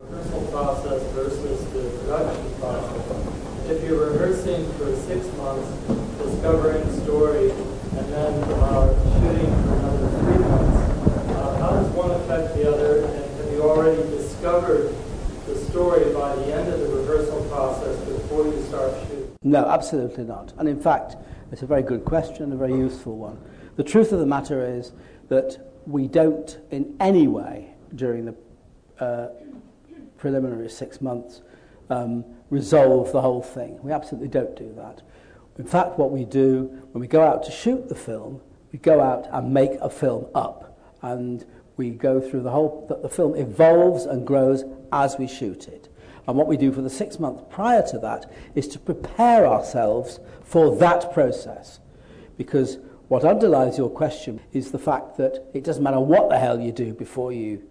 Rehearsal 0.00 0.46
process 0.52 1.02
versus 1.12 1.64
the 1.72 1.98
production 2.04 2.54
process. 2.60 3.70
If 3.70 3.82
you're 3.82 4.10
rehearsing 4.10 4.70
for 4.74 4.94
six 4.94 5.26
months, 5.38 5.66
discovering 6.18 6.84
story, 7.02 7.50
and 7.50 8.12
then 8.12 8.34
uh, 8.44 8.92
shooting 9.20 9.50
for 9.64 9.74
another 9.74 10.08
three 10.18 10.38
months, 10.44 11.30
uh, 11.32 11.58
how 11.58 11.70
does 11.70 11.88
one 11.92 12.10
affect 12.34 12.56
the 12.56 12.72
other? 12.72 13.04
And 13.04 13.40
have 13.40 13.52
you 13.52 13.62
already 13.62 14.02
discovered 14.10 14.94
the 15.46 15.56
story 15.56 16.12
by 16.12 16.34
the 16.36 16.54
end 16.54 16.72
of 16.72 16.80
the 16.80 16.88
rehearsal 16.88 17.44
process 17.44 17.98
before 18.04 18.46
you 18.46 18.62
start 18.64 18.92
shooting? 19.02 19.36
No, 19.42 19.66
absolutely 19.66 20.24
not. 20.24 20.52
And 20.58 20.68
in 20.68 20.80
fact, 20.80 21.16
it's 21.52 21.62
a 21.62 21.66
very 21.66 21.82
good 21.82 22.04
question, 22.04 22.52
a 22.52 22.56
very 22.56 22.74
useful 22.74 23.16
one. 23.16 23.38
The 23.76 23.84
truth 23.84 24.12
of 24.12 24.18
the 24.18 24.26
matter 24.26 24.64
is 24.64 24.92
that 25.28 25.72
we 25.86 26.08
don't, 26.08 26.58
in 26.70 26.96
any 27.00 27.28
way, 27.28 27.74
during 27.94 28.24
the 28.24 28.34
uh, 28.98 29.28
preliminary 30.16 30.68
six 30.70 31.00
months, 31.00 31.42
um, 31.90 32.24
resolve 32.50 33.12
the 33.12 33.20
whole 33.20 33.42
thing. 33.42 33.78
We 33.82 33.92
absolutely 33.92 34.28
don't 34.28 34.56
do 34.56 34.72
that. 34.76 35.02
In 35.58 35.66
fact, 35.66 35.98
what 35.98 36.10
we 36.10 36.24
do 36.24 36.64
when 36.92 37.00
we 37.00 37.06
go 37.06 37.22
out 37.22 37.44
to 37.44 37.52
shoot 37.52 37.88
the 37.88 37.94
film, 37.94 38.40
we 38.72 38.78
go 38.78 39.00
out 39.00 39.28
and 39.30 39.52
make 39.52 39.72
a 39.80 39.90
film 39.90 40.26
up. 40.34 40.76
And 41.02 41.44
we 41.76 41.90
go 41.90 42.20
through 42.20 42.42
the 42.42 42.50
whole, 42.50 42.86
that 42.88 43.02
the 43.02 43.08
film 43.08 43.34
evolves 43.34 44.04
and 44.04 44.26
grows 44.26 44.64
as 44.92 45.16
we 45.18 45.26
shoot 45.26 45.68
it. 45.68 45.88
And 46.26 46.36
what 46.36 46.46
we 46.46 46.56
do 46.56 46.72
for 46.72 46.80
the 46.80 46.90
six 46.90 47.18
months 47.18 47.42
prior 47.50 47.86
to 47.88 47.98
that 47.98 48.30
is 48.54 48.68
to 48.68 48.78
prepare 48.78 49.46
ourselves 49.46 50.20
for 50.42 50.76
that 50.76 51.12
process. 51.12 51.80
Because 52.38 52.78
what 53.08 53.24
underlies 53.24 53.76
your 53.76 53.90
question 53.90 54.40
is 54.52 54.70
the 54.70 54.78
fact 54.78 55.16
that 55.18 55.46
it 55.52 55.64
doesn't 55.64 55.82
matter 55.82 56.00
what 56.00 56.30
the 56.30 56.38
hell 56.38 56.58
you 56.58 56.72
do 56.72 56.94
before 56.94 57.32
you 57.32 57.62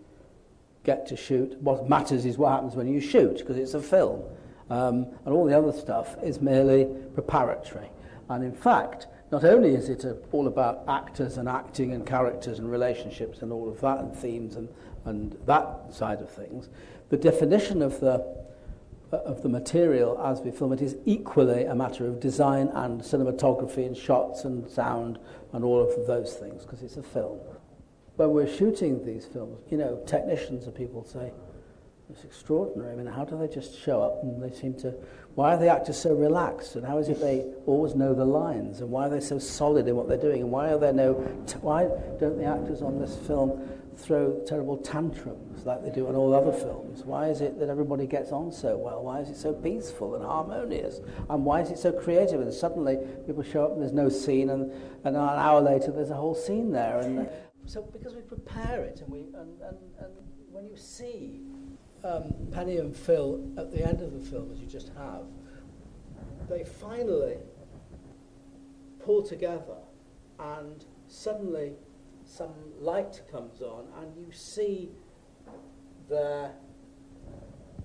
get 0.83 1.07
to 1.07 1.15
shoot. 1.15 1.57
What 1.61 1.89
matters 1.89 2.25
is 2.25 2.37
what 2.37 2.51
happens 2.51 2.75
when 2.75 2.87
you 2.87 3.01
shoot, 3.01 3.39
because 3.39 3.57
it's 3.57 3.73
a 3.73 3.81
film. 3.81 4.21
Um, 4.69 5.07
and 5.25 5.33
all 5.33 5.45
the 5.45 5.57
other 5.57 5.71
stuff 5.71 6.15
is 6.23 6.39
merely 6.39 6.87
preparatory. 7.13 7.89
And 8.29 8.43
in 8.43 8.53
fact, 8.53 9.07
Not 9.33 9.45
only 9.45 9.73
is 9.73 9.89
it 9.89 10.03
a, 10.03 10.15
all 10.31 10.45
about 10.45 10.83
actors 10.87 11.39
and 11.39 11.49
acting 11.49 11.91
and 11.93 12.05
characters 12.05 12.59
and 12.59 12.69
relationships 12.69 13.41
and 13.41 13.51
all 13.51 13.67
of 13.67 13.81
that 13.81 13.97
and 13.97 14.15
themes 14.15 14.57
and, 14.57 14.69
and 15.05 15.35
that 15.47 15.91
side 15.91 16.21
of 16.21 16.29
things, 16.29 16.69
the 17.09 17.17
definition 17.17 17.81
of 17.81 17.99
the, 17.99 18.45
of 19.11 19.41
the 19.41 19.49
material 19.49 20.21
as 20.23 20.41
we 20.41 20.51
film 20.51 20.71
it 20.71 20.83
is 20.83 20.97
equally 21.05 21.63
a 21.65 21.73
matter 21.73 22.05
of 22.05 22.19
design 22.19 22.67
and 22.75 23.01
cinematography 23.01 23.87
and 23.87 23.97
shots 23.97 24.43
and 24.43 24.69
sound 24.69 25.17
and 25.51 25.65
all 25.65 25.81
of 25.81 26.05
those 26.05 26.35
things 26.35 26.61
because 26.61 26.83
it's 26.83 26.97
a 26.97 27.01
film. 27.03 27.39
When 28.17 28.29
we're 28.29 28.45
shooting 28.45 29.03
these 29.03 29.25
films, 29.25 29.63
you 29.71 29.77
know, 29.77 29.99
technicians 30.05 30.65
and 30.65 30.75
people 30.75 31.03
say, 31.05 31.31
it's 32.09 32.23
extraordinary. 32.23 32.93
I 32.93 32.95
mean, 32.95 33.07
how 33.07 33.25
do 33.25 33.37
they 33.37 33.47
just 33.47 33.79
show 33.79 34.01
up 34.01 34.23
and 34.23 34.41
they 34.41 34.55
seem 34.55 34.73
to. 34.79 34.93
Why 35.35 35.55
are 35.55 35.57
the 35.57 35.69
actors 35.69 35.97
so 35.97 36.13
relaxed? 36.13 36.75
And 36.75 36.85
how 36.85 36.97
is 36.99 37.09
it 37.09 37.19
they 37.19 37.45
always 37.65 37.95
know 37.95 38.13
the 38.13 38.25
lines? 38.25 38.81
And 38.81 38.91
why 38.91 39.07
are 39.07 39.09
they 39.09 39.19
so 39.19 39.39
solid 39.39 39.87
in 39.87 39.95
what 39.95 40.07
they're 40.07 40.17
doing? 40.17 40.41
And 40.41 40.51
why 40.51 40.69
are 40.69 40.77
there 40.77 40.93
no. 40.93 41.13
Why 41.61 41.85
don't 42.19 42.37
the 42.37 42.45
actors 42.45 42.81
on 42.81 42.99
this 42.99 43.15
film 43.25 43.67
throw 43.95 44.39
terrible 44.45 44.77
tantrums 44.77 45.65
like 45.65 45.83
they 45.83 45.89
do 45.89 46.07
in 46.07 46.15
all 46.15 46.33
other 46.33 46.51
films? 46.51 47.03
Why 47.03 47.29
is 47.29 47.41
it 47.41 47.57
that 47.59 47.69
everybody 47.69 48.05
gets 48.05 48.31
on 48.31 48.51
so 48.51 48.77
well? 48.77 49.03
Why 49.03 49.19
is 49.21 49.29
it 49.29 49.37
so 49.37 49.53
peaceful 49.53 50.15
and 50.15 50.25
harmonious? 50.25 50.99
And 51.29 51.45
why 51.45 51.61
is 51.61 51.71
it 51.71 51.79
so 51.79 51.91
creative? 51.91 52.41
And 52.41 52.53
suddenly 52.53 52.97
people 53.25 53.43
show 53.43 53.65
up 53.65 53.71
and 53.71 53.81
there's 53.81 53.93
no 53.93 54.09
scene, 54.09 54.49
and, 54.49 54.71
and 55.03 55.15
an 55.15 55.17
hour 55.17 55.61
later 55.61 55.91
there's 55.91 56.11
a 56.11 56.15
whole 56.15 56.35
scene 56.35 56.71
there. 56.71 56.99
And 56.99 57.29
so 57.65 57.81
because 57.81 58.13
we 58.13 58.21
prepare 58.21 58.83
it, 58.83 59.01
and 59.01 59.09
we 59.09 59.19
and, 59.19 59.61
and, 59.61 59.77
and 59.99 60.13
when 60.51 60.67
you 60.67 60.75
see 60.75 61.41
um, 62.03 62.33
Penny 62.51 62.77
and 62.77 62.95
Phil 62.95 63.43
at 63.57 63.71
the 63.71 63.85
end 63.85 64.01
of 64.01 64.13
the 64.13 64.19
film, 64.19 64.51
as 64.51 64.59
you 64.59 64.67
just 64.67 64.89
have, 64.97 65.23
they 66.49 66.63
finally 66.63 67.37
pull 69.03 69.23
together 69.23 69.77
and 70.39 70.85
suddenly 71.07 71.73
some 72.25 72.53
light 72.79 73.21
comes 73.31 73.61
on, 73.61 73.85
and 73.99 74.15
you 74.17 74.31
see 74.31 74.89
their 76.09 76.51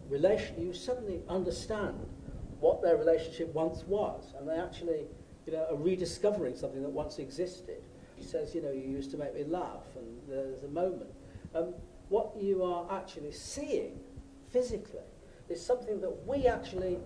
relation. 0.09 0.61
You 0.61 0.73
suddenly 0.73 1.21
understand 1.29 1.99
what 2.61 2.83
their 2.83 2.97
relationship 2.97 3.53
once 3.53 3.85
was, 3.85 4.33
and 4.39 4.49
they 4.49 4.57
actually, 4.57 5.07
you 5.47 5.53
know, 5.53 5.67
are 5.71 5.77
rediscovering 5.77 6.57
something 6.57 6.83
that 6.83 6.89
once 6.89 7.19
existed. 7.19 7.83
He 8.17 8.25
says, 8.25 8.55
you 8.55 8.63
know, 8.63 8.71
you 8.71 8.83
used 8.83 9.11
to 9.13 9.19
make 9.19 9.35
me 9.35 9.45
laugh, 9.45 9.85
and 9.97 10.07
there's 10.29 10.63
a 10.63 10.69
moment. 10.69 11.11
Um, 11.55 11.75
what 12.09 12.33
you 12.41 12.63
are 12.65 12.87
actually 12.91 13.33
seeing 13.33 14.01
physically 14.51 15.01
is 15.49 15.65
something 15.65 16.01
that 16.01 16.27
we 16.27 16.47
actually 16.47 16.99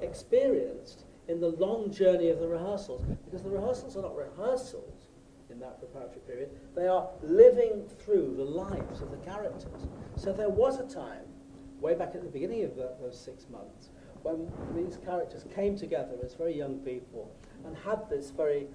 experienced 0.00 1.04
in 1.28 1.40
the 1.40 1.48
long 1.48 1.90
journey 1.92 2.30
of 2.30 2.40
the 2.40 2.48
rehearsals, 2.48 3.04
because 3.24 3.42
the 3.42 3.50
rehearsals 3.50 3.96
are 3.96 4.02
not 4.02 4.16
rehearsals 4.16 5.08
in 5.50 5.58
that 5.60 5.78
preparatory 5.78 6.20
period, 6.26 6.50
they 6.74 6.86
are 6.86 7.08
living 7.22 7.84
through 7.98 8.34
the 8.36 8.44
lives 8.44 9.00
of 9.00 9.10
the 9.10 9.16
characters. 9.18 9.88
So 10.16 10.32
there 10.32 10.48
was 10.48 10.78
a 10.78 10.86
time, 10.86 11.24
way 11.80 11.94
back 11.94 12.14
at 12.14 12.22
the 12.22 12.28
beginning 12.28 12.64
of 12.64 12.76
the, 12.76 12.92
those 13.00 13.18
six 13.18 13.46
months, 13.50 13.90
when 14.22 14.50
these 14.74 14.98
characters 15.04 15.44
came 15.54 15.76
together 15.76 16.16
as 16.24 16.34
very 16.34 16.56
young 16.56 16.78
people 16.78 17.30
and 17.64 17.76
had 17.76 18.08
this 18.10 18.30
very 18.30 18.66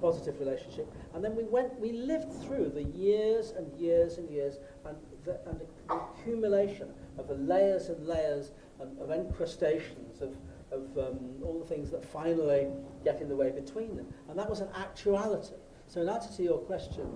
positive 0.00 0.38
relationship. 0.38 0.92
And 1.14 1.24
then 1.24 1.34
we 1.34 1.44
went, 1.44 1.78
we 1.80 1.92
lived 1.92 2.32
through 2.42 2.70
the 2.74 2.84
years 2.84 3.52
and 3.56 3.72
years 3.78 4.18
and 4.18 4.30
years 4.30 4.58
and 4.84 4.96
and 5.26 5.60
the 5.60 5.94
accumulation 5.94 6.88
of 7.18 7.28
the 7.28 7.34
layers 7.34 7.88
and 7.88 8.06
layers 8.06 8.52
and, 8.80 8.98
of 8.98 9.08
encrustations 9.08 10.20
of, 10.20 10.36
of 10.70 10.98
um, 10.98 11.18
all 11.42 11.58
the 11.58 11.66
things 11.66 11.90
that 11.90 12.04
finally 12.04 12.68
get 13.04 13.20
in 13.20 13.28
the 13.28 13.36
way 13.36 13.50
between 13.50 13.96
them. 13.96 14.06
And 14.28 14.38
that 14.38 14.48
was 14.48 14.60
an 14.60 14.68
actuality. 14.76 15.54
So 15.86 16.02
in 16.02 16.08
answer 16.08 16.34
to 16.36 16.42
your 16.42 16.58
question, 16.58 17.06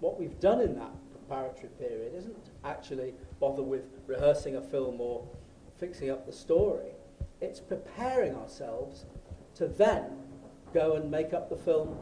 what 0.00 0.18
we've 0.18 0.38
done 0.40 0.60
in 0.60 0.74
that 0.76 0.90
preparatory 1.28 1.68
period 1.78 2.12
isn't 2.14 2.50
actually 2.64 3.14
bother 3.38 3.62
with 3.62 3.84
rehearsing 4.06 4.56
a 4.56 4.60
film 4.60 5.00
or 5.00 5.26
fixing 5.78 6.10
up 6.10 6.26
the 6.26 6.32
story. 6.32 6.90
It's 7.40 7.60
preparing 7.60 8.34
ourselves 8.34 9.06
to 9.54 9.68
then 9.68 10.04
go 10.74 10.94
and 10.94 11.10
make 11.10 11.32
up 11.32 11.48
the 11.48 11.56
film, 11.56 11.96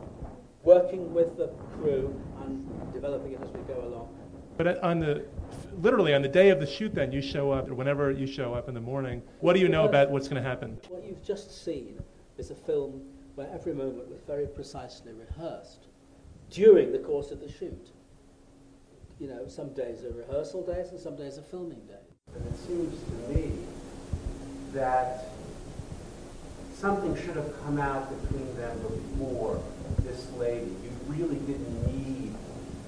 working 0.62 1.12
with 1.14 1.36
the 1.36 1.48
crew 1.74 2.18
and 2.42 2.92
developing 2.92 3.32
it 3.32 3.40
as 3.42 3.50
we 3.50 3.60
go 3.62 3.80
along. 3.80 4.17
But 4.58 4.82
on 4.82 4.98
the, 4.98 5.24
literally 5.80 6.12
on 6.12 6.20
the 6.20 6.28
day 6.28 6.50
of 6.50 6.58
the 6.58 6.66
shoot, 6.66 6.92
then 6.92 7.12
you 7.12 7.22
show 7.22 7.52
up, 7.52 7.70
or 7.70 7.76
whenever 7.76 8.10
you 8.10 8.26
show 8.26 8.54
up 8.54 8.68
in 8.68 8.74
the 8.74 8.80
morning. 8.80 9.22
What 9.38 9.52
do 9.52 9.60
you 9.60 9.68
know 9.68 9.84
about 9.84 10.10
what's 10.10 10.26
going 10.26 10.42
to 10.42 10.48
happen? 10.48 10.78
What 10.88 11.04
you've 11.04 11.24
just 11.24 11.64
seen 11.64 12.02
is 12.38 12.50
a 12.50 12.56
film 12.56 13.00
where 13.36 13.48
every 13.54 13.72
moment 13.72 14.10
was 14.10 14.20
very 14.26 14.48
precisely 14.48 15.12
rehearsed 15.12 15.86
during 16.50 16.90
the 16.90 16.98
course 16.98 17.30
of 17.30 17.38
the 17.38 17.48
shoot. 17.48 17.92
You 19.20 19.28
know, 19.28 19.46
some 19.46 19.72
days 19.74 20.04
are 20.04 20.10
rehearsal 20.10 20.66
days 20.66 20.90
and 20.90 20.98
some 20.98 21.14
days 21.14 21.38
are 21.38 21.42
filming 21.42 21.80
days. 21.86 22.34
And 22.34 22.44
it 22.44 22.58
seems 22.58 23.00
to 23.04 23.32
me 23.32 23.52
that 24.72 25.26
something 26.74 27.14
should 27.14 27.36
have 27.36 27.52
come 27.64 27.78
out 27.78 28.10
between 28.22 28.56
them 28.56 28.76
before 28.82 29.62
this 30.02 30.28
lady. 30.36 30.66
You 30.66 30.90
really 31.06 31.38
didn't 31.46 31.86
need 31.86 32.27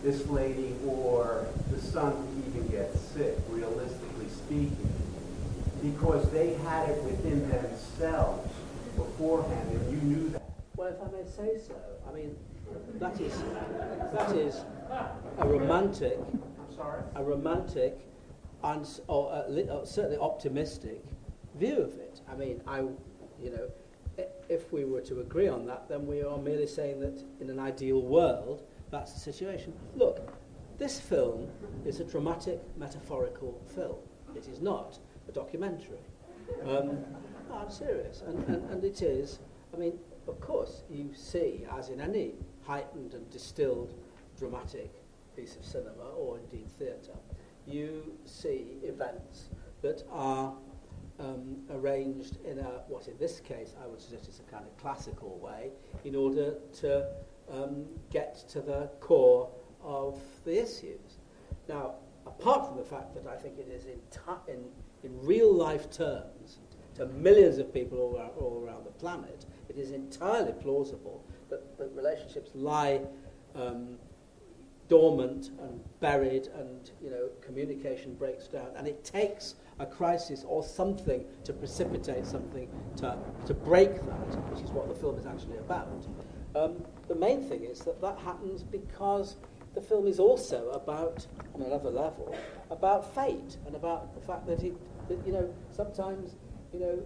this 0.03 0.27
lady 0.29 0.75
or 0.87 1.47
the 1.71 1.81
son 1.81 2.15
even 2.49 2.67
get 2.69 2.95
sick, 2.97 3.37
realistically 3.49 4.29
speaking, 4.29 4.93
because 5.83 6.31
they 6.31 6.55
had 6.55 6.89
it 6.89 7.03
within 7.05 7.49
themselves 7.51 8.51
beforehand, 8.97 9.71
and 9.71 9.93
you 9.93 9.99
knew 10.17 10.29
that. 10.31 10.43
Well, 10.77 10.89
if 10.89 11.01
I 11.03 11.11
may 11.11 11.29
say 11.29 11.61
so, 11.67 11.75
I 12.09 12.15
mean, 12.15 12.35
that 12.99 13.21
is, 13.21 13.35
that 14.13 14.35
is 14.37 14.57
a 15.39 15.47
romantic, 15.47 16.19
I'm 16.19 16.75
sorry? 16.77 17.03
a 17.17 17.23
romantic 17.23 17.99
and 18.63 18.87
or, 19.09 19.45
li- 19.49 19.69
uh, 19.69 19.85
certainly 19.85 20.19
optimistic 20.19 21.03
view 21.59 21.79
of 21.79 21.95
it. 21.99 22.21
I 22.31 22.37
mean, 22.37 22.61
I, 22.67 22.81
you 23.43 23.51
know, 23.51 23.69
if 24.49 24.73
we 24.73 24.85
were 24.85 25.01
to 25.03 25.21
agree 25.21 25.49
on 25.49 25.67
that, 25.67 25.89
then 25.89 26.07
we 26.07 26.23
are 26.23 26.37
merely 26.39 26.67
saying 26.67 27.01
that 27.01 27.23
in 27.41 27.49
an 27.51 27.59
ideal 27.59 28.03
world, 28.03 28.63
that's 28.91 29.13
the 29.13 29.21
situation. 29.21 29.73
Look, 29.95 30.33
this 30.79 30.99
film 30.99 31.49
is 31.85 32.01
a 32.01 32.05
dramatic, 32.05 32.61
metaphorical 32.77 33.61
film. 33.75 33.97
It 34.35 34.49
is 34.49 34.61
not 34.61 34.99
a 35.29 35.33
documentary. 35.33 36.01
Um, 36.67 37.05
no, 37.49 37.57
I'm 37.57 37.71
serious, 37.71 38.23
and, 38.27 38.47
and, 38.49 38.71
and 38.71 38.85
it 38.85 39.03
is. 39.03 39.39
I 39.75 39.77
mean, 39.77 39.99
of 40.27 40.41
course, 40.41 40.83
you 40.91 41.11
see, 41.15 41.65
as 41.77 41.89
in 41.89 42.01
any 42.01 42.35
heightened 42.63 43.15
and 43.15 43.29
distilled 43.31 43.95
dramatic 44.39 44.91
piece 45.37 45.57
of 45.57 45.65
cinema 45.65 46.09
or 46.17 46.39
indeed 46.39 46.69
theatre, 46.79 47.19
you 47.67 48.17
see 48.25 48.79
events 48.83 49.51
that 49.83 50.03
are 50.11 50.53
um, 51.19 51.59
arranged 51.71 52.39
in 52.45 52.59
a, 52.59 52.83
what 52.89 53.07
in 53.09 53.17
this 53.19 53.41
case 53.41 53.75
I 53.83 53.87
would 53.87 54.01
suggest 54.01 54.29
is 54.29 54.41
a 54.41 54.51
kind 54.51 54.65
of 54.65 54.77
classical 54.79 55.39
way, 55.39 55.71
in 56.05 56.15
order 56.15 56.55
to 56.81 57.07
um, 57.53 57.85
get 58.11 58.49
to 58.51 58.61
the 58.61 58.91
core 59.01 59.49
of 59.83 60.21
the 60.45 60.63
issues. 60.63 61.19
Now, 61.69 61.95
apart 62.27 62.67
from 62.67 62.77
the 62.77 62.85
fact 62.85 63.15
that 63.15 63.27
I 63.27 63.37
think 63.37 63.59
it 63.59 63.69
is 63.69 63.87
in, 63.87 64.01
in, 64.49 64.65
in 65.03 65.27
real 65.27 65.53
life 65.53 65.91
terms, 65.91 66.59
to 66.95 67.07
millions 67.07 67.59
of 67.59 67.73
people 67.73 67.99
all 67.99 68.17
around, 68.17 68.31
all 68.39 68.63
around 68.65 68.85
the 68.85 68.91
planet, 68.91 69.47
it 69.69 69.77
is 69.77 69.93
entirely 69.93 70.53
plausible 70.53 71.25
that, 71.49 71.79
that 71.79 71.91
relationships 71.95 72.51
lie 72.55 73.01
um, 73.55 73.97
dormant 74.89 75.51
and 75.61 75.81
buried 76.01 76.49
and 76.59 76.91
you 77.03 77.11
know 77.11 77.29
communication 77.41 78.13
breaks 78.15 78.49
down 78.49 78.67
and 78.77 78.89
it 78.89 79.05
takes 79.05 79.55
a 79.79 79.87
crisis 79.87 80.45
or 80.47 80.65
something 80.65 81.25
to 81.45 81.53
precipitate 81.53 82.27
something 82.27 82.69
to, 82.97 83.17
to 83.47 83.55
break 83.55 83.95
that 84.05 84.37
which 84.51 84.61
is 84.61 84.71
what 84.73 84.89
the 84.89 84.95
film 84.95 85.17
is 85.17 85.27
actually 85.27 85.57
about 85.59 86.05
um, 86.55 86.85
the 87.09 87.15
main 87.15 87.43
thing 87.43 87.65
is 87.65 87.81
that 87.81 88.01
that 88.01 88.19
happens 88.19 88.63
because 88.63 89.37
the 89.75 89.81
film 89.81 90.07
is 90.07 90.19
also 90.19 90.71
about 90.71 91.27
on 91.55 91.63
another 91.63 91.91
level 91.91 92.35
about 92.71 93.15
fate 93.15 93.57
and 93.67 93.77
about 93.77 94.15
the 94.15 94.21
fact 94.21 94.47
that 94.47 94.63
it 94.63 94.75
that, 95.09 95.25
you 95.27 95.33
know 95.33 95.53
sometimes 95.71 96.35
you 96.73 96.81
know 96.81 97.03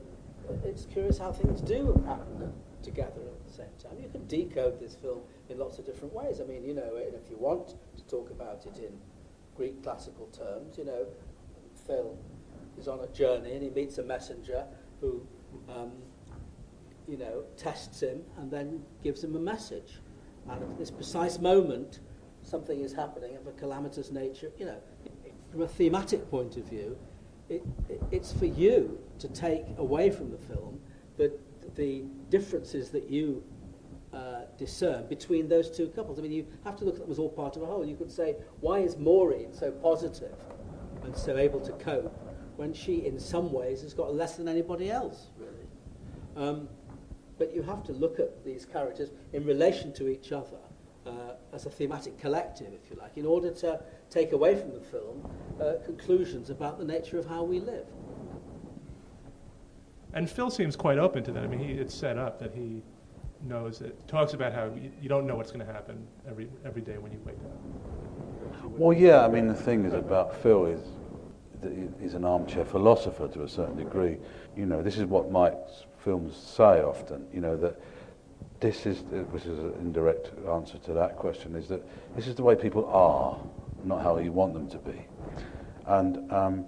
it's 0.65 0.87
curious 0.87 1.19
how 1.19 1.33
things 1.33 1.61
do 1.61 2.03
happen 2.07 2.53
together 2.83 3.21
at 3.21 3.47
the 3.47 3.53
same 3.53 3.67
time 3.83 3.99
you 4.01 4.09
can 4.09 4.27
decode 4.27 4.79
this 4.81 4.95
film 4.95 5.21
in 5.49 5.59
lots 5.59 5.79
of 5.79 5.87
different 5.87 6.13
ways. 6.15 6.41
I 6.41 6.45
mean, 6.45 6.65
you 6.65 6.75
know, 6.75 6.91
if 6.97 7.31
you 7.31 7.37
want 7.37 7.75
to 7.97 8.05
talk 8.05 8.31
about 8.31 8.67
it 8.67 8.79
in 8.79 8.93
Greek 9.57 9.83
classical 9.83 10.27
terms, 10.27 10.79
you 10.79 10.85
know, 10.85 11.07
Phil 11.87 12.17
is 12.79 12.89
on 12.89 13.01
a 13.01 13.07
journey 13.09 13.53
and 13.53 13.63
he 13.63 13.71
meets 13.71 13.99
a 13.99 14.03
messenger 14.03 14.65
who, 15.01 15.27
um, 15.69 15.93
you 17.09 17.17
know, 17.17 17.45
tests 17.57 18.01
him 18.01 18.23
and 18.39 18.51
then 18.51 18.83
gives 19.03 19.23
him 19.23 19.37
a 19.37 19.41
message. 19.41 20.01
And 20.49 20.63
at 20.63 20.79
this 20.79 20.91
precise 20.91 21.39
moment, 21.39 22.01
something 22.43 22.81
is 22.81 22.93
happening 22.93 23.37
of 23.37 23.47
a 23.47 23.53
calamitous 23.53 24.11
nature. 24.11 24.51
You 24.59 24.67
know, 24.67 24.83
from 25.51 25.63
a 25.63 25.69
thematic 25.69 26.29
point 26.31 26.57
of 26.57 26.65
view, 26.65 26.99
it, 27.49 27.63
it, 27.89 28.03
it's 28.11 28.33
for 28.33 28.47
you 28.47 28.99
to 29.19 29.29
take 29.29 29.65
away 29.79 30.11
from 30.11 30.31
the 30.31 30.39
film 30.39 30.81
the, 31.17 31.33
the 31.77 32.05
differences 32.31 32.91
that 32.91 33.09
you 33.09 33.43
uh, 34.13 34.43
discern 34.59 35.07
between 35.09 35.49
those 35.49 35.71
two 35.71 35.89
couples. 35.89 36.19
I 36.19 36.23
mean, 36.23 36.33
you 36.33 36.47
have 36.65 36.77
to 36.77 36.85
look 36.85 36.95
at 36.95 37.01
them 37.03 37.11
as 37.11 37.19
all 37.19 37.29
part 37.29 37.57
of 37.57 37.63
a 37.63 37.67
whole. 37.67 37.85
You 37.85 37.97
could 37.97 38.13
say, 38.13 38.37
why 38.61 38.79
is 38.79 38.97
Maureen 38.97 39.53
so 39.53 39.71
positive 39.71 40.35
and 41.03 41.17
so 41.17 41.37
able 41.37 41.61
to 41.61 41.73
cope 41.73 42.17
when 42.57 42.73
she, 42.73 43.07
in 43.07 43.19
some 43.19 43.53
ways, 43.53 43.83
has 43.83 43.93
got 43.93 44.15
less 44.15 44.37
than 44.37 44.49
anybody 44.49 44.91
else, 44.91 45.31
really? 45.39 45.67
Um, 46.37 46.69
but 47.39 47.55
you 47.55 47.63
have 47.63 47.83
to 47.85 47.93
look 47.93 48.19
at 48.19 48.45
these 48.45 48.65
characters 48.65 49.11
in 49.33 49.45
relation 49.45 49.93
to 49.95 50.09
each 50.09 50.33
other 50.33 50.59
uh, 51.07 51.11
as 51.53 51.67
a 51.67 51.71
thematic 51.71 52.19
collective, 52.19 52.73
if 52.73 52.91
you 52.91 52.97
like, 52.97 53.17
in 53.17 53.27
order 53.27 53.51
to 53.51 53.81
take 54.11 54.33
away 54.33 54.57
from 54.57 54.73
the 54.73 54.81
film 54.81 55.23
uh, 55.61 55.75
conclusions 55.85 56.51
about 56.51 56.79
the 56.79 56.85
nature 56.85 57.19
of 57.19 57.27
how 57.27 57.43
we 57.43 57.61
live. 57.61 57.87
And 60.13 60.31
Phil 60.31 60.51
seems 60.51 60.77
quite 60.77 60.99
open 60.99 61.25
to 61.25 61.33
that. 61.33 61.43
I 61.43 61.47
mean, 61.47 61.59
he, 61.59 61.73
it's 61.73 61.95
set 61.95 62.17
up 62.19 62.39
that 62.39 62.55
he 62.55 62.83
knows 63.43 63.81
it, 63.81 64.07
talks 64.07 64.33
about 64.33 64.53
how 64.53 64.67
you, 64.67 64.91
you 65.03 65.09
don't 65.09 65.27
know 65.27 65.37
what's 65.37 65.51
going 65.51 65.67
to 65.67 65.73
happen 65.73 66.07
every, 66.29 66.49
every 66.65 66.83
day 66.83 66.99
when 66.99 67.13
you 67.13 67.21
wake 67.25 67.37
up. 67.45 68.71
Well, 68.79 68.97
yeah, 68.97 69.25
I 69.25 69.29
mean, 69.29 69.49
the 69.49 69.55
thing 69.55 69.85
is 69.85 69.93
about 69.93 70.35
Phil 70.41 70.67
is 70.67 70.81
that 71.61 71.73
he's 72.01 72.15
an 72.15 72.25
armchair 72.25 72.65
philosopher 72.65 73.29
to 73.29 73.43
a 73.43 73.49
certain 73.49 73.77
degree. 73.77 74.17
You 74.57 74.67
know, 74.67 74.83
this 74.83 74.97
is 74.97 75.05
what 75.05 75.31
Mike's 75.31 75.85
films 76.05 76.37
say 76.37 76.83
often, 76.83 77.27
you 77.33 77.41
know, 77.41 77.57
that 77.57 77.81
this 78.61 78.87
is, 78.87 79.01
which 79.31 79.45
is 79.47 79.59
an 79.59 79.75
indirect 79.81 80.31
answer 80.49 80.79
to 80.79 80.93
that 80.93 81.17
question, 81.17 81.57
is 81.57 81.67
that 81.69 81.83
this 82.15 82.27
is 82.27 82.35
the 82.35 82.43
way 82.43 82.55
people 82.55 82.87
are, 82.87 83.39
not 83.85 84.03
how 84.03 84.19
you 84.19 84.31
want 84.31 84.55
them 84.55 84.69
to 84.69 84.79
be. 84.79 85.07
And 85.87 86.31
um, 86.33 86.65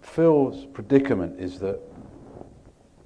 Phil's 0.00 0.64
predicament 0.66 1.40
is 1.40 1.58
that 1.60 1.80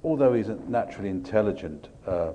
although 0.03 0.33
he's 0.33 0.49
a 0.49 0.55
naturally 0.67 1.09
intelligent, 1.09 1.89
uh, 2.07 2.33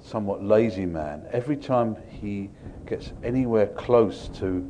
somewhat 0.00 0.42
lazy 0.42 0.86
man, 0.86 1.24
every 1.32 1.56
time 1.56 1.96
he 2.08 2.50
gets 2.86 3.12
anywhere 3.24 3.66
close 3.66 4.28
to 4.38 4.66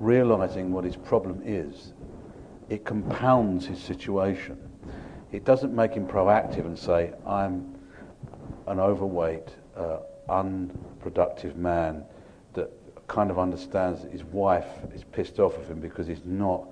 realizing 0.00 0.72
what 0.72 0.84
his 0.84 0.96
problem 0.96 1.42
is, 1.44 1.92
it 2.68 2.84
compounds 2.84 3.66
his 3.66 3.80
situation. 3.80 4.63
It 5.34 5.44
doesn't 5.44 5.74
make 5.74 5.94
him 5.94 6.06
proactive 6.06 6.64
and 6.64 6.78
say, 6.78 7.12
I'm 7.26 7.74
an 8.68 8.78
overweight, 8.78 9.48
uh, 9.76 9.98
unproductive 10.28 11.56
man 11.56 12.04
that 12.52 12.70
kind 13.08 13.32
of 13.32 13.38
understands 13.40 14.02
that 14.02 14.12
his 14.12 14.22
wife 14.22 14.68
is 14.94 15.02
pissed 15.02 15.40
off 15.40 15.58
of 15.58 15.68
him 15.68 15.80
because 15.80 16.06
he's 16.06 16.24
not 16.24 16.68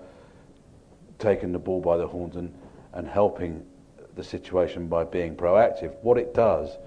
taking 1.19 1.51
the 1.51 1.59
bull 1.59 1.81
by 1.81 1.97
the 1.97 2.07
horns 2.07 2.37
and, 2.37 2.55
and 2.93 3.09
helping 3.09 3.67
the 4.15 4.23
situation 4.23 4.87
by 4.87 5.03
being 5.03 5.35
proactive. 5.35 5.97
What 6.03 6.17
it 6.17 6.33
does 6.33 6.79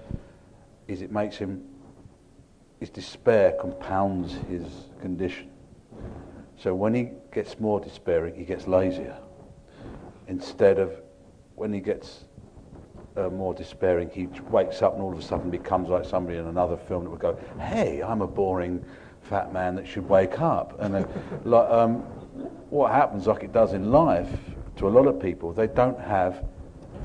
is 0.88 1.02
it 1.02 1.12
makes 1.12 1.36
him, 1.36 1.62
his 2.80 2.88
despair 2.88 3.54
compounds 3.60 4.32
his 4.48 4.64
condition. 5.02 5.50
So 6.56 6.74
when 6.74 6.94
he 6.94 7.10
gets 7.34 7.60
more 7.60 7.80
despairing, 7.80 8.34
he 8.34 8.44
gets 8.44 8.66
lazier. 8.66 9.18
Instead 10.26 10.78
of 10.78 11.02
when 11.56 11.72
he 11.72 11.80
gets 11.80 12.24
uh, 13.16 13.28
more 13.30 13.54
despairing, 13.54 14.10
he 14.10 14.28
wakes 14.50 14.82
up 14.82 14.94
and 14.94 15.02
all 15.02 15.12
of 15.12 15.18
a 15.18 15.22
sudden 15.22 15.50
becomes 15.50 15.88
like 15.88 16.04
somebody 16.04 16.38
in 16.38 16.46
another 16.46 16.76
film 16.76 17.04
that 17.04 17.10
would 17.10 17.20
go, 17.20 17.38
"Hey, 17.58 18.02
I'm 18.02 18.22
a 18.22 18.26
boring 18.26 18.84
fat 19.22 19.52
man 19.52 19.74
that 19.76 19.86
should 19.88 20.08
wake 20.08 20.40
up." 20.40 20.78
And 20.80 20.96
uh, 20.96 21.04
like, 21.44 21.70
um, 21.70 21.96
what 22.70 22.92
happens, 22.92 23.26
like 23.26 23.42
it 23.42 23.52
does 23.52 23.72
in 23.72 23.90
life, 23.90 24.28
to 24.76 24.86
a 24.86 24.90
lot 24.90 25.06
of 25.06 25.20
people, 25.20 25.52
they 25.52 25.66
don't 25.66 25.98
have 25.98 26.44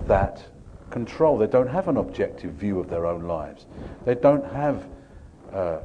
that 0.08 0.44
control. 0.90 1.38
They 1.38 1.48
don't 1.48 1.70
have 1.70 1.88
an 1.88 1.96
objective 1.98 2.52
view 2.54 2.80
of 2.80 2.90
their 2.90 3.06
own 3.06 3.24
lives. 3.24 3.66
They 4.06 4.16
don't 4.16 4.46
have 4.52 4.86
uh, 5.54 5.78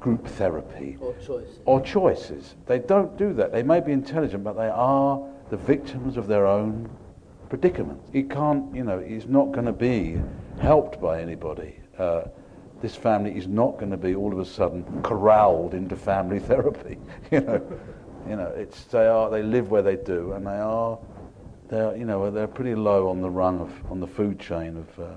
group 0.00 0.26
therapy 0.26 0.96
Or 1.00 1.14
choices. 1.16 1.58
or 1.66 1.80
choices. 1.82 2.54
They 2.64 2.78
don't 2.78 3.18
do 3.18 3.34
that. 3.34 3.52
They 3.52 3.62
may 3.62 3.80
be 3.80 3.92
intelligent, 3.92 4.42
but 4.42 4.56
they 4.56 4.68
are 4.68 5.22
the 5.50 5.58
victims 5.58 6.16
of 6.16 6.26
their 6.26 6.46
own 6.46 6.88
predicament. 7.50 8.00
He 8.12 8.22
can't, 8.22 8.74
you 8.74 8.84
know, 8.84 9.00
he's 9.00 9.26
not 9.26 9.52
going 9.52 9.66
to 9.66 9.72
be 9.72 10.18
helped 10.60 11.00
by 11.00 11.20
anybody. 11.20 11.74
Uh, 11.98 12.22
this 12.80 12.94
family 12.94 13.36
is 13.36 13.46
not 13.46 13.72
going 13.76 13.90
to 13.90 13.98
be 13.98 14.14
all 14.14 14.32
of 14.32 14.38
a 14.38 14.44
sudden 14.46 15.02
corralled 15.02 15.74
into 15.74 15.96
family 15.96 16.38
therapy. 16.50 16.96
You 17.30 17.40
know, 17.40 17.78
you 18.28 18.36
know, 18.36 18.46
it's 18.56 18.84
they 18.84 19.06
are 19.06 19.28
they 19.28 19.42
live 19.42 19.70
where 19.70 19.82
they 19.82 19.96
do, 19.96 20.32
and 20.32 20.46
they 20.46 20.58
are 20.58 20.98
they're 21.68 21.96
you 21.96 22.04
know 22.04 22.30
they're 22.30 22.46
pretty 22.46 22.74
low 22.74 23.08
on 23.08 23.20
the 23.20 23.28
rung 23.28 23.60
of 23.60 23.92
on 23.92 24.00
the 24.00 24.06
food 24.06 24.38
chain 24.38 24.76
of. 24.76 24.98
Uh, 24.98 25.16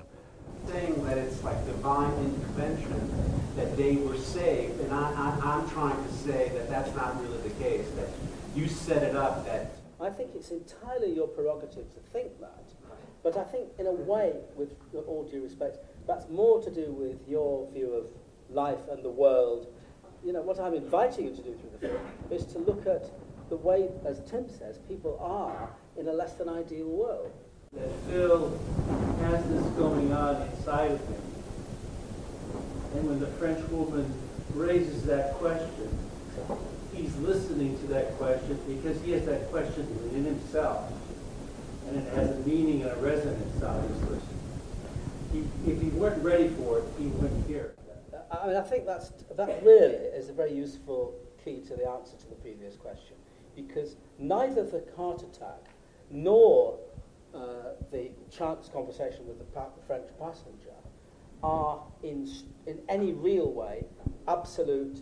saying 0.66 1.04
that 1.04 1.18
it's 1.18 1.44
like 1.44 1.64
divine 1.66 2.12
intervention 2.24 3.12
that 3.54 3.76
they 3.76 3.96
were 3.96 4.16
saved, 4.16 4.80
and 4.80 4.92
I, 4.92 5.12
I, 5.12 5.56
I'm 5.56 5.68
trying 5.70 6.02
to 6.02 6.12
say 6.14 6.50
that 6.54 6.70
that's 6.70 6.94
not 6.96 7.20
really 7.22 7.36
the 7.48 7.54
case. 7.62 7.86
That 7.96 8.08
you 8.56 8.66
set 8.66 9.02
it 9.02 9.14
up 9.14 9.44
that 9.44 9.73
I 10.04 10.10
think 10.10 10.32
it's 10.34 10.50
entirely 10.50 11.14
your 11.14 11.28
prerogative 11.28 11.92
to 11.94 12.00
think 12.12 12.38
that. 12.40 12.64
But 13.22 13.38
I 13.38 13.44
think, 13.44 13.70
in 13.78 13.86
a 13.86 13.90
mm-hmm. 13.90 14.06
way, 14.06 14.32
with 14.54 14.74
all 15.06 15.24
due 15.24 15.42
respect, 15.42 15.78
that's 16.06 16.28
more 16.28 16.62
to 16.62 16.70
do 16.70 16.92
with 16.92 17.26
your 17.26 17.70
view 17.72 17.94
of 17.94 18.06
life 18.54 18.86
and 18.90 19.02
the 19.02 19.10
world. 19.10 19.66
You 20.22 20.34
know, 20.34 20.42
what 20.42 20.60
I'm 20.60 20.74
inviting 20.74 21.24
you 21.24 21.30
to 21.30 21.42
do 21.42 21.54
through 21.54 21.70
the 21.72 21.88
film 21.88 22.00
is 22.30 22.44
to 22.52 22.58
look 22.58 22.86
at 22.86 23.10
the 23.48 23.56
way, 23.56 23.88
as 24.04 24.20
Tim 24.30 24.46
says, 24.48 24.78
people 24.88 25.18
are 25.20 25.70
in 25.98 26.08
a 26.08 26.12
less 26.12 26.34
than 26.34 26.50
ideal 26.50 26.88
world. 26.88 27.32
that 27.72 27.90
Phil 28.06 28.58
has 29.20 29.48
this 29.48 29.64
going 29.78 30.12
on 30.12 30.42
inside 30.48 30.90
of 30.92 31.00
him. 31.00 31.22
And 32.94 33.08
when 33.08 33.20
the 33.20 33.26
French 33.38 33.66
woman 33.70 34.12
raises 34.54 35.04
that 35.04 35.32
question, 35.34 35.88
he's 36.94 37.14
listening 37.16 37.78
to 37.80 37.86
that 37.88 38.16
question 38.18 38.58
because 38.66 39.00
he 39.02 39.12
has 39.12 39.24
that 39.26 39.50
question 39.50 39.86
within 40.02 40.24
himself. 40.24 40.92
And 41.86 41.96
it 41.98 42.14
has 42.14 42.30
a 42.30 42.40
meaning 42.40 42.82
and 42.82 42.90
a 42.90 42.96
resonance, 42.96 43.62
obviously. 43.62 44.18
He, 45.32 45.70
if 45.70 45.80
he 45.80 45.88
weren't 45.90 46.22
ready 46.22 46.48
for 46.48 46.78
it, 46.78 46.84
he 46.98 47.06
wouldn't 47.06 47.46
hear 47.46 47.74
it. 47.76 47.78
I 48.30 48.46
mean, 48.46 48.56
I 48.56 48.62
think 48.62 48.86
that's, 48.86 49.10
that 49.36 49.62
really 49.64 49.94
is 49.94 50.28
a 50.28 50.32
very 50.32 50.54
useful 50.54 51.14
key 51.44 51.60
to 51.68 51.76
the 51.76 51.88
answer 51.88 52.16
to 52.16 52.28
the 52.28 52.36
previous 52.36 52.76
question. 52.76 53.16
Because 53.54 53.96
neither 54.18 54.64
the 54.64 54.84
heart 54.96 55.22
attack 55.22 55.68
nor 56.10 56.78
uh, 57.34 57.74
the 57.90 58.10
chance 58.30 58.68
conversation 58.68 59.26
with 59.26 59.38
the 59.38 59.60
French 59.86 60.08
passenger 60.18 60.74
are 61.42 61.82
in, 62.02 62.28
in 62.66 62.78
any 62.88 63.12
real 63.12 63.50
way 63.52 63.84
absolute 64.26 65.00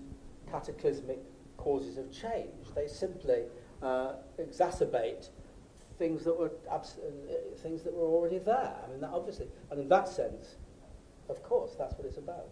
cataclysmic 0.50 1.20
causes 1.62 1.96
of 1.96 2.11
change. 2.11 2.66
They 2.75 2.88
simply 2.88 3.44
uh, 3.83 4.14
exacerbate 4.38 5.29
things 5.96 6.25
that 6.25 6.37
were 6.37 6.51
abs- 6.70 6.98
uh, 6.98 7.57
things 7.62 7.83
that 7.85 7.94
were 7.94 8.09
already 8.09 8.38
there. 8.38 8.75
I 8.85 8.90
mean, 8.90 9.01
that 9.01 9.11
obviously, 9.11 9.46
and 9.70 9.79
in 9.79 9.88
that 9.88 10.09
sense, 10.09 10.57
of 11.29 11.40
course, 11.44 11.75
that's 11.79 11.94
what 11.96 12.07
it's 12.07 12.18
about. 12.18 12.46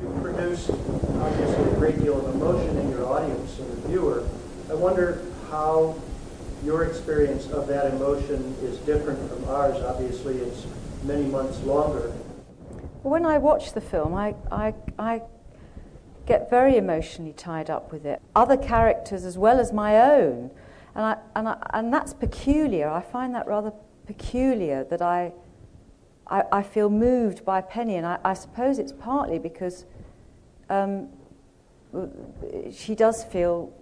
You 0.00 0.08
produce 0.20 0.68
obviously 0.68 1.64
a 1.70 1.74
great 1.76 1.98
deal 2.00 2.18
of 2.18 2.34
emotion 2.34 2.76
in 2.78 2.90
your 2.90 3.06
audience 3.06 3.58
and 3.60 3.70
the 3.70 3.88
viewer. 3.88 4.26
I 4.68 4.74
wonder 4.74 5.22
how 5.50 5.94
your 6.64 6.84
experience 6.84 7.46
of 7.50 7.68
that 7.68 7.86
emotion 7.94 8.56
is 8.62 8.78
different 8.78 9.20
from 9.30 9.48
ours. 9.48 9.76
Obviously, 9.76 10.38
it's 10.38 10.66
many 11.04 11.24
months 11.24 11.60
longer. 11.62 12.12
When 13.04 13.24
I 13.24 13.38
watch 13.38 13.74
the 13.74 13.80
film, 13.80 14.14
I, 14.14 14.34
I, 14.50 14.74
I 14.98 15.22
get 16.28 16.50
very 16.50 16.76
emotionally 16.76 17.32
tied 17.32 17.70
up 17.70 17.90
with 17.90 18.04
it. 18.04 18.20
Other 18.36 18.56
characters 18.56 19.24
as 19.24 19.38
well 19.38 19.58
as 19.58 19.72
my 19.72 19.98
own. 19.98 20.50
And, 20.94 21.04
I, 21.04 21.16
and, 21.34 21.48
I, 21.48 21.56
and 21.72 21.92
that's 21.92 22.12
peculiar. 22.12 22.88
I 22.88 23.00
find 23.00 23.34
that 23.34 23.46
rather 23.46 23.72
peculiar 24.06 24.84
that 24.84 25.00
I, 25.00 25.32
I, 26.26 26.44
I 26.52 26.62
feel 26.62 26.90
moved 26.90 27.44
by 27.46 27.62
Penny. 27.62 27.96
And 27.96 28.06
I, 28.06 28.18
I 28.24 28.34
suppose 28.34 28.78
it's 28.78 28.92
partly 28.92 29.38
because 29.38 29.86
um, 30.68 31.08
she 32.70 32.94
does 32.94 33.24
feel 33.24 33.72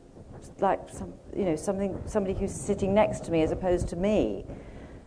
like 0.60 0.80
some, 0.88 1.12
you 1.36 1.44
know, 1.44 1.56
something, 1.56 2.00
somebody 2.06 2.38
who's 2.38 2.54
sitting 2.54 2.94
next 2.94 3.24
to 3.24 3.32
me 3.32 3.42
as 3.42 3.50
opposed 3.50 3.88
to 3.88 3.96
me. 3.96 4.44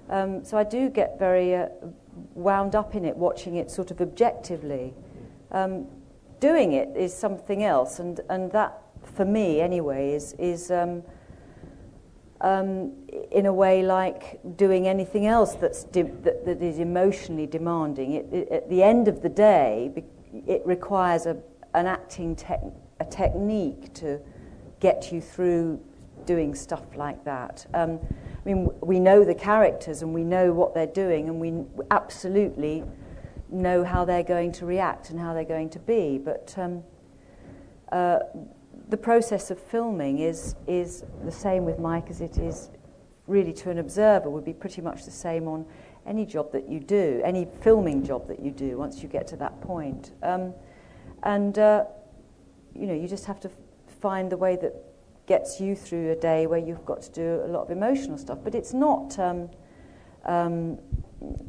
Um, 0.10 0.43
so 0.43 0.58
I 0.58 0.65
do 0.65 0.89
get 0.89 1.17
very 1.17 1.56
uh, 1.56 1.67
wound 2.34 2.75
up 2.75 2.95
in 2.95 3.06
it, 3.06 3.15
watching 3.15 3.56
it 3.56 3.71
sort 3.71 3.91
of 3.91 4.02
objectively. 4.02 4.93
Um, 5.52 5.88
doing 6.39 6.73
it 6.73 6.89
is 6.95 7.13
something 7.13 7.63
else, 7.63 7.99
and, 7.99 8.19
and 8.30 8.52
that, 8.52 8.82
for 9.04 9.25
me 9.25 9.62
anyway, 9.62 10.13
is, 10.13 10.34
is 10.39 10.71
um, 10.71 11.04
um, 12.41 12.93
in 13.32 13.45
a 13.45 13.54
way 13.54 13.84
like 13.84 14.39
doing 14.56 14.88
anything 14.88 15.25
else 15.25 15.56
that's 15.56 15.84
de- 15.86 16.04
that, 16.04 16.45
that 16.45 16.62
is 16.62 16.80
emotionally 16.80 17.47
demanding. 17.47 18.13
It, 18.13 18.28
it, 18.32 18.49
at 18.49 18.69
the 18.69 18.84
end 18.84 19.08
of 19.08 19.21
the 19.21 19.30
day, 19.30 20.06
it 20.47 20.62
requires 20.65 21.25
a, 21.25 21.38
an 21.73 21.86
acting 21.86 22.36
tech 22.36 22.62
a 23.02 23.06
technique 23.06 23.93
to 23.93 24.19
get 24.80 25.12
you 25.12 25.21
through 25.21 25.80
doing 26.25 26.54
stuff 26.54 26.84
like 26.95 27.23
that. 27.23 27.65
Um, 27.73 27.99
I 28.04 28.47
mean, 28.47 28.69
we 28.82 28.99
know 28.99 29.23
the 29.23 29.34
characters 29.34 30.02
and 30.02 30.13
we 30.13 30.23
know 30.23 30.52
what 30.52 30.73
they're 30.73 30.86
doing, 30.86 31.30
and 31.30 31.39
we 31.39 31.63
absolutely 31.91 32.84
know 33.51 33.83
how 33.83 34.05
they're 34.05 34.23
going 34.23 34.51
to 34.53 34.65
react 34.65 35.09
and 35.09 35.19
how 35.19 35.33
they're 35.33 35.43
going 35.43 35.69
to 35.71 35.79
be. 35.79 36.17
But 36.17 36.53
um, 36.57 36.83
uh, 37.91 38.19
the 38.89 38.97
process 38.97 39.51
of 39.51 39.59
filming 39.59 40.19
is, 40.19 40.55
is 40.67 41.03
the 41.23 41.31
same 41.31 41.65
with 41.65 41.79
Mike 41.79 42.09
as 42.09 42.21
it 42.21 42.38
is 42.38 42.69
really 43.27 43.53
to 43.53 43.69
an 43.69 43.77
observer, 43.77 44.29
would 44.29 44.45
be 44.45 44.53
pretty 44.53 44.81
much 44.81 45.05
the 45.05 45.12
same 45.12 45.47
on 45.47 45.65
any 46.07 46.25
job 46.25 46.51
that 46.51 46.67
you 46.67 46.79
do, 46.79 47.21
any 47.23 47.47
filming 47.62 48.03
job 48.03 48.27
that 48.27 48.39
you 48.39 48.49
do 48.49 48.77
once 48.77 49.03
you 49.03 49.09
get 49.09 49.27
to 49.27 49.35
that 49.35 49.62
point. 49.62 50.13
Um, 50.23 50.53
and, 51.23 51.59
uh, 51.59 51.85
you 52.73 52.88
know, 52.88 52.93
you 52.95 53.07
just 53.07 53.25
have 53.25 53.39
to 53.41 53.51
find 54.01 54.31
the 54.31 54.38
way 54.38 54.55
that 54.55 54.73
gets 55.27 55.62
you 55.62 55.75
through 55.75 56.12
a 56.12 56.15
day 56.15 56.47
where 56.47 56.59
you've 56.59 56.85
got 56.85 57.03
to 57.03 57.12
do 57.12 57.41
a 57.45 57.49
lot 57.49 57.62
of 57.62 57.69
emotional 57.69 58.17
stuff. 58.17 58.39
But 58.43 58.55
it's 58.55 58.73
not 58.73 59.19
um, 59.19 59.49
um, 60.25 60.79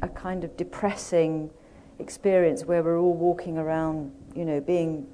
a 0.03 0.07
kind 0.07 0.43
of 0.43 0.55
depressing 0.57 1.49
experience 2.01 2.65
where 2.65 2.83
we're 2.83 2.99
all 2.99 3.13
walking 3.13 3.57
around, 3.57 4.11
you 4.35 4.43
know, 4.43 4.59
being 4.59 5.07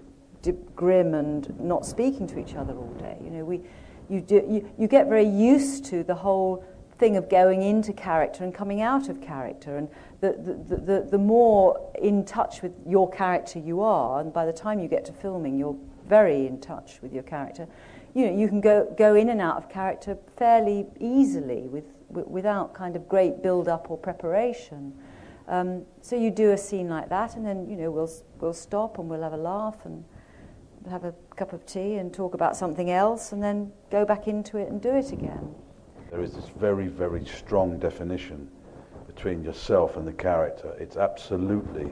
grim 0.76 1.14
and 1.14 1.60
not 1.60 1.86
speaking 1.86 2.26
to 2.28 2.40
each 2.40 2.56
other 2.56 2.74
all 2.74 2.94
day. 3.00 3.18
You 3.22 3.30
know, 3.30 3.44
we, 3.46 3.62
you, 4.10 4.22
do, 4.22 4.36
you, 4.48 4.70
you 4.78 4.88
get 4.88 5.08
very 5.08 5.28
used 5.28 5.86
to 5.86 6.04
the 6.04 6.16
whole 6.16 6.64
thing 6.98 7.18
of 7.18 7.30
going 7.30 7.62
into 7.62 7.94
character 7.94 8.44
and 8.44 8.54
coming 8.54 8.82
out 8.82 9.10
of 9.10 9.22
character. 9.22 9.78
And 9.78 9.90
the, 10.22 10.32
the, 10.32 10.76
the, 10.76 10.82
the, 10.82 11.08
the 11.12 11.18
more 11.18 11.92
in 12.02 12.26
touch 12.26 12.62
with 12.62 12.72
your 12.88 13.10
character 13.10 13.60
you 13.60 13.82
are, 13.82 14.22
and 14.22 14.34
by 14.34 14.46
the 14.46 14.54
time 14.54 14.80
you 14.80 14.88
get 14.88 15.06
to 15.06 15.14
filming, 15.14 15.58
you're 15.58 15.78
very 16.08 16.48
in 16.48 16.60
touch 16.60 17.00
with 17.02 17.14
your 17.14 17.24
character, 17.24 17.68
you 18.14 18.26
know, 18.26 18.36
you 18.36 18.48
can 18.48 18.62
go, 18.62 18.92
go 18.98 19.16
in 19.16 19.30
and 19.30 19.42
out 19.42 19.58
of 19.58 19.70
character 19.70 20.18
fairly 20.38 20.88
easily 21.00 21.68
with, 21.68 21.84
without 22.10 22.74
kind 22.74 22.96
of 22.96 23.08
great 23.08 23.44
build-up 23.44 23.92
or 23.92 23.98
preparation. 23.98 24.94
Um, 25.48 25.84
so 26.02 26.16
you 26.16 26.30
do 26.30 26.52
a 26.52 26.58
scene 26.58 26.90
like 26.90 27.10
that, 27.10 27.36
and 27.36 27.46
then 27.46 27.70
you 27.70 27.78
know 27.78 27.92
we'll 27.92 28.12
we'll 28.40 28.54
stop 28.54 29.00
and 29.00 29.10
we'll 29.10 29.24
have 29.24 29.34
a 29.34 29.38
laugh 29.38 29.86
and 29.86 30.04
have 30.90 31.04
a 31.06 31.14
cup 31.36 31.54
of 31.54 31.66
tea 31.66 31.96
and 31.96 32.14
talk 32.14 32.34
about 32.34 32.56
something 32.56 32.92
else, 32.92 33.32
and 33.32 33.42
then 33.42 33.72
go 33.90 34.06
back 34.06 34.28
into 34.28 34.58
it 34.58 34.70
and 34.70 34.82
do 34.82 34.96
it 34.96 35.12
again. 35.12 35.56
There 36.12 36.22
is 36.22 36.34
this 36.34 36.48
very, 36.58 36.88
very 36.88 37.26
strong 37.26 37.78
definition 37.80 38.50
between 39.08 39.44
yourself 39.44 39.98
and 39.98 40.08
the 40.08 40.14
character. 40.14 40.74
It's 40.80 40.96
absolutely 40.96 41.92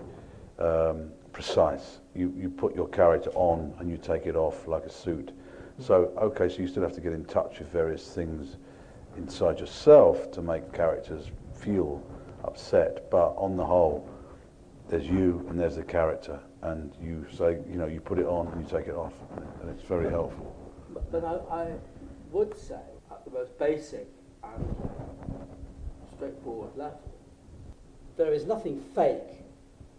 um, 0.59 1.09
precise. 1.33 1.99
You, 2.13 2.33
you 2.37 2.49
put 2.49 2.75
your 2.75 2.87
character 2.87 3.29
on 3.35 3.73
and 3.79 3.89
you 3.89 3.97
take 3.97 4.25
it 4.25 4.35
off 4.35 4.67
like 4.67 4.83
a 4.83 4.89
suit. 4.89 5.33
So, 5.79 6.13
okay, 6.17 6.47
so 6.47 6.61
you 6.61 6.67
still 6.67 6.83
have 6.83 6.93
to 6.93 7.01
get 7.01 7.11
in 7.11 7.25
touch 7.25 7.59
with 7.59 7.69
various 7.69 8.07
things 8.07 8.55
inside 9.17 9.59
yourself 9.59 10.31
to 10.31 10.41
make 10.41 10.71
characters 10.71 11.31
feel 11.53 12.01
upset, 12.47 13.09
but 13.09 13.33
on 13.37 13.57
the 13.57 13.65
whole, 13.65 14.07
there's 14.89 15.05
you 15.07 15.45
and 15.49 15.59
there's 15.59 15.75
the 15.75 15.83
character, 15.83 16.39
and 16.61 16.93
you 17.01 17.25
say, 17.31 17.57
you 17.69 17.77
know, 17.77 17.87
you 17.87 17.99
put 17.99 18.19
it 18.19 18.25
on 18.25 18.47
and 18.47 18.61
you 18.61 18.77
take 18.77 18.87
it 18.87 18.95
off, 18.95 19.13
and 19.61 19.69
it's 19.69 19.83
very 19.87 20.09
helpful. 20.09 20.55
But, 20.93 21.11
but 21.11 21.25
I, 21.25 21.63
I 21.63 21.71
would 22.31 22.57
say, 22.57 22.81
at 23.11 23.25
the 23.25 23.31
most 23.31 23.57
basic 23.57 24.07
and 24.43 24.75
straightforward 26.15 26.75
level, 26.75 27.01
there 28.17 28.31
is 28.31 28.45
nothing 28.45 28.79
fake 28.93 29.43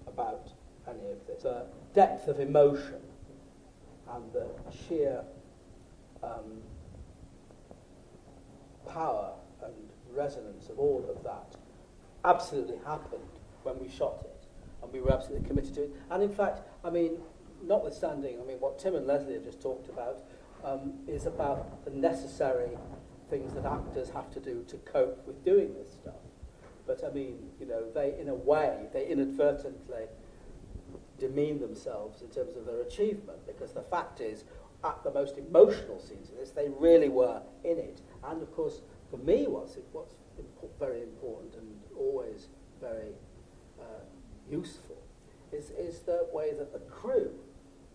about 0.07 0.49
any 0.89 1.11
of 1.11 1.27
this. 1.27 1.43
The 1.43 1.67
depth 1.95 2.29
of 2.29 2.41
emotion 2.41 3.01
and 4.15 4.33
the 4.33 4.47
sheer 4.71 5.23
um, 6.23 6.63
power 8.89 9.33
and 9.63 9.75
resonance 10.15 10.69
of 10.69 10.79
all 10.79 11.05
of 11.15 11.23
that 11.25 11.57
absolutely 12.27 12.79
happened 12.85 13.23
when 13.63 13.79
we 13.79 13.89
shot 13.89 14.19
it, 14.25 14.47
and 14.83 14.93
we 14.93 15.01
were 15.01 15.13
absolutely 15.13 15.47
committed 15.47 15.75
to 15.75 15.85
it. 15.85 15.91
And 16.11 16.23
in 16.23 16.33
fact, 16.33 16.61
I 16.85 16.91
mean, 16.91 17.19
notwithstanding, 17.63 18.39
I 18.41 18.45
mean, 18.45 18.59
what 18.61 18.79
Tim 18.79 18.95
and 18.95 19.07
Lesley 19.07 19.35
have 19.35 19.45
just 19.45 19.61
talked 19.61 19.89
about 19.89 20.23
um, 20.65 20.95
is 21.07 21.27
about 21.27 21.85
the 21.85 21.91
necessary 21.91 22.77
things 23.31 23.55
that 23.55 23.65
actors 23.65 24.11
have 24.11 24.31
to 24.33 24.41
do 24.41 24.65
to 24.69 24.77
cope 24.79 25.27
with 25.27 25.45
doing 25.45 25.75
this 25.75 25.93
stuff. 25.93 26.15
But 26.87 27.03
I 27.05 27.13
mean, 27.13 27.51
you 27.59 27.67
know, 27.67 27.91
they, 27.93 28.15
in 28.19 28.29
a 28.29 28.35
way, 28.35 28.87
they 28.93 29.09
inadvertently 29.09 30.05
demean 31.19 31.61
themselves 31.61 32.23
in 32.23 32.29
terms 32.29 32.57
of 32.57 32.67
their 32.67 32.81
achievement 32.83 33.39
because 33.47 33.73
the 33.73 33.83
fact 33.83 34.21
is, 34.21 34.45
at 34.85 35.03
the 35.03 35.11
most 35.11 35.39
emotional 35.39 35.99
scenes 35.99 36.29
of 36.29 36.37
this, 36.37 36.51
they 36.51 36.69
really 36.69 37.09
were 37.09 37.41
in 37.65 37.79
it. 37.79 38.03
And 38.25 38.43
of 38.43 38.55
course, 38.55 38.83
for 39.11 39.17
me, 39.17 39.47
what's, 39.49 39.77
what's 39.93 40.15
impo- 40.39 40.69
very 40.79 41.03
important 41.03 41.55
and 41.57 41.76
always 41.99 42.49
very 42.81 43.13
uh, 43.81 44.05
useful 44.51 44.97
is, 45.53 45.71
is 45.71 46.01
the 46.01 46.27
way 46.33 46.53
that 46.53 46.73
the 46.73 46.81
crew 46.91 47.31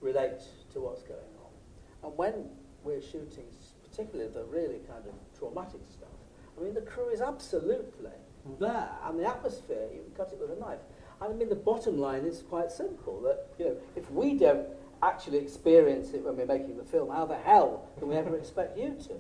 relate 0.02 0.42
to 0.74 0.80
what's 0.80 1.04
going 1.04 1.20
on. 1.20 2.08
And 2.08 2.18
when 2.18 2.50
we're 2.84 3.02
shooting, 3.02 3.46
particularly 3.90 4.32
the 4.32 4.44
really 4.46 4.80
kind 4.88 5.04
of 5.06 5.14
traumatic 5.38 5.82
stuff, 5.90 6.10
I 6.58 6.64
mean, 6.64 6.74
the 6.74 6.82
crew 6.82 7.10
is 7.10 7.22
absolutely 7.22 8.12
there, 8.60 8.90
and 9.06 9.20
the 9.20 9.28
atmosphere, 9.28 9.88
you 9.94 10.02
can 10.02 10.12
cut 10.16 10.34
it 10.34 10.40
with 10.40 10.58
a 10.58 10.60
knife. 10.60 10.80
And 11.22 11.34
I 11.34 11.36
mean, 11.36 11.50
the 11.50 11.56
bottom 11.56 12.00
line 12.00 12.26
is 12.26 12.44
quite 12.50 12.72
simple, 12.72 13.22
that, 13.22 13.48
you 13.60 13.66
know, 13.66 13.78
if 13.96 14.10
we 14.12 14.34
don't 14.34 14.68
actually 15.04 15.38
experience 15.38 16.14
it 16.14 16.24
when 16.24 16.36
we're 16.38 16.46
making 16.46 16.78
the 16.78 16.84
film, 16.84 17.10
how 17.10 17.26
the 17.26 17.38
hell 17.38 17.88
can 18.00 18.08
we 18.08 18.16
ever 18.16 18.36
expect 18.36 18.78
you 18.78 18.96
to? 19.08 19.14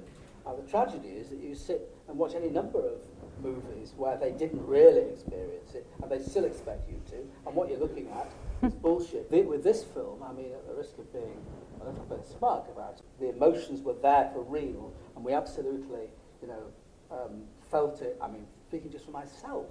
And 0.49 0.57
the 0.57 0.69
tragedy 0.69 1.09
is 1.09 1.29
that 1.29 1.39
you 1.39 1.53
sit 1.53 1.95
and 2.07 2.17
watch 2.17 2.33
any 2.35 2.49
number 2.49 2.79
of 2.79 2.99
movies 3.41 3.93
where 3.97 4.17
they 4.17 4.31
didn't 4.31 4.65
really 4.65 5.09
experience 5.09 5.73
it, 5.73 5.85
and 6.01 6.11
they 6.11 6.19
still 6.19 6.45
expect 6.45 6.89
you 6.89 7.01
to, 7.09 7.17
and 7.45 7.55
what 7.55 7.69
you're 7.69 7.79
looking 7.79 8.07
at 8.09 8.31
is 8.61 8.73
bullshit. 8.73 9.29
With 9.31 9.63
this 9.63 9.83
film, 9.83 10.23
I 10.23 10.31
mean, 10.33 10.51
at 10.51 10.67
the 10.67 10.73
risk 10.73 10.97
of 10.97 11.11
being 11.11 11.37
a 11.81 11.85
little 11.85 12.05
bit 12.05 12.25
smug 12.25 12.69
about 12.69 12.99
it, 12.99 13.05
the 13.19 13.29
emotions 13.29 13.81
were 13.81 13.95
there 14.01 14.29
for 14.33 14.43
real, 14.43 14.93
and 15.15 15.25
we 15.25 15.33
absolutely, 15.33 16.09
you 16.41 16.47
know, 16.47 16.63
um, 17.11 17.43
felt 17.69 18.01
it. 18.01 18.17
I 18.21 18.27
mean, 18.27 18.45
speaking 18.67 18.91
just 18.91 19.05
for 19.05 19.11
myself, 19.11 19.65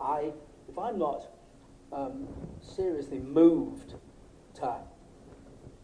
I, 0.00 0.32
if 0.68 0.78
I'm 0.78 0.98
not 0.98 1.28
um, 1.92 2.26
seriously 2.60 3.18
moved 3.18 3.94
to 4.54 4.74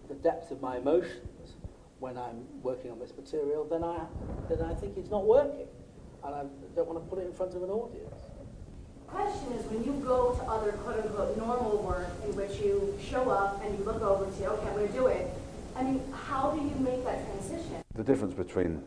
the 0.09 0.15
depth 0.15 0.51
of 0.51 0.61
my 0.61 0.77
emotions 0.79 1.57
when 1.99 2.17
I'm 2.19 2.45
working 2.63 2.91
on 2.91 2.99
this 2.99 3.13
material, 3.17 3.65
then 3.65 3.83
I, 3.83 4.07
then 4.49 4.63
I 4.63 4.75
think 4.75 4.97
it's 4.97 5.11
not 5.11 5.27
working. 5.27 5.67
And 6.25 6.35
I 6.35 6.45
don't 6.75 6.89
want 6.89 7.03
to 7.03 7.09
put 7.09 7.19
it 7.23 7.27
in 7.27 7.33
front 7.33 7.55
of 7.55 7.63
an 7.63 7.71
audience. 7.71 8.15
question 9.07 9.53
is 9.53 9.65
when 9.67 9.85
you 9.85 9.93
go 10.05 10.35
to 10.35 10.43
other 10.45 10.73
quote 10.73 11.05
unquote 11.05 11.37
normal 11.37 11.83
work 11.83 12.11
in 12.25 12.35
which 12.37 12.61
you 12.61 12.99
show 13.01 13.31
up 13.31 13.63
and 13.65 13.79
you 13.79 13.85
look 13.85 14.03
over 14.03 14.25
and 14.25 14.35
say, 14.35 14.47
okay, 14.47 14.69
I'm 14.69 14.75
going 14.75 14.89
to 14.89 14.93
do 14.93 15.07
it. 15.07 15.31
I 15.77 15.83
mean, 15.83 16.03
how 16.13 16.51
do 16.51 16.61
you 16.61 16.75
make 16.81 17.05
that 17.05 17.25
transition? 17.27 17.83
The 17.95 18.03
difference 18.03 18.35
between 18.35 18.83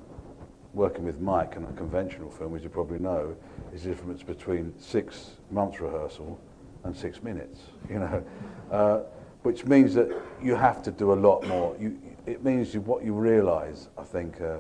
working 0.73 1.03
with 1.05 1.19
Mike 1.19 1.55
and 1.55 1.65
a 1.65 1.73
conventional 1.73 2.29
film, 2.29 2.55
as 2.55 2.63
you 2.63 2.69
probably 2.69 2.99
know, 2.99 3.35
is 3.73 3.83
the 3.83 3.89
difference 3.89 4.23
between 4.23 4.73
six 4.79 5.31
months 5.51 5.79
rehearsal 5.79 6.39
and 6.83 6.95
six 6.95 7.21
minutes, 7.23 7.59
you 7.89 7.99
know, 7.99 8.23
uh, 8.71 8.99
which 9.43 9.65
means 9.65 9.93
that 9.93 10.09
you 10.41 10.55
have 10.55 10.83
to 10.83 10.91
do 10.91 11.13
a 11.13 11.15
lot 11.15 11.47
more. 11.47 11.75
You, 11.79 11.99
it 12.25 12.43
means 12.43 12.73
you, 12.73 12.81
what 12.81 13.03
you 13.03 13.13
realise, 13.13 13.87
I 13.97 14.03
think, 14.03 14.41
uh, 14.41 14.57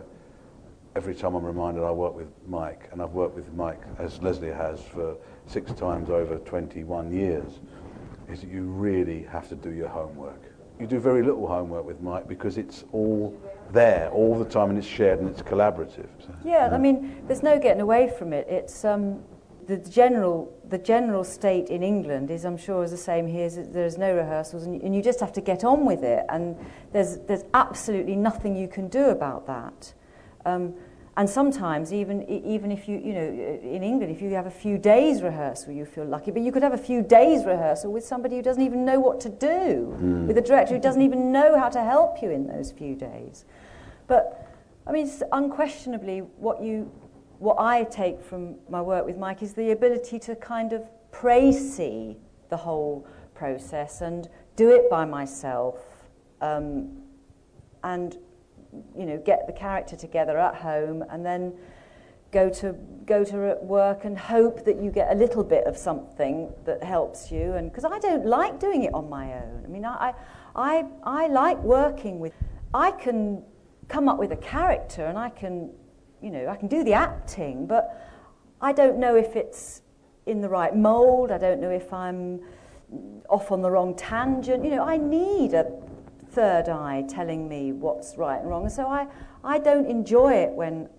every 0.95 1.15
time 1.15 1.35
I'm 1.35 1.45
reminded 1.45 1.83
I 1.83 1.91
work 1.91 2.15
with 2.15 2.27
Mike, 2.47 2.89
and 2.91 3.01
I've 3.01 3.11
worked 3.11 3.35
with 3.35 3.53
Mike, 3.53 3.81
as 3.97 4.21
Lesley 4.21 4.49
has, 4.49 4.81
for 4.81 5.15
six 5.45 5.71
times 5.73 6.09
over 6.09 6.37
21 6.37 7.11
years, 7.13 7.59
is 8.27 8.41
that 8.41 8.49
you 8.49 8.63
really 8.63 9.23
have 9.23 9.49
to 9.49 9.55
do 9.55 9.71
your 9.71 9.89
homework. 9.89 10.41
You 10.79 10.87
do 10.87 10.99
very 10.99 11.23
little 11.23 11.47
homework 11.47 11.85
with 11.85 11.99
Mike 12.01 12.27
because 12.27 12.57
it's 12.57 12.85
all 12.93 13.37
there 13.71 14.09
all 14.11 14.37
the 14.39 14.45
time 14.45 14.69
and 14.69 14.77
it's 14.77 14.87
shared 14.87 15.19
and 15.19 15.29
it's 15.29 15.41
collaborative. 15.41 16.07
So, 16.19 16.33
Yeah, 16.45 16.69
I 16.71 16.77
mean, 16.77 17.21
there's 17.27 17.43
no 17.43 17.59
getting 17.59 17.81
away 17.81 18.09
from 18.17 18.31
it. 18.31 18.47
It's 18.47 18.85
um, 18.85 19.21
the 19.67 19.77
general 19.77 20.51
the 20.69 20.77
general 20.77 21.23
state 21.23 21.67
in 21.69 21.83
England 21.83 22.31
is, 22.31 22.45
I'm 22.45 22.57
sure, 22.57 22.83
is 22.83 22.91
the 22.91 22.97
same 22.97 23.27
here. 23.27 23.49
There's 23.49 23.97
no 23.97 24.15
rehearsals, 24.15 24.63
and, 24.63 24.81
and 24.81 24.95
you 24.95 25.01
just 25.01 25.19
have 25.19 25.33
to 25.33 25.41
get 25.41 25.63
on 25.63 25.85
with 25.85 26.03
it. 26.03 26.25
And 26.29 26.55
there's 26.93 27.17
there's 27.27 27.43
absolutely 27.53 28.15
nothing 28.15 28.55
you 28.55 28.67
can 28.67 28.87
do 28.87 29.05
about 29.05 29.47
that. 29.47 29.93
Um, 30.45 30.73
and 31.17 31.29
sometimes, 31.29 31.91
even 31.91 32.23
even 32.29 32.71
if 32.71 32.87
you 32.87 32.97
you 32.97 33.13
know 33.13 33.27
in 33.75 33.83
England, 33.83 34.09
if 34.15 34.21
you 34.21 34.29
have 34.29 34.45
a 34.45 34.51
few 34.51 34.77
days 34.77 35.21
rehearsal, 35.21 35.73
you 35.73 35.85
feel 35.85 36.05
lucky. 36.05 36.31
But 36.31 36.43
you 36.43 36.51
could 36.53 36.63
have 36.63 36.73
a 36.73 36.77
few 36.77 37.01
days 37.01 37.43
rehearsal 37.43 37.91
with 37.91 38.05
somebody 38.05 38.37
who 38.37 38.41
doesn't 38.41 38.63
even 38.63 38.85
know 38.85 39.01
what 39.01 39.19
to 39.21 39.29
do, 39.29 39.97
with 40.27 40.37
a 40.37 40.41
director 40.41 40.75
who 40.75 40.81
doesn't 40.81 41.01
even 41.01 41.33
know 41.33 41.59
how 41.59 41.67
to 41.67 41.83
help 41.83 42.21
you 42.21 42.29
in 42.29 42.47
those 42.47 42.71
few 42.71 42.95
days. 42.95 43.43
But 44.07 44.49
I 44.87 44.91
mean, 44.91 45.11
unquestionably 45.33 46.19
what 46.37 46.63
you, 46.63 46.89
what 47.39 47.57
I 47.59 47.83
take 47.83 48.21
from 48.23 48.55
my 48.69 48.81
work 48.81 49.05
with 49.05 49.17
Mike 49.17 49.43
is 49.43 49.53
the 49.53 49.71
ability 49.71 50.19
to 50.19 50.35
kind 50.35 50.71
of 50.71 50.89
précis 51.11 52.15
the 52.49 52.57
whole 52.57 53.05
process 53.35 54.01
and 54.01 54.29
do 54.55 54.71
it 54.71 54.89
by 54.89 55.05
myself, 55.05 55.77
um, 56.41 57.03
and 57.83 58.17
you 58.97 59.05
know, 59.05 59.17
get 59.17 59.47
the 59.47 59.53
character 59.53 59.95
together 59.95 60.37
at 60.37 60.55
home, 60.55 61.03
and 61.09 61.25
then 61.25 61.53
go 62.31 62.49
to 62.49 62.73
go 63.05 63.23
to 63.23 63.57
work 63.61 64.05
and 64.05 64.17
hope 64.17 64.63
that 64.65 64.81
you 64.81 64.91
get 64.91 65.11
a 65.11 65.15
little 65.15 65.43
bit 65.43 65.65
of 65.65 65.75
something 65.75 66.51
that 66.65 66.83
helps 66.83 67.31
you. 67.31 67.53
And 67.53 67.71
because 67.71 67.85
I 67.85 67.99
don't 67.99 68.25
like 68.25 68.59
doing 68.59 68.83
it 68.83 68.93
on 68.93 69.09
my 69.09 69.33
own. 69.33 69.63
I 69.65 69.67
mean, 69.67 69.85
I, 69.85 70.13
I, 70.55 70.85
I 71.03 71.27
like 71.27 71.57
working 71.63 72.19
with. 72.19 72.33
I 72.73 72.91
can 72.91 73.43
come 73.87 74.07
up 74.07 74.19
with 74.19 74.31
a 74.31 74.37
character 74.37 75.05
and 75.05 75.17
I 75.17 75.29
can, 75.29 75.71
you 76.21 76.29
know, 76.29 76.47
I 76.47 76.55
can 76.55 76.67
do 76.67 76.83
the 76.83 76.93
acting, 76.93 77.65
but 77.65 77.99
I 78.61 78.73
don't 78.73 78.99
know 78.99 79.15
if 79.15 79.35
it's 79.35 79.81
in 80.27 80.41
the 80.41 80.49
right 80.49 80.75
mold. 80.75 81.31
I 81.31 81.39
don't 81.39 81.59
know 81.59 81.71
if 81.71 81.91
I'm 81.91 82.41
off 83.27 83.51
on 83.51 83.63
the 83.63 83.71
wrong 83.71 83.95
tangent. 83.95 84.63
You 84.63 84.71
know, 84.71 84.83
I 84.83 84.97
need 84.97 85.55
a 85.55 85.65
third 86.31 86.69
eye 86.69 87.03
telling 87.07 87.47
me 87.47 87.71
what's 87.71 88.17
right 88.17 88.39
and 88.39 88.49
wrong. 88.49 88.63
And 88.63 88.71
so 88.71 88.87
I, 88.87 89.07
I 89.43 89.59
don't 89.59 89.85
enjoy 89.87 90.33
it 90.33 90.51
when, 90.51 90.89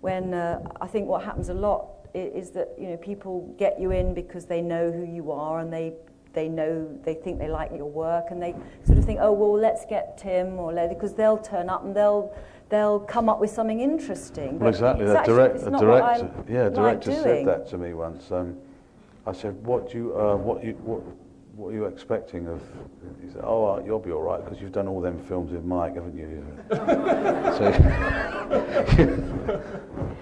when 0.00 0.34
uh, 0.34 0.62
I 0.80 0.86
think 0.86 1.06
what 1.08 1.24
happens 1.24 1.48
a 1.48 1.54
lot 1.54 1.88
is, 2.14 2.46
is 2.46 2.50
that, 2.52 2.74
you 2.78 2.88
know, 2.88 2.96
people 2.96 3.54
get 3.58 3.80
you 3.80 3.90
in 3.90 4.14
because 4.14 4.46
they 4.46 4.60
know 4.60 4.90
who 4.90 5.04
you 5.04 5.30
are 5.30 5.60
and 5.60 5.72
they 5.72 5.94
they 6.34 6.46
know 6.46 6.86
they 7.04 7.14
think 7.14 7.38
they 7.38 7.48
like 7.48 7.70
your 7.72 7.86
work 7.86 8.26
and 8.30 8.40
they 8.40 8.54
sort 8.84 8.98
of 8.98 9.04
think 9.04 9.18
oh 9.20 9.32
well 9.32 9.58
let's 9.58 9.86
get 9.86 10.18
Tim 10.18 10.58
or 10.58 10.72
Lesley 10.72 10.94
because 10.94 11.14
they'll 11.14 11.38
turn 11.38 11.70
up 11.70 11.84
and 11.84 11.96
they'll 11.96 12.32
they'll 12.68 13.00
come 13.00 13.28
up 13.28 13.40
with 13.40 13.50
something 13.50 13.80
interesting 13.80 14.58
Well, 14.58 14.68
exactly. 14.68 15.06
actually- 15.06 15.34
direct, 15.34 15.62
a 15.62 15.70
not 15.70 15.84
what 15.84 16.02
I 16.02 16.18
director, 16.18 16.44
yeah, 16.52 16.58
a 16.58 16.68
like 16.68 16.74
director 16.74 17.12
said 17.14 17.46
that 17.46 17.68
to 17.70 17.78
me 17.78 17.94
once. 17.94 18.30
Um, 18.30 18.56
I 19.26 19.32
said, 19.32 19.64
"What 19.64 19.90
do 19.90 19.98
you, 19.98 20.18
uh, 20.18 20.36
what 20.36 20.62
you, 20.64 20.72
what, 20.84 21.02
what 21.58 21.70
are 21.70 21.72
you 21.74 21.86
expecting 21.86 22.46
of?" 22.46 22.62
He 23.22 23.28
said, 23.30 23.42
"Oh, 23.44 23.66
uh, 23.66 23.82
you'll 23.84 23.98
be 23.98 24.12
all 24.12 24.22
right 24.22 24.42
because 24.42 24.60
you've 24.60 24.72
done 24.72 24.86
all 24.86 25.00
them 25.00 25.18
films 25.18 25.50
with 25.50 25.64
Mike, 25.64 25.94
haven't 25.96 26.16
you?" 26.16 26.44
so, 27.58 27.72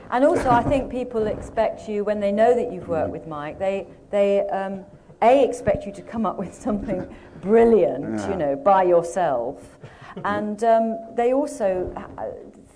And 0.10 0.24
also, 0.24 0.50
I 0.50 0.62
think 0.62 0.90
people 0.90 1.26
expect 1.26 1.88
you 1.88 2.04
when 2.04 2.20
they 2.20 2.32
know 2.32 2.54
that 2.54 2.72
you've 2.72 2.88
worked 2.88 3.10
with 3.10 3.26
Mike. 3.26 3.58
They 3.58 3.86
they 4.10 4.40
um, 4.48 4.84
A, 5.22 5.44
expect 5.44 5.84
you 5.84 5.92
to 5.92 6.02
come 6.02 6.24
up 6.24 6.38
with 6.38 6.54
something 6.54 7.06
brilliant, 7.42 8.18
Yeah. 8.18 8.30
you 8.30 8.36
know, 8.36 8.56
by 8.56 8.84
yourself. 8.84 9.78
and 10.24 10.64
um, 10.64 10.96
they 11.14 11.34
also 11.34 11.92
uh, 11.96 12.24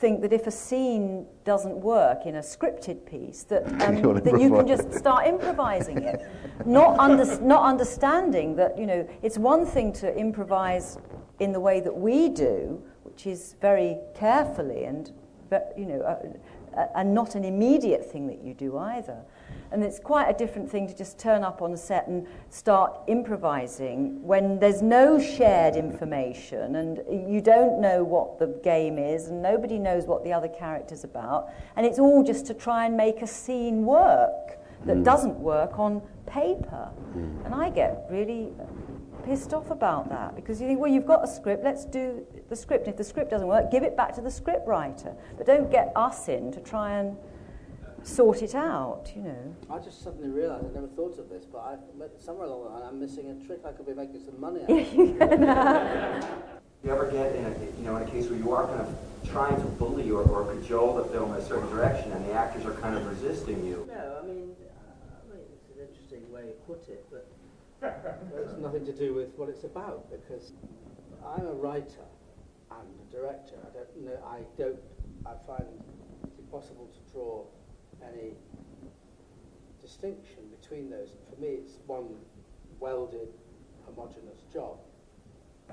think 0.01 0.23
that 0.23 0.33
if 0.33 0.47
a 0.47 0.51
scene 0.51 1.27
doesn't 1.45 1.77
work 1.77 2.25
in 2.25 2.37
a 2.37 2.41
scripted 2.41 3.05
piece, 3.05 3.45
that, 3.45 3.67
um, 3.83 3.99
You'll 3.99 4.15
that 4.15 4.41
you 4.41 4.51
can 4.51 4.67
just 4.67 4.93
start 4.95 5.27
improvising 5.27 6.03
it. 6.03 6.27
not, 6.65 6.99
under, 6.99 7.41
not 7.41 7.65
understanding 7.65 8.57
that, 8.57 8.79
you 8.79 8.87
know, 8.87 9.09
it's 9.23 9.39
one 9.39 9.67
thing 9.67 9.93
to 9.95 10.15
improvise 10.17 10.99
in 11.39 11.53
the 11.53 11.61
way 11.61 11.81
that 11.81 11.95
we 11.95 12.29
do, 12.31 12.83
which 13.03 13.27
is 13.27 13.57
very 13.61 13.99
carefully 14.15 14.85
and, 14.85 15.13
you 15.77 15.87
know, 15.87 16.01
uh, 16.01 16.79
uh, 16.79 16.87
and 16.97 17.13
not 17.13 17.35
an 17.35 17.45
immediate 17.45 18.11
thing 18.11 18.27
that 18.27 18.43
you 18.43 18.55
do 18.55 18.79
either. 18.79 19.23
And 19.73 19.85
it's 19.85 20.01
quite 20.01 20.29
a 20.29 20.37
different 20.37 20.71
thing 20.71 20.89
to 20.89 20.97
just 20.97 21.19
turn 21.19 21.45
up 21.45 21.63
on 21.63 21.73
a 21.73 21.77
set 21.77 22.09
and 22.09 22.27
start 22.49 23.01
improvising 23.07 24.23
when 24.23 24.59
there's 24.59 24.83
no 24.83 25.21
shared 25.21 25.77
information 25.77 26.77
and 26.77 27.01
you 27.33 27.41
don't 27.41 27.81
know 27.81 28.03
what 28.03 28.39
the 28.39 28.49
game 28.65 28.99
is 28.99 29.29
and 29.29 29.41
nobody 29.41 29.79
knows 29.79 30.07
what 30.07 30.25
the 30.25 30.33
other 30.33 30.49
character's 30.49 31.05
about. 31.05 31.51
And 31.77 31.87
it's 31.87 31.99
all 31.99 32.25
just 32.25 32.47
to 32.47 32.55
try 32.55 32.87
and 32.87 32.97
make 32.97 33.23
a 33.23 33.27
scene 33.27 33.85
work 33.85 34.59
that 34.87 34.97
mm. 34.97 35.05
doesn't 35.05 35.39
work 35.39 35.79
on 35.79 36.03
paper. 36.27 36.89
Mm. 37.15 37.45
And 37.47 37.55
I 37.55 37.71
get 37.71 38.07
really 38.11 38.51
pissed 39.25 39.53
off 39.53 39.71
about 39.71 40.09
that 40.09 40.35
because 40.35 40.61
you 40.61 40.67
think, 40.67 40.81
well, 40.81 40.91
you've 40.91 41.07
got 41.07 41.23
a 41.23 41.27
script, 41.27 41.63
let's 41.63 41.85
do 41.85 42.27
the 42.49 42.57
script. 42.57 42.89
If 42.89 42.97
the 42.97 43.05
script 43.05 43.31
doesn't 43.31 43.47
work, 43.47 43.71
give 43.71 43.83
it 43.83 43.97
back 43.97 44.15
to 44.15 44.21
the 44.21 44.31
script 44.31 44.67
writer. 44.67 45.15
But 45.37 45.47
don't 45.47 45.71
get 45.71 45.93
us 45.95 46.29
in 46.29 46.51
to 46.53 46.61
try 46.61 46.99
and 46.99 47.17
sort 48.03 48.43
it 48.43 48.55
out, 48.55 49.11
you 49.15 49.23
know. 49.23 49.57
I 49.71 49.79
just 49.79 50.03
suddenly 50.03 50.29
realised 50.29 50.67
I 50.67 50.75
never 50.75 50.89
thought 50.89 51.19
of 51.19 51.29
this, 51.29 51.45
but 51.45 51.59
I, 51.59 51.77
somewhere 52.19 52.47
along 52.47 52.65
the 52.65 52.69
line 52.71 52.83
I'm 52.89 53.01
missing 53.01 53.31
a 53.31 53.47
trick 53.47 53.61
I 53.67 53.73
could 53.73 53.87
be 53.87 53.95
making 53.95 54.23
some 54.25 54.41
money 54.41 54.63
out 54.63 54.71
of. 56.23 56.29
You 56.83 56.93
ever 56.93 57.11
get 57.11 57.37
in 57.37 57.45
a, 57.45 57.51
you 57.79 57.85
know, 57.85 57.97
in 57.97 58.09
a 58.09 58.11
case 58.11 58.27
where 58.29 58.39
you 58.39 58.53
are 58.53 58.67
kind 58.67 58.81
of 58.81 58.97
trying 59.31 59.57
to 59.57 59.67
bully 59.77 60.11
or, 60.11 60.23
or 60.23 60.55
cajole 60.55 60.97
the 60.97 61.05
film 61.05 61.35
in 61.35 61.41
a 61.41 61.45
certain 61.45 61.69
direction 61.69 62.11
and 62.13 62.25
the 62.25 62.33
actors 62.33 62.65
are 62.65 62.73
kind 62.75 62.97
of 62.97 63.07
resisting 63.07 63.65
you? 63.67 63.87
No, 63.87 64.19
I 64.23 64.27
mean, 64.27 64.57
uh, 64.65 65.13
I 65.21 65.35
mean, 65.35 65.45
it's 65.53 65.69
an 65.77 65.87
interesting 65.87 66.31
way 66.33 66.43
to 66.43 66.53
put 66.67 66.89
it, 66.89 67.05
but 67.11 67.29
it's 68.37 68.57
nothing 68.59 68.87
to 68.87 68.93
do 68.93 69.13
with 69.15 69.29
what 69.37 69.51
it's 69.51 69.65
about 69.65 70.11
because 70.11 70.53
I'm 71.25 71.47
a 71.47 71.53
writer 71.53 72.09
and 72.71 72.89
a 73.09 73.13
director. 73.13 73.57
I 73.61 73.77
don't 73.77 74.05
know, 74.05 74.19
I 74.27 74.41
don't, 74.57 74.81
I 75.27 75.33
find 75.47 75.65
it 75.69 75.83
impossible 76.39 76.89
to 76.89 77.13
draw 77.13 77.45
any 78.03 78.33
distinction 79.81 80.45
between 80.61 80.91
those. 80.91 81.11
For 81.29 81.41
me, 81.41 81.49
it's 81.49 81.79
one 81.87 82.09
welded, 82.79 83.29
homogenous 83.87 84.41
job. 84.53 84.79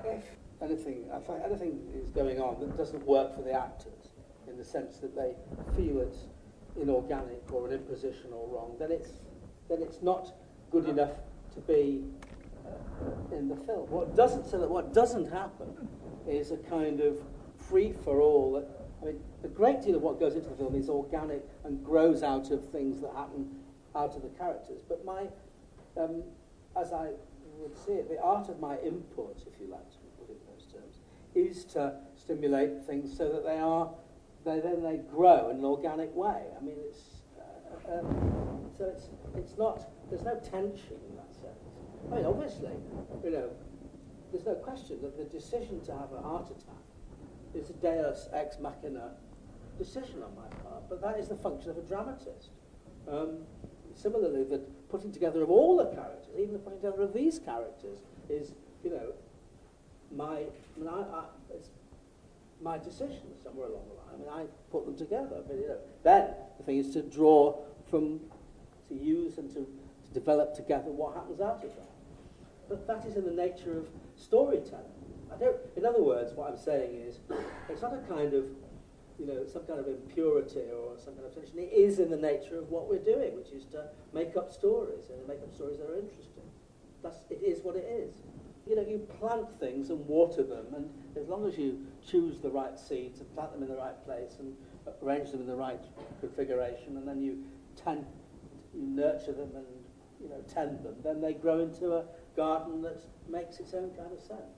If 0.04 0.24
anything, 0.62 1.04
if 1.12 1.30
anything 1.30 1.80
is 1.94 2.10
going 2.10 2.40
on 2.40 2.60
that 2.60 2.76
doesn't 2.76 3.04
work 3.06 3.34
for 3.34 3.42
the 3.42 3.52
actors, 3.52 4.10
in 4.48 4.56
the 4.56 4.64
sense 4.64 4.98
that 4.98 5.14
they 5.14 5.34
feel 5.76 6.00
it's 6.00 6.26
inorganic 6.80 7.42
or 7.52 7.66
an 7.66 7.72
imposition 7.72 8.30
or 8.32 8.48
wrong, 8.48 8.76
then 8.78 8.90
it's 8.90 9.10
then 9.68 9.82
it's 9.82 10.02
not 10.02 10.34
good 10.70 10.88
enough 10.88 11.12
to 11.54 11.60
be 11.60 12.02
uh, 12.66 13.36
in 13.36 13.48
the 13.48 13.56
film. 13.56 13.90
What 13.90 14.16
doesn't 14.16 14.46
so 14.46 14.58
that 14.58 14.70
what 14.70 14.94
doesn't 14.94 15.30
happen 15.30 15.88
is 16.26 16.50
a 16.50 16.56
kind 16.56 17.00
of 17.00 17.18
free 17.56 17.94
for 18.04 18.20
all. 18.20 18.52
That 18.52 18.77
I 19.00 19.06
mean, 19.06 19.20
a 19.44 19.48
great 19.48 19.82
deal 19.82 19.94
of 19.96 20.02
what 20.02 20.18
goes 20.18 20.34
into 20.34 20.48
the 20.48 20.56
film 20.56 20.74
is 20.74 20.88
organic 20.88 21.42
and 21.64 21.84
grows 21.84 22.22
out 22.22 22.50
of 22.50 22.68
things 22.70 23.00
that 23.00 23.12
happen 23.14 23.48
out 23.94 24.16
of 24.16 24.22
the 24.22 24.28
characters. 24.30 24.82
But 24.88 25.04
my, 25.04 25.26
um, 25.96 26.22
as 26.78 26.92
I 26.92 27.10
would 27.58 27.76
see 27.76 27.92
it, 27.92 28.08
the 28.08 28.20
art 28.20 28.48
of 28.48 28.60
my 28.60 28.78
input, 28.78 29.42
if 29.46 29.60
you 29.60 29.68
like 29.70 29.88
to 29.90 29.98
put 30.18 30.30
it 30.30 30.38
in 30.40 30.52
those 30.52 30.66
terms, 30.72 31.00
is 31.34 31.64
to 31.72 31.94
stimulate 32.16 32.84
things 32.84 33.16
so 33.16 33.30
that 33.30 33.44
they 33.44 33.58
are, 33.58 33.90
they 34.44 34.60
then 34.60 34.82
they 34.82 34.98
grow 35.10 35.50
in 35.50 35.58
an 35.58 35.64
organic 35.64 36.14
way. 36.14 36.42
I 36.56 36.64
mean, 36.64 36.76
it's 36.88 37.22
uh, 37.38 37.98
um, 37.98 38.70
so 38.76 38.84
it's 38.84 39.08
it's 39.36 39.58
not 39.58 39.88
there's 40.10 40.24
no 40.24 40.36
tension 40.36 40.98
in 41.08 41.16
that 41.16 41.34
sense. 41.34 41.64
I 42.10 42.16
mean, 42.16 42.24
obviously, 42.24 42.72
you 43.24 43.30
know, 43.30 43.50
there's 44.32 44.46
no 44.46 44.54
question 44.54 45.00
that 45.02 45.16
the 45.16 45.24
decision 45.24 45.80
to 45.86 45.92
have 45.92 46.12
a 46.12 46.22
heart 46.22 46.46
attack 46.46 46.87
is 47.58 47.70
a 47.70 47.74
deus 47.74 48.28
ex 48.32 48.58
machina 48.58 49.10
decision 49.78 50.22
on 50.22 50.34
my 50.34 50.48
part, 50.62 50.88
but 50.88 51.00
that 51.00 51.18
is 51.18 51.28
the 51.28 51.36
function 51.36 51.70
of 51.70 51.78
a 51.78 51.82
dramatist. 51.82 52.50
Um, 53.10 53.38
similarly, 53.94 54.44
the 54.44 54.58
putting 54.88 55.12
together 55.12 55.42
of 55.42 55.50
all 55.50 55.76
the 55.76 55.86
characters, 55.86 56.34
even 56.38 56.52
the 56.52 56.58
putting 56.58 56.80
together 56.80 57.02
of 57.02 57.12
these 57.12 57.38
characters, 57.38 57.98
is, 58.28 58.54
you 58.82 58.90
know, 58.90 59.12
my, 60.14 60.36
I 60.36 60.78
mean, 60.78 60.88
I, 60.88 61.00
I, 61.00 61.24
it's 61.54 61.68
my 62.60 62.78
decision 62.78 63.22
somewhere 63.42 63.68
along 63.68 63.84
the 63.88 63.94
line. 63.94 64.30
I 64.32 64.40
mean, 64.40 64.48
I 64.48 64.70
put 64.70 64.84
them 64.86 64.96
together, 64.96 65.42
but, 65.46 65.56
you 65.56 65.68
know, 65.68 65.78
then 66.02 66.30
the 66.58 66.64
thing 66.64 66.78
is 66.78 66.90
to 66.94 67.02
draw 67.02 67.56
from, 67.90 68.20
to 68.88 68.94
use 68.94 69.38
and 69.38 69.48
to, 69.50 69.60
to 69.60 70.14
develop 70.14 70.54
together 70.54 70.90
what 70.90 71.14
happens 71.14 71.40
out 71.40 71.62
of 71.64 71.74
that. 71.76 71.90
But 72.68 72.86
that 72.86 73.06
is 73.06 73.16
in 73.16 73.24
the 73.24 73.32
nature 73.32 73.78
of 73.78 73.88
storytelling. 74.16 74.97
I 75.32 75.36
don't, 75.36 75.56
in 75.76 75.84
other 75.84 76.02
words, 76.02 76.32
what 76.34 76.50
I'm 76.50 76.58
saying 76.58 76.94
is, 76.94 77.20
it's 77.68 77.82
not 77.82 77.94
a 77.94 77.98
kind 78.08 78.34
of, 78.34 78.44
you 79.18 79.26
know, 79.26 79.44
some 79.46 79.64
kind 79.66 79.80
of 79.80 79.86
impurity 79.86 80.70
or 80.72 80.98
some 80.98 81.14
kind 81.14 81.26
of 81.26 81.34
tension. 81.34 81.58
It 81.58 81.72
is 81.72 81.98
in 81.98 82.10
the 82.10 82.16
nature 82.16 82.58
of 82.58 82.70
what 82.70 82.88
we're 82.88 83.04
doing, 83.04 83.36
which 83.36 83.50
is 83.50 83.64
to 83.72 83.88
make 84.12 84.36
up 84.36 84.52
stories 84.52 85.10
and 85.10 85.26
make 85.26 85.40
up 85.42 85.52
stories 85.52 85.78
that 85.78 85.90
are 85.90 85.98
interesting. 85.98 86.44
That's, 87.02 87.18
it 87.30 87.42
is 87.42 87.62
what 87.62 87.76
it 87.76 87.84
is. 87.84 88.14
You 88.66 88.76
know, 88.76 88.82
you 88.82 88.98
plant 89.18 89.48
things 89.58 89.90
and 89.90 90.06
water 90.06 90.42
them, 90.42 90.66
and 90.74 90.90
as 91.16 91.28
long 91.28 91.46
as 91.46 91.56
you 91.56 91.86
choose 92.06 92.38
the 92.40 92.50
right 92.50 92.78
seeds 92.78 93.20
and 93.20 93.34
plant 93.34 93.52
them 93.52 93.62
in 93.62 93.68
the 93.68 93.76
right 93.76 94.04
place 94.04 94.36
and 94.38 94.54
arrange 95.02 95.30
them 95.30 95.40
in 95.40 95.46
the 95.46 95.56
right 95.56 95.80
configuration, 96.20 96.96
and 96.96 97.08
then 97.08 97.22
you 97.22 97.44
tend, 97.76 98.04
you 98.74 98.82
nurture 98.82 99.32
them 99.32 99.50
and 99.54 99.66
you 100.20 100.28
know 100.28 100.42
tend 100.52 100.84
them, 100.84 100.94
then 101.02 101.20
they 101.20 101.32
grow 101.32 101.60
into 101.60 101.94
a 101.94 102.04
garden 102.36 102.82
that 102.82 103.00
makes 103.28 103.58
its 103.58 103.72
own 103.72 103.90
kind 103.90 104.12
of 104.12 104.20
sense. 104.20 104.57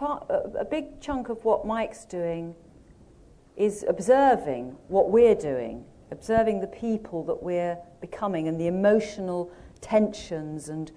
Part, 0.00 0.30
a, 0.30 0.64
big 0.64 0.98
chunk 1.02 1.28
of 1.28 1.44
what 1.44 1.66
Mike's 1.66 2.06
doing 2.06 2.54
is 3.54 3.84
observing 3.86 4.74
what 4.88 5.10
we're 5.10 5.34
doing, 5.34 5.84
observing 6.10 6.62
the 6.62 6.68
people 6.68 7.22
that 7.24 7.42
we're 7.42 7.76
becoming 8.00 8.48
and 8.48 8.58
the 8.58 8.66
emotional 8.66 9.52
tensions 9.82 10.70
and 10.70 10.90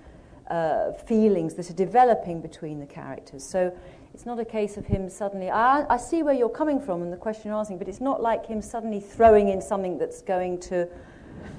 uh, 0.49 0.93
feelings 0.93 1.55
that 1.55 1.69
are 1.69 1.73
developing 1.73 2.39
between 2.41 2.79
the 2.79 2.85
characters. 2.85 3.43
So 3.43 3.77
it's 4.13 4.25
not 4.25 4.39
a 4.39 4.45
case 4.45 4.77
of 4.77 4.85
him 4.85 5.09
suddenly, 5.09 5.49
I, 5.49 5.85
I 5.93 5.97
see 5.97 6.23
where 6.23 6.33
you're 6.33 6.47
coming 6.47 6.79
from 6.79 7.01
and 7.01 7.11
the 7.11 7.17
question 7.17 7.49
you're 7.49 7.59
asking, 7.59 7.79
but 7.79 7.89
it's 7.89 7.99
not 7.99 8.21
like 8.21 8.45
him 8.45 8.61
suddenly 8.61 9.01
throwing 9.01 9.49
in 9.49 9.61
something 9.61 9.97
that's 9.97 10.21
going 10.21 10.61
to 10.61 10.87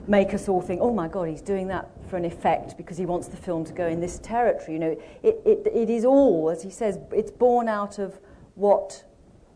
make 0.07 0.35
us 0.35 0.49
all 0.49 0.61
think, 0.61 0.81
oh 0.81 0.93
my 0.93 1.09
God, 1.09 1.29
he's 1.29 1.43
doing 1.43 1.69
that 1.69 1.91
for 2.09 2.17
an 2.17 2.25
effect 2.25 2.77
because 2.77 2.97
he 2.97 3.07
wants 3.07 3.29
the 3.29 3.37
film 3.37 3.65
to 3.65 3.73
go 3.73 3.87
in 3.87 4.01
this 4.01 4.19
territory. 4.19 4.75
You 4.75 4.79
know, 4.79 5.01
it, 5.23 5.41
it, 5.45 5.67
it 5.73 5.91
is 5.91 6.05
all, 6.05 6.51
as 6.51 6.63
he 6.63 6.71
says, 6.71 6.99
it's 7.13 7.31
born 7.31 7.69
out 7.69 7.99
of 7.99 8.19
what, 8.55 9.05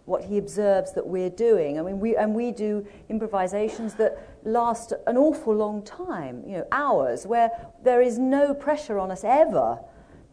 what 0.05 0.25
he 0.25 0.39
observes 0.39 0.93
that 0.95 1.07
we're 1.07 1.31
doing. 1.31 1.79
I 1.79 1.83
mean, 1.83 2.01
we, 2.01 2.17
and 2.17 2.35
we 2.35 2.51
do 2.51 2.87
improvisations 3.09 3.95
that 3.95 4.39
last 4.45 4.93
an 5.07 5.17
awful 5.17 5.55
long 5.55 5.83
time, 5.83 6.43
you 6.47 6.59
know, 6.59 6.67
hours, 6.73 7.27
where 7.27 7.51
there 7.83 8.03
is 8.03 8.19
no 8.19 8.55
pressure 8.55 8.99
on 8.99 9.11
us 9.11 9.25
ever. 9.25 9.79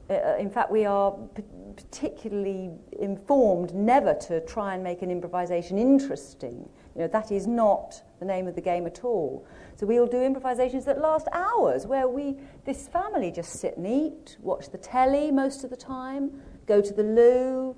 Uh, 0.09 0.35
in 0.37 0.49
fact, 0.49 0.71
we 0.71 0.85
are 0.85 1.11
p- 1.35 1.43
particularly 1.75 2.71
informed 2.99 3.73
never 3.73 4.13
to 4.13 4.39
try 4.45 4.73
and 4.75 4.83
make 4.83 5.01
an 5.01 5.11
improvisation 5.11 5.77
interesting. 5.77 6.69
You 6.95 7.01
know, 7.01 7.07
that 7.07 7.31
is 7.31 7.47
not 7.47 8.01
the 8.19 8.25
name 8.25 8.47
of 8.47 8.55
the 8.55 8.61
game 8.61 8.85
at 8.85 9.03
all. 9.03 9.45
So 9.75 9.85
we'll 9.85 10.07
do 10.07 10.23
improvisations 10.23 10.85
that 10.85 10.99
last 10.99 11.27
hours, 11.33 11.85
where 11.85 12.07
we, 12.07 12.37
this 12.63 12.87
family, 12.87 13.31
just 13.31 13.59
sit 13.59 13.77
and 13.77 13.85
eat, 13.85 14.37
watch 14.41 14.69
the 14.71 14.77
telly 14.77 15.31
most 15.31 15.63
of 15.63 15.69
the 15.69 15.75
time, 15.75 16.31
go 16.65 16.81
to 16.81 16.93
the 16.93 17.03
loo, 17.03 17.75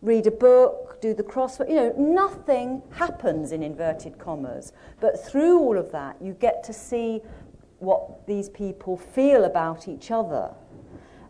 read 0.00 0.26
a 0.26 0.30
book, 0.30 1.00
do 1.00 1.12
the 1.12 1.22
crossword. 1.22 1.68
You 1.68 1.76
know, 1.76 1.94
nothing 1.98 2.82
happens 2.90 3.52
in 3.52 3.62
inverted 3.62 4.18
commas. 4.18 4.72
But 5.00 5.22
through 5.24 5.58
all 5.58 5.76
of 5.76 5.92
that, 5.92 6.16
you 6.20 6.32
get 6.32 6.64
to 6.64 6.72
see 6.72 7.20
what 7.78 8.26
these 8.26 8.48
people 8.48 8.96
feel 8.96 9.44
about 9.44 9.86
each 9.86 10.10
other. 10.10 10.54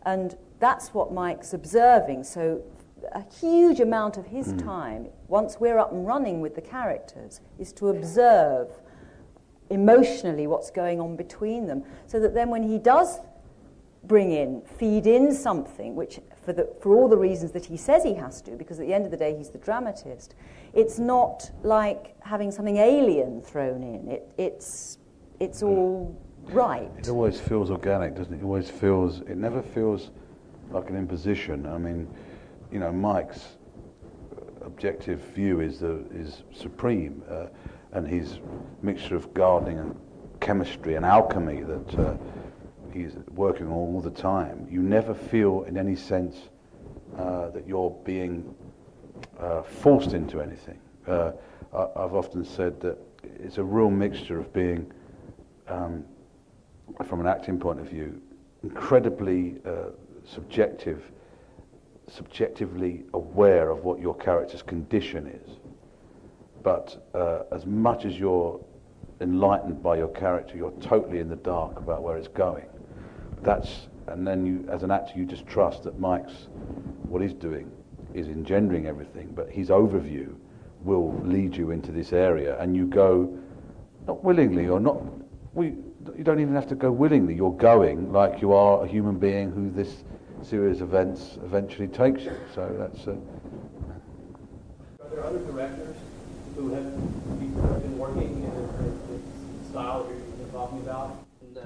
And 0.06 0.36
that's 0.60 0.94
what 0.94 1.12
Mike's 1.12 1.52
observing. 1.52 2.24
So 2.24 2.62
a 3.12 3.24
huge 3.40 3.80
amount 3.80 4.16
of 4.16 4.26
his 4.26 4.52
mm. 4.52 4.62
time, 4.62 5.08
once 5.28 5.58
we're 5.60 5.78
up 5.78 5.92
and 5.92 6.06
running 6.06 6.40
with 6.40 6.54
the 6.54 6.62
characters, 6.62 7.40
is 7.58 7.72
to 7.74 7.88
observe 7.88 8.68
emotionally 9.70 10.46
what's 10.46 10.70
going 10.70 11.00
on 11.00 11.16
between 11.16 11.66
them. 11.66 11.84
So 12.06 12.20
that 12.20 12.34
then 12.34 12.50
when 12.50 12.62
he 12.62 12.78
does 12.78 13.18
bring 14.04 14.32
in, 14.32 14.60
feed 14.62 15.06
in 15.06 15.32
something, 15.32 15.94
which 15.94 16.20
for, 16.44 16.52
the, 16.52 16.68
for 16.80 16.94
all 16.94 17.08
the 17.08 17.16
reasons 17.16 17.52
that 17.52 17.64
he 17.64 17.76
says 17.76 18.04
he 18.04 18.14
has 18.14 18.42
to, 18.42 18.52
because 18.52 18.78
at 18.78 18.86
the 18.86 18.92
end 18.92 19.04
of 19.04 19.10
the 19.10 19.16
day 19.16 19.34
he's 19.36 19.48
the 19.48 19.58
dramatist, 19.58 20.34
it's 20.74 20.98
not 20.98 21.50
like 21.62 22.14
having 22.22 22.50
something 22.50 22.76
alien 22.76 23.40
thrown 23.40 23.82
in. 23.82 24.08
It, 24.08 24.32
it's, 24.36 24.98
it's 25.40 25.62
all 25.62 26.20
right. 26.44 26.90
It 26.98 27.08
always 27.08 27.40
feels 27.40 27.70
organic, 27.70 28.14
doesn't 28.14 28.34
it? 28.34 28.38
It 28.38 28.44
always 28.44 28.70
feels. 28.70 29.20
It 29.20 29.36
never 29.36 29.62
feels 29.62 30.10
like 30.70 30.90
an 30.90 30.96
imposition. 30.96 31.66
I 31.66 31.78
mean, 31.78 32.08
you 32.70 32.80
know, 32.80 32.92
Mike's 32.92 33.56
objective 34.62 35.20
view 35.34 35.60
is 35.60 35.80
the, 35.80 36.04
is 36.12 36.42
supreme, 36.52 37.22
uh, 37.30 37.46
and 37.95 38.07
his 38.07 38.38
mixture 38.82 39.16
of 39.16 39.32
gardening 39.32 39.78
and 39.78 39.99
chemistry 40.40 40.97
and 40.97 41.07
alchemy 41.07 41.62
that 41.62 41.99
uh, 41.99 42.16
he's 42.92 43.12
working 43.30 43.66
on 43.66 43.72
all 43.72 44.01
the 44.01 44.11
time. 44.11 44.66
You 44.70 44.82
never 44.82 45.14
feel, 45.14 45.62
in 45.62 45.78
any 45.78 45.97
sense, 45.97 46.36
uh, 47.16 47.51
that 47.51 47.66
you're 47.66 47.90
being 48.05 48.55
uh, 49.38 49.62
forced 49.62 50.12
into 50.12 50.40
anything. 50.40 50.78
Uh, 51.07 51.32
I've 51.72 52.14
often 52.14 52.45
said 52.45 52.80
that 52.80 52.99
it's 53.22 53.59
a 53.59 53.64
real 53.64 53.90
mixture 53.90 54.38
of 54.38 54.53
being, 54.53 54.92
um, 55.68 56.05
from 57.07 57.20
an 57.20 57.26
acting 57.26 57.59
point 57.59 57.80
of 57.80 57.88
view, 57.88 58.20
incredibly 58.62 59.57
uh, 59.64 59.90
subjective, 60.24 61.03
subjectively 62.09 63.05
aware 63.14 63.70
of 63.70 63.84
what 63.84 64.01
your 64.01 64.14
character's 64.14 64.62
condition 64.62 65.26
is. 65.26 65.57
But 66.64 67.06
uh, 67.14 67.42
as 67.52 67.66
much 67.66 68.06
as 68.06 68.18
you're 68.18 68.58
enlightened 69.20 69.82
by 69.82 69.98
your 69.98 70.08
character, 70.08 70.56
you're 70.56 70.72
totally 70.80 71.20
in 71.20 71.28
the 71.28 71.36
dark 71.36 71.78
about 71.78 72.02
where 72.02 72.16
it's 72.16 72.26
going. 72.26 72.66
That's 73.42 73.86
and 74.06 74.26
then 74.26 74.44
you, 74.44 74.66
as 74.70 74.82
an 74.82 74.90
actor, 74.90 75.12
you 75.16 75.24
just 75.24 75.46
trust 75.46 75.84
that 75.84 75.98
Mike's 75.98 76.48
what 77.04 77.22
he's 77.22 77.32
doing 77.32 77.70
is 78.12 78.28
engendering 78.28 78.86
everything, 78.86 79.30
but 79.34 79.50
his 79.50 79.68
overview 79.68 80.34
will 80.82 81.14
lead 81.22 81.56
you 81.56 81.70
into 81.70 81.92
this 81.92 82.12
area, 82.12 82.58
and 82.60 82.76
you 82.76 82.86
go 82.86 83.38
not 84.06 84.22
willingly 84.22 84.68
or 84.68 84.80
not. 84.80 85.02
We, 85.54 85.66
you 86.16 86.24
don't 86.24 86.40
even 86.40 86.54
have 86.54 86.68
to 86.68 86.74
go 86.74 86.90
willingly. 86.90 87.34
You're 87.34 87.52
going 87.52 88.12
like 88.12 88.40
you 88.40 88.52
are 88.52 88.84
a 88.84 88.88
human 88.88 89.18
being 89.18 89.50
who 89.50 89.70
this 89.70 90.04
series 90.42 90.80
of 90.80 90.88
events 90.88 91.38
eventually 91.44 91.88
takes 91.88 92.24
you. 92.24 92.36
So 92.54 92.74
that's. 92.78 93.06
Uh, 93.06 93.16
are 95.02 95.08
there 95.10 95.24
other 95.24 95.38
directors 95.38 95.96
who 96.55 96.70
have 96.70 96.94
been 97.40 97.98
working 97.98 98.42
in 98.42 98.55
the 99.61 99.68
style 99.68 100.07
you're 100.09 100.48
talking 100.48 100.80
about? 100.80 101.26
No, 101.55 101.62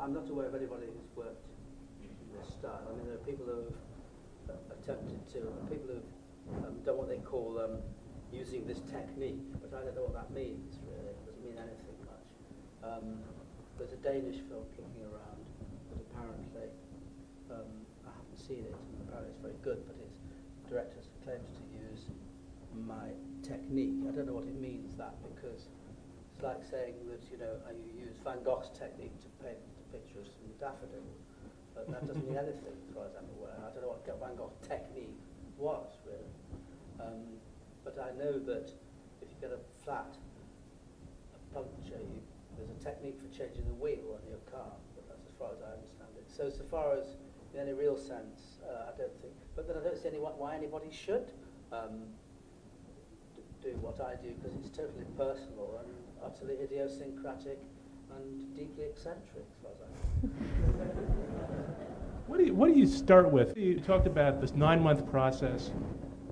I'm 0.00 0.12
not 0.14 0.28
aware 0.28 0.46
of 0.46 0.54
anybody 0.54 0.86
who's 0.86 1.16
worked 1.16 1.46
in 2.02 2.10
this 2.34 2.54
style. 2.54 2.82
I 2.90 2.96
mean, 2.96 3.06
there 3.06 3.14
are 3.14 3.26
people 3.26 3.46
who 3.46 3.70
have 4.50 4.62
attempted 4.74 5.22
to, 5.34 5.46
people 5.70 5.94
who've 5.94 6.64
um, 6.64 6.74
done 6.84 6.98
what 6.98 7.08
they 7.08 7.18
call 7.18 7.58
um, 7.62 7.78
using 8.32 8.66
this 8.66 8.80
technique, 8.90 9.46
but 9.62 9.70
I 9.74 9.84
don't 9.84 9.94
know 9.94 10.10
what 10.10 10.14
that 10.14 10.30
means 10.34 10.78
really. 10.90 11.14
It 11.14 11.22
doesn't 11.26 11.44
mean 11.46 11.58
anything 11.58 11.98
much. 12.02 12.28
Um, 12.82 13.22
there's 13.78 13.92
a 13.92 14.02
Danish 14.02 14.42
film 14.50 14.66
kicking 14.74 15.06
around 15.06 15.36
but 15.90 15.98
apparently, 16.10 16.68
um, 17.50 17.70
I 18.06 18.10
haven't 18.10 18.40
seen 18.40 18.66
it, 18.66 18.74
apparently 19.06 19.30
it's 19.30 19.42
very 19.42 19.58
good, 19.62 19.86
but 19.86 19.96
its 20.02 20.18
director 20.68 20.98
claims 21.24 21.46
to 21.54 21.64
use 21.78 22.10
my 22.74 23.14
technique. 23.42 24.00
I 24.08 24.12
don't 24.12 24.26
know 24.26 24.36
what 24.36 24.48
it 24.48 24.58
means 24.60 24.96
that 24.96 25.14
because 25.22 25.68
it's 26.34 26.44
like 26.44 26.60
saying 26.64 26.94
that 27.08 27.24
you 27.32 27.38
know 27.38 27.56
you 27.72 28.06
use 28.06 28.16
Van 28.24 28.42
Gogh's 28.42 28.70
technique 28.76 29.16
to 29.24 29.28
paint 29.40 29.56
the 29.56 29.98
picture 29.98 30.20
of 30.20 30.28
some 30.28 30.48
daffodils. 30.60 31.20
But 31.74 31.92
that 31.92 32.06
doesn't 32.08 32.24
mean 32.24 32.40
anything 32.40 32.72
as 32.72 32.88
far 32.96 33.04
as 33.04 33.12
I'm 33.16 33.28
aware. 33.36 33.52
I 33.60 33.68
don't 33.72 33.84
know 33.84 33.92
what 33.92 34.04
Van 34.04 34.36
Gogh's 34.36 34.56
technique 34.64 35.20
was 35.58 35.88
really. 36.04 36.32
Um, 37.00 37.36
but 37.84 37.96
I 38.00 38.16
know 38.16 38.38
that 38.40 38.72
if 39.20 39.28
you 39.28 39.36
get 39.40 39.52
a 39.52 39.60
flat 39.84 40.16
a 41.36 41.40
puncture, 41.54 42.00
you, 42.00 42.20
there's 42.56 42.72
a 42.72 42.80
technique 42.82 43.20
for 43.20 43.28
changing 43.28 43.68
the 43.68 43.76
wheel 43.76 44.16
on 44.16 44.24
your 44.28 44.40
car. 44.48 44.72
But 44.96 45.08
that's 45.08 45.24
as 45.28 45.36
far 45.38 45.52
as 45.52 45.60
I 45.60 45.76
understand 45.76 46.12
it. 46.16 46.28
So 46.32 46.48
so 46.48 46.64
far 46.68 46.96
as 46.96 47.16
in 47.52 47.60
any 47.60 47.72
real 47.72 47.96
sense, 47.96 48.60
uh, 48.64 48.92
I 48.92 48.96
don't 48.96 49.12
think. 49.20 49.32
But 49.54 49.68
then 49.68 49.76
I 49.76 49.84
don't 49.84 49.96
see 49.96 50.08
any 50.08 50.18
why 50.18 50.56
anybody 50.56 50.92
should. 50.92 51.32
Um, 51.72 52.12
do 53.66 53.74
what 53.82 53.98
I 54.00 54.14
do 54.22 54.30
because 54.40 54.56
it's 54.58 54.70
totally 54.70 55.04
personal 55.16 55.80
and 55.82 55.90
utterly 56.24 56.54
idiosyncratic 56.62 57.58
and 58.14 58.54
deeply 58.54 58.84
eccentric, 58.84 59.44
as 59.50 59.56
far 59.62 59.72
as 59.74 59.80
I 59.82 59.86
what 62.28 62.38
do 62.38 62.44
you 62.46 62.54
What 62.54 62.72
do 62.72 62.78
you 62.78 62.86
start 62.86 63.28
with? 63.30 63.56
You 63.56 63.80
talked 63.80 64.06
about 64.06 64.40
this 64.40 64.54
nine-month 64.54 65.10
process 65.10 65.72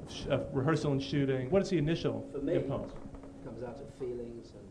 of, 0.06 0.26
of, 0.30 0.46
rehearsal 0.52 0.92
and 0.92 1.02
shooting. 1.02 1.50
What 1.50 1.62
is 1.62 1.70
the 1.70 1.78
initial 1.78 2.24
For 2.32 2.38
me, 2.38 2.54
impulse? 2.54 2.92
It 2.92 3.44
comes 3.44 3.64
out 3.64 3.80
of 3.80 3.92
feelings 3.98 4.52
and 4.54 4.62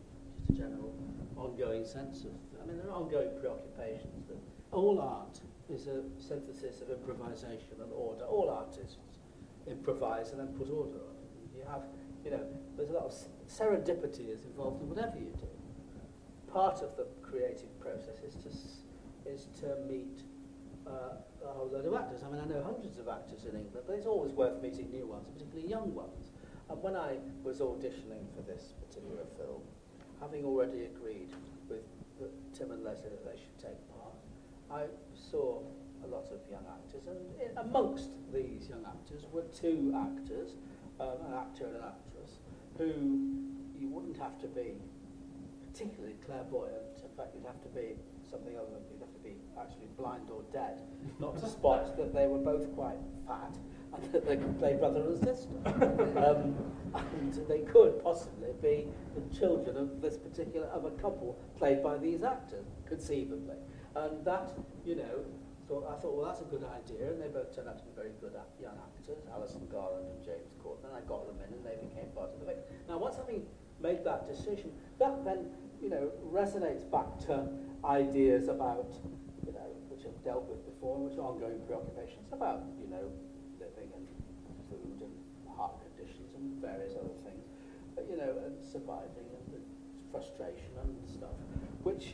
just 0.47 0.49
a 0.49 0.53
general 0.63 0.95
ongoing 1.35 1.83
sense 1.85 2.23
of. 2.23 2.31
I 2.61 2.65
mean, 2.65 2.77
there 2.77 2.87
are 2.87 2.95
ongoing 2.95 3.31
preoccupations. 3.41 4.23
But 4.27 4.37
all 4.71 5.01
art 5.01 5.41
is 5.69 5.87
a 5.87 6.03
synthesis 6.17 6.79
of 6.81 6.89
improvisation 6.89 7.81
and 7.81 7.91
order. 7.91 8.23
All 8.23 8.49
artists 8.49 8.95
improvise 9.67 10.31
and 10.31 10.39
then 10.39 10.47
put 10.47 10.69
order 10.69 11.03
on 11.03 11.15
it. 11.19 11.23
You 11.57 11.65
have, 11.69 11.83
you 12.23 12.31
know, 12.31 12.45
there's 12.77 12.89
a 12.89 12.93
lot 12.93 13.05
of 13.05 13.13
serendipity 13.47 14.29
is 14.29 14.45
involved 14.45 14.81
in 14.81 14.89
whatever 14.89 15.17
you 15.17 15.31
do 15.37 15.47
part 16.53 16.83
of 16.83 16.95
the 16.95 17.07
creative 17.23 17.73
process 17.81 18.21
is 18.21 18.35
to, 18.35 19.29
is 19.29 19.47
to 19.59 19.75
meet 19.89 20.21
uh, 20.85 21.17
a 21.43 21.51
whole 21.51 21.69
load 21.73 21.85
of 21.85 21.93
actors. 21.95 22.21
I 22.23 22.29
mean, 22.29 22.39
I 22.39 22.45
know 22.45 22.61
hundreds 22.63 22.99
of 22.99 23.07
actors 23.07 23.45
in 23.45 23.57
England, 23.57 23.85
but 23.87 23.93
it's 23.93 24.05
always 24.05 24.31
worth 24.33 24.61
meeting 24.61 24.91
new 24.91 25.07
ones, 25.07 25.27
particularly 25.33 25.67
young 25.67 25.93
ones. 25.95 26.31
And 26.69 26.81
when 26.81 26.95
I 26.95 27.17
was 27.43 27.59
auditioning 27.59 28.29
for 28.35 28.43
this 28.45 28.73
particular 28.85 29.25
film, 29.35 29.61
having 30.21 30.45
already 30.45 30.85
agreed 30.85 31.29
with 31.67 31.81
Tim 32.53 32.71
and 32.71 32.83
Lesley 32.83 33.09
that 33.09 33.25
they 33.25 33.37
should 33.37 33.57
take 33.57 33.79
part, 33.89 34.13
I 34.69 34.85
saw 35.13 35.59
a 36.05 36.07
lot 36.07 36.29
of 36.31 36.39
young 36.51 36.65
actors, 36.69 37.07
and 37.07 37.17
in, 37.41 37.57
amongst 37.57 38.09
these 38.31 38.69
young 38.69 38.85
actors 38.85 39.25
were 39.31 39.45
two 39.55 39.93
actors, 39.95 40.51
um, 40.99 41.17
an 41.27 41.33
actor 41.33 41.65
and 41.65 41.77
an 41.77 41.83
actress, 41.83 42.12
who 42.77 42.87
you 43.79 43.87
wouldn't 43.89 44.17
have 44.17 44.39
to 44.39 44.47
be 44.47 44.73
particularly 45.71 46.15
clairvoyant. 46.25 47.01
In 47.03 47.17
fact, 47.17 47.35
you'd 47.35 47.45
have 47.45 47.61
to 47.61 47.69
be 47.69 47.95
something 48.29 48.55
other 48.55 48.69
than 48.71 48.83
you'd 48.91 49.01
have 49.01 49.13
to 49.13 49.23
be 49.23 49.35
actually 49.59 49.87
blind 49.97 50.29
or 50.29 50.41
dead, 50.51 50.81
not 51.19 51.37
to 51.39 51.47
spot 51.47 51.97
that 51.97 52.13
they 52.13 52.27
were 52.27 52.39
both 52.39 52.73
quite 52.75 52.97
fat 53.27 53.57
and 53.93 54.11
that 54.11 54.25
they 54.25 54.37
could 54.37 54.57
play 54.59 54.75
brother 54.75 55.01
and 55.01 55.19
sister. 55.19 55.53
um, 55.65 56.55
and 56.95 57.33
they 57.47 57.59
could 57.59 58.03
possibly 58.03 58.49
be 58.61 58.87
the 59.15 59.37
children 59.37 59.77
of 59.77 60.01
this 60.01 60.17
particular 60.17 60.67
of 60.67 60.85
a 60.85 60.91
couple 60.91 61.37
played 61.57 61.83
by 61.83 61.97
these 61.97 62.23
actors, 62.23 62.65
conceivably. 62.87 63.57
And 63.95 64.23
that, 64.25 64.51
you 64.85 64.95
know, 64.95 65.25
thought, 65.73 65.89
I 65.89 65.97
thought, 65.97 66.13
well, 66.13 66.29
that's 66.29 66.45
a 66.45 66.49
good 66.53 66.61
idea, 66.61 67.09
and 67.09 67.17
they 67.17 67.33
both 67.33 67.49
turned 67.49 67.65
out 67.65 67.81
to 67.81 67.85
be 67.85 67.93
very 67.97 68.13
good 68.21 68.37
young 68.61 68.77
actors, 68.77 69.17
Alison 69.33 69.65
Garland 69.73 70.05
and 70.05 70.21
James 70.21 70.53
Corden, 70.61 70.85
and 70.85 70.93
I 70.93 71.01
got 71.09 71.25
them 71.25 71.41
in, 71.41 71.49
and 71.49 71.65
they 71.65 71.81
became 71.81 72.13
part 72.13 72.29
of 72.29 72.37
the 72.37 72.45
mix. 72.45 72.61
Now, 72.85 73.01
once 73.01 73.17
having 73.17 73.41
made 73.81 74.05
that 74.05 74.29
decision, 74.29 74.69
that 75.01 75.25
then 75.25 75.49
you 75.81 75.89
know, 75.89 76.13
resonates 76.29 76.85
back 76.85 77.09
to 77.27 77.49
ideas 77.83 78.47
about, 78.47 78.93
you 79.45 79.51
know, 79.51 79.67
which 79.89 80.05
I've 80.05 80.23
dealt 80.23 80.45
with 80.45 80.63
before, 80.63 81.01
which 81.01 81.17
are 81.17 81.25
ongoing 81.25 81.59
preoccupations 81.65 82.29
about, 82.31 82.63
you 82.79 82.87
know, 82.87 83.09
living 83.59 83.89
and 83.91 84.05
food 84.69 85.03
and 85.03 85.13
heart 85.57 85.75
conditions 85.81 86.31
and 86.37 86.61
various 86.61 86.93
other 86.95 87.17
things, 87.25 87.49
but, 87.97 88.05
you 88.07 88.15
know, 88.15 88.31
and 88.45 88.55
surviving 88.61 89.25
and 89.25 89.45
the 89.57 89.61
frustration 90.13 90.71
and 90.79 90.93
stuff, 91.09 91.35
which 91.81 92.13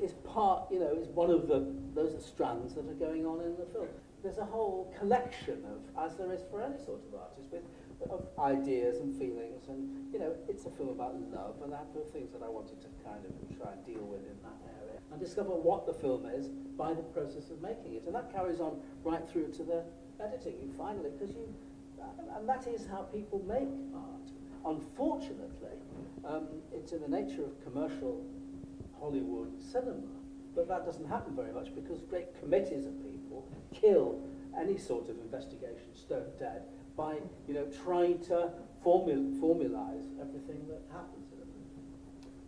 is 0.00 0.12
part, 0.24 0.70
you 0.70 0.80
know, 0.80 0.96
is 1.00 1.08
one 1.08 1.30
of 1.30 1.48
the, 1.48 1.66
those 1.94 2.14
are 2.14 2.20
strands 2.20 2.74
that 2.74 2.88
are 2.88 2.94
going 2.94 3.26
on 3.26 3.40
in 3.40 3.56
the 3.56 3.66
film. 3.72 3.88
There's 4.22 4.38
a 4.38 4.44
whole 4.44 4.92
collection 4.98 5.62
of, 5.64 6.10
as 6.10 6.16
there 6.16 6.32
is 6.32 6.40
for 6.50 6.62
any 6.62 6.78
sort 6.78 7.00
of 7.06 7.20
artist, 7.20 7.52
with 7.52 7.62
of 8.10 8.26
ideas 8.38 9.00
and 9.00 9.16
feelings 9.18 9.68
and 9.68 10.12
you 10.12 10.18
know 10.18 10.32
it's 10.48 10.64
a 10.66 10.70
film 10.70 10.88
about 10.90 11.18
love 11.32 11.56
and 11.62 11.72
that 11.72 11.86
were 11.94 12.04
things 12.12 12.30
that 12.32 12.42
I 12.42 12.48
wanted 12.48 12.80
to 12.80 12.88
kind 13.04 13.24
of 13.26 13.32
try 13.58 13.72
and 13.72 13.84
deal 13.84 14.04
with 14.06 14.22
in 14.22 14.38
that 14.42 14.58
area 14.78 15.00
and 15.10 15.20
discover 15.20 15.50
what 15.50 15.86
the 15.86 15.92
film 15.92 16.26
is 16.26 16.48
by 16.78 16.94
the 16.94 17.02
process 17.02 17.50
of 17.50 17.60
making 17.60 17.94
it 17.94 18.04
and 18.06 18.14
that 18.14 18.32
carries 18.32 18.60
on 18.60 18.78
right 19.02 19.22
through 19.28 19.50
to 19.58 19.62
the 19.64 19.82
editing 20.22 20.72
finally 20.78 21.10
because 21.10 21.34
you 21.34 21.52
and 22.36 22.48
that 22.48 22.66
is 22.66 22.86
how 22.86 23.02
people 23.10 23.42
make 23.48 23.68
art 23.94 24.76
unfortunately 24.76 25.74
um, 26.24 26.46
it's 26.72 26.92
in 26.92 27.00
the 27.00 27.08
nature 27.08 27.42
of 27.42 27.52
commercial 27.64 28.24
Hollywood 29.00 29.60
cinema 29.60 30.18
but 30.58 30.66
that 30.66 30.84
doesn't 30.84 31.06
happen 31.06 31.36
very 31.36 31.52
much 31.52 31.72
because 31.74 32.02
great 32.02 32.38
committees 32.40 32.84
of 32.84 32.92
people 33.04 33.46
kill 33.72 34.20
any 34.58 34.76
sort 34.76 35.08
of 35.08 35.16
investigation 35.20 35.94
stone 35.94 36.26
dead 36.38 36.62
by 36.96 37.14
you 37.46 37.54
know 37.54 37.64
trying 37.84 38.18
to 38.18 38.50
formul 38.84 39.38
formalize 39.38 40.06
everything 40.20 40.66
that 40.66 40.82
happens 40.90 41.30
in 41.30 41.38
a 41.38 41.46
movie. 41.46 41.78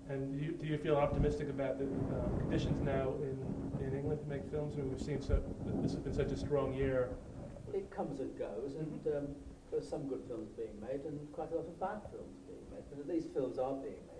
And 0.08 0.38
do 0.38 0.44
you, 0.44 0.52
do 0.52 0.66
you 0.66 0.78
feel 0.78 0.96
optimistic 0.96 1.50
about 1.50 1.78
the 1.78 1.84
uh, 1.84 2.38
conditions 2.40 2.82
now 2.82 3.14
in, 3.22 3.38
in 3.86 3.96
England 3.96 4.20
to 4.22 4.26
make 4.26 4.44
films? 4.50 4.74
I 4.74 4.78
mean, 4.78 4.90
we've 4.90 5.00
seen 5.00 5.22
so 5.22 5.40
this 5.82 5.92
has 5.92 6.00
been 6.00 6.12
such 6.12 6.32
a 6.32 6.36
strong 6.36 6.74
year. 6.74 7.10
It 7.72 7.90
comes 7.92 8.18
and 8.18 8.36
goes, 8.36 8.74
and 8.74 8.90
mm-hmm. 9.04 9.18
um, 9.18 9.28
there's 9.70 9.88
some 9.88 10.08
good 10.08 10.22
films 10.26 10.50
being 10.56 10.74
made 10.80 11.04
and 11.04 11.16
quite 11.32 11.52
a 11.52 11.54
lot 11.54 11.66
of 11.66 11.78
bad 11.78 12.02
films 12.10 12.42
being 12.48 12.66
made. 12.74 12.82
But 12.90 12.98
at 12.98 13.08
least 13.08 13.32
films 13.32 13.58
are 13.58 13.74
being 13.74 14.02
made 14.10 14.10
in 14.10 14.10
the 14.10 14.10
UK. 14.10 14.19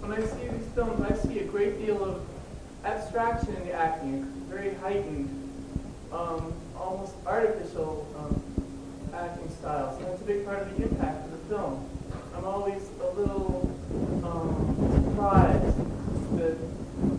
When 0.00 0.12
I 0.12 0.26
see 0.26 0.48
these 0.48 0.66
films, 0.74 1.00
I 1.08 1.14
see 1.14 1.38
a 1.38 1.44
great 1.44 1.78
deal 1.78 2.02
of 2.02 2.26
abstraction 2.84 3.54
in 3.56 3.66
the 3.66 3.72
acting, 3.72 4.24
very 4.48 4.74
heightened, 4.74 5.28
um, 6.12 6.52
almost 6.76 7.14
artificial 7.26 8.06
um, 8.18 9.14
acting 9.14 9.48
styles. 9.50 9.98
And 9.98 10.06
that's 10.06 10.22
a 10.22 10.24
big 10.24 10.44
part 10.44 10.62
of 10.62 10.76
the 10.76 10.82
impact 10.84 11.26
of 11.26 11.30
the 11.32 11.54
film. 11.54 11.88
I'm 12.36 12.44
always 12.44 12.82
a 13.00 13.20
little 13.20 13.70
um, 14.24 15.04
surprised 15.04 15.76
that 16.38 16.58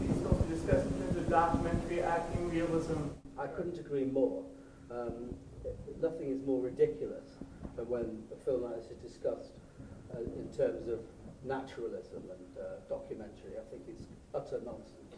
these 0.01 0.18
films 0.22 0.41
are 0.43 0.53
discussed 0.53 0.88
in 0.88 0.93
terms 0.99 1.18
of 1.18 1.30
documentary 1.30 2.01
acting 2.01 2.49
realism. 2.49 2.97
I 3.38 3.47
couldn't 3.47 3.80
agree 3.80 4.05
more. 4.05 4.43
Um, 4.89 5.34
nothing 6.01 6.28
is 6.32 6.45
more 6.45 6.62
ridiculous 6.62 7.38
than 7.76 7.88
when 7.88 8.24
a 8.34 8.36
film 8.43 8.64
like 8.64 8.76
this 8.82 8.91
is 8.91 8.97
discussed 9.14 9.53
uh, 10.14 10.20
in 10.20 10.49
terms 10.57 10.88
of 10.89 10.99
naturalism 11.44 12.24
and 12.30 12.58
uh, 12.58 12.80
documentary. 12.89 13.58
I 13.58 13.70
think 13.70 13.84
it's 13.88 14.08
utter 14.34 14.62
nonsense. 14.64 15.14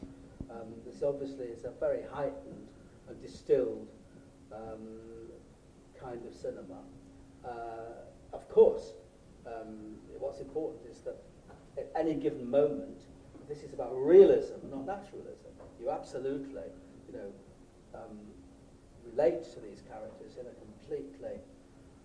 Um, 0.49 0.73
this 0.85 1.03
obviously 1.03 1.47
is 1.47 1.65
a 1.65 1.71
very 1.79 2.03
heightened 2.11 2.67
and 3.09 3.21
distilled 3.21 3.87
um, 4.51 4.87
kind 5.99 6.25
of 6.25 6.33
cinema. 6.33 6.79
Uh, 7.45 8.33
of 8.33 8.47
course, 8.49 8.93
um, 9.45 9.95
what's 10.19 10.39
important 10.39 10.81
is 10.89 10.99
that 11.01 11.17
at 11.77 11.91
any 11.99 12.13
given 12.13 12.49
moment, 12.49 13.01
this 13.49 13.59
is 13.59 13.73
about 13.73 13.93
realism, 13.93 14.55
not 14.71 14.85
naturalism. 14.85 15.51
You 15.81 15.89
absolutely, 15.89 16.69
you 17.07 17.17
know, 17.17 17.31
um, 17.93 18.19
relate 19.11 19.43
to 19.53 19.59
these 19.59 19.81
characters 19.81 20.37
in 20.39 20.45
a 20.47 20.55
completely 20.63 21.41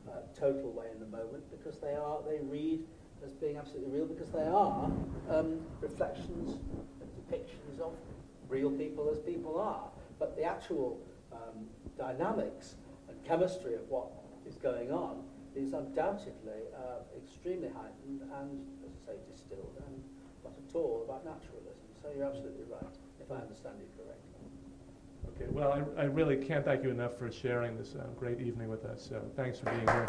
uh, 0.09 0.21
total 0.35 0.73
way 0.73 0.87
in 0.93 0.99
the 0.99 1.17
moment 1.17 1.45
because 1.51 1.79
they 1.79 1.95
are, 1.95 2.19
they 2.29 2.41
read 2.41 2.81
as 3.25 3.33
being 3.33 3.57
absolutely 3.57 3.91
real 3.93 4.07
because 4.07 4.31
they 4.31 4.47
are 4.47 4.91
um, 5.31 5.61
reflections 5.81 6.59
and 7.01 7.11
depictions 7.19 7.81
of 7.81 7.93
real 8.49 8.71
people 8.71 9.09
as 9.11 9.19
people 9.19 9.59
are. 9.59 9.89
But 10.19 10.37
the 10.37 10.45
actual 10.45 11.01
um, 11.33 11.67
dynamics 11.97 12.77
and 13.09 13.17
chemistry 13.25 13.75
of 13.75 13.89
what 13.89 14.09
is 14.47 14.57
going 14.57 14.91
on 14.91 15.23
is 15.55 15.73
undoubtedly 15.73 16.63
uh, 16.77 17.01
extremely 17.17 17.69
heightened 17.69 18.23
and, 18.41 18.67
as 18.85 18.93
I 19.03 19.13
say, 19.13 19.19
distilled 19.31 19.77
and 19.87 20.03
not 20.45 20.53
at 20.57 20.75
all 20.75 21.05
about 21.09 21.25
naturalism. 21.25 21.75
So 22.01 22.09
you're 22.17 22.27
absolutely 22.27 22.65
right, 22.71 22.97
if 23.21 23.31
I 23.31 23.37
understand 23.37 23.77
you 23.81 23.89
correctly. 23.97 24.25
Okay, 25.35 25.47
well, 25.51 25.73
I, 25.73 26.03
I 26.03 26.05
really 26.05 26.37
can't 26.37 26.65
thank 26.65 26.83
you 26.83 26.91
enough 26.91 27.19
for 27.19 27.31
sharing 27.31 27.77
this 27.77 27.95
uh, 27.95 28.05
great 28.19 28.41
evening 28.41 28.69
with 28.69 28.85
us. 28.85 29.05
So 29.09 29.21
thanks 29.37 29.59
for 29.59 29.71
being 29.71 29.87
here. 29.87 30.07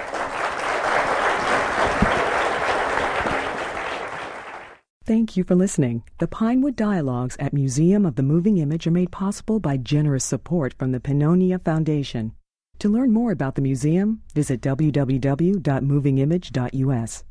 Thank 5.10 5.36
you 5.36 5.44
for 5.44 5.56
listening. 5.56 6.04
The 6.20 6.28
Pinewood 6.28 6.76
Dialogues 6.76 7.36
at 7.40 7.52
Museum 7.52 8.06
of 8.06 8.14
the 8.14 8.22
Moving 8.22 8.58
Image 8.58 8.86
are 8.86 8.92
made 8.92 9.12
possible 9.12 9.60
by 9.60 9.76
generous 9.76 10.24
support 10.24 10.76
from 10.78 10.92
the 10.92 11.00
Pannonia 11.00 11.58
Foundation. 11.66 12.34
To 12.78 12.90
learn 12.90 13.12
more 13.12 13.32
about 13.32 13.56
the 13.56 13.64
museum, 13.64 14.22
visit 14.36 14.62
www.movingimage.us. 14.62 17.24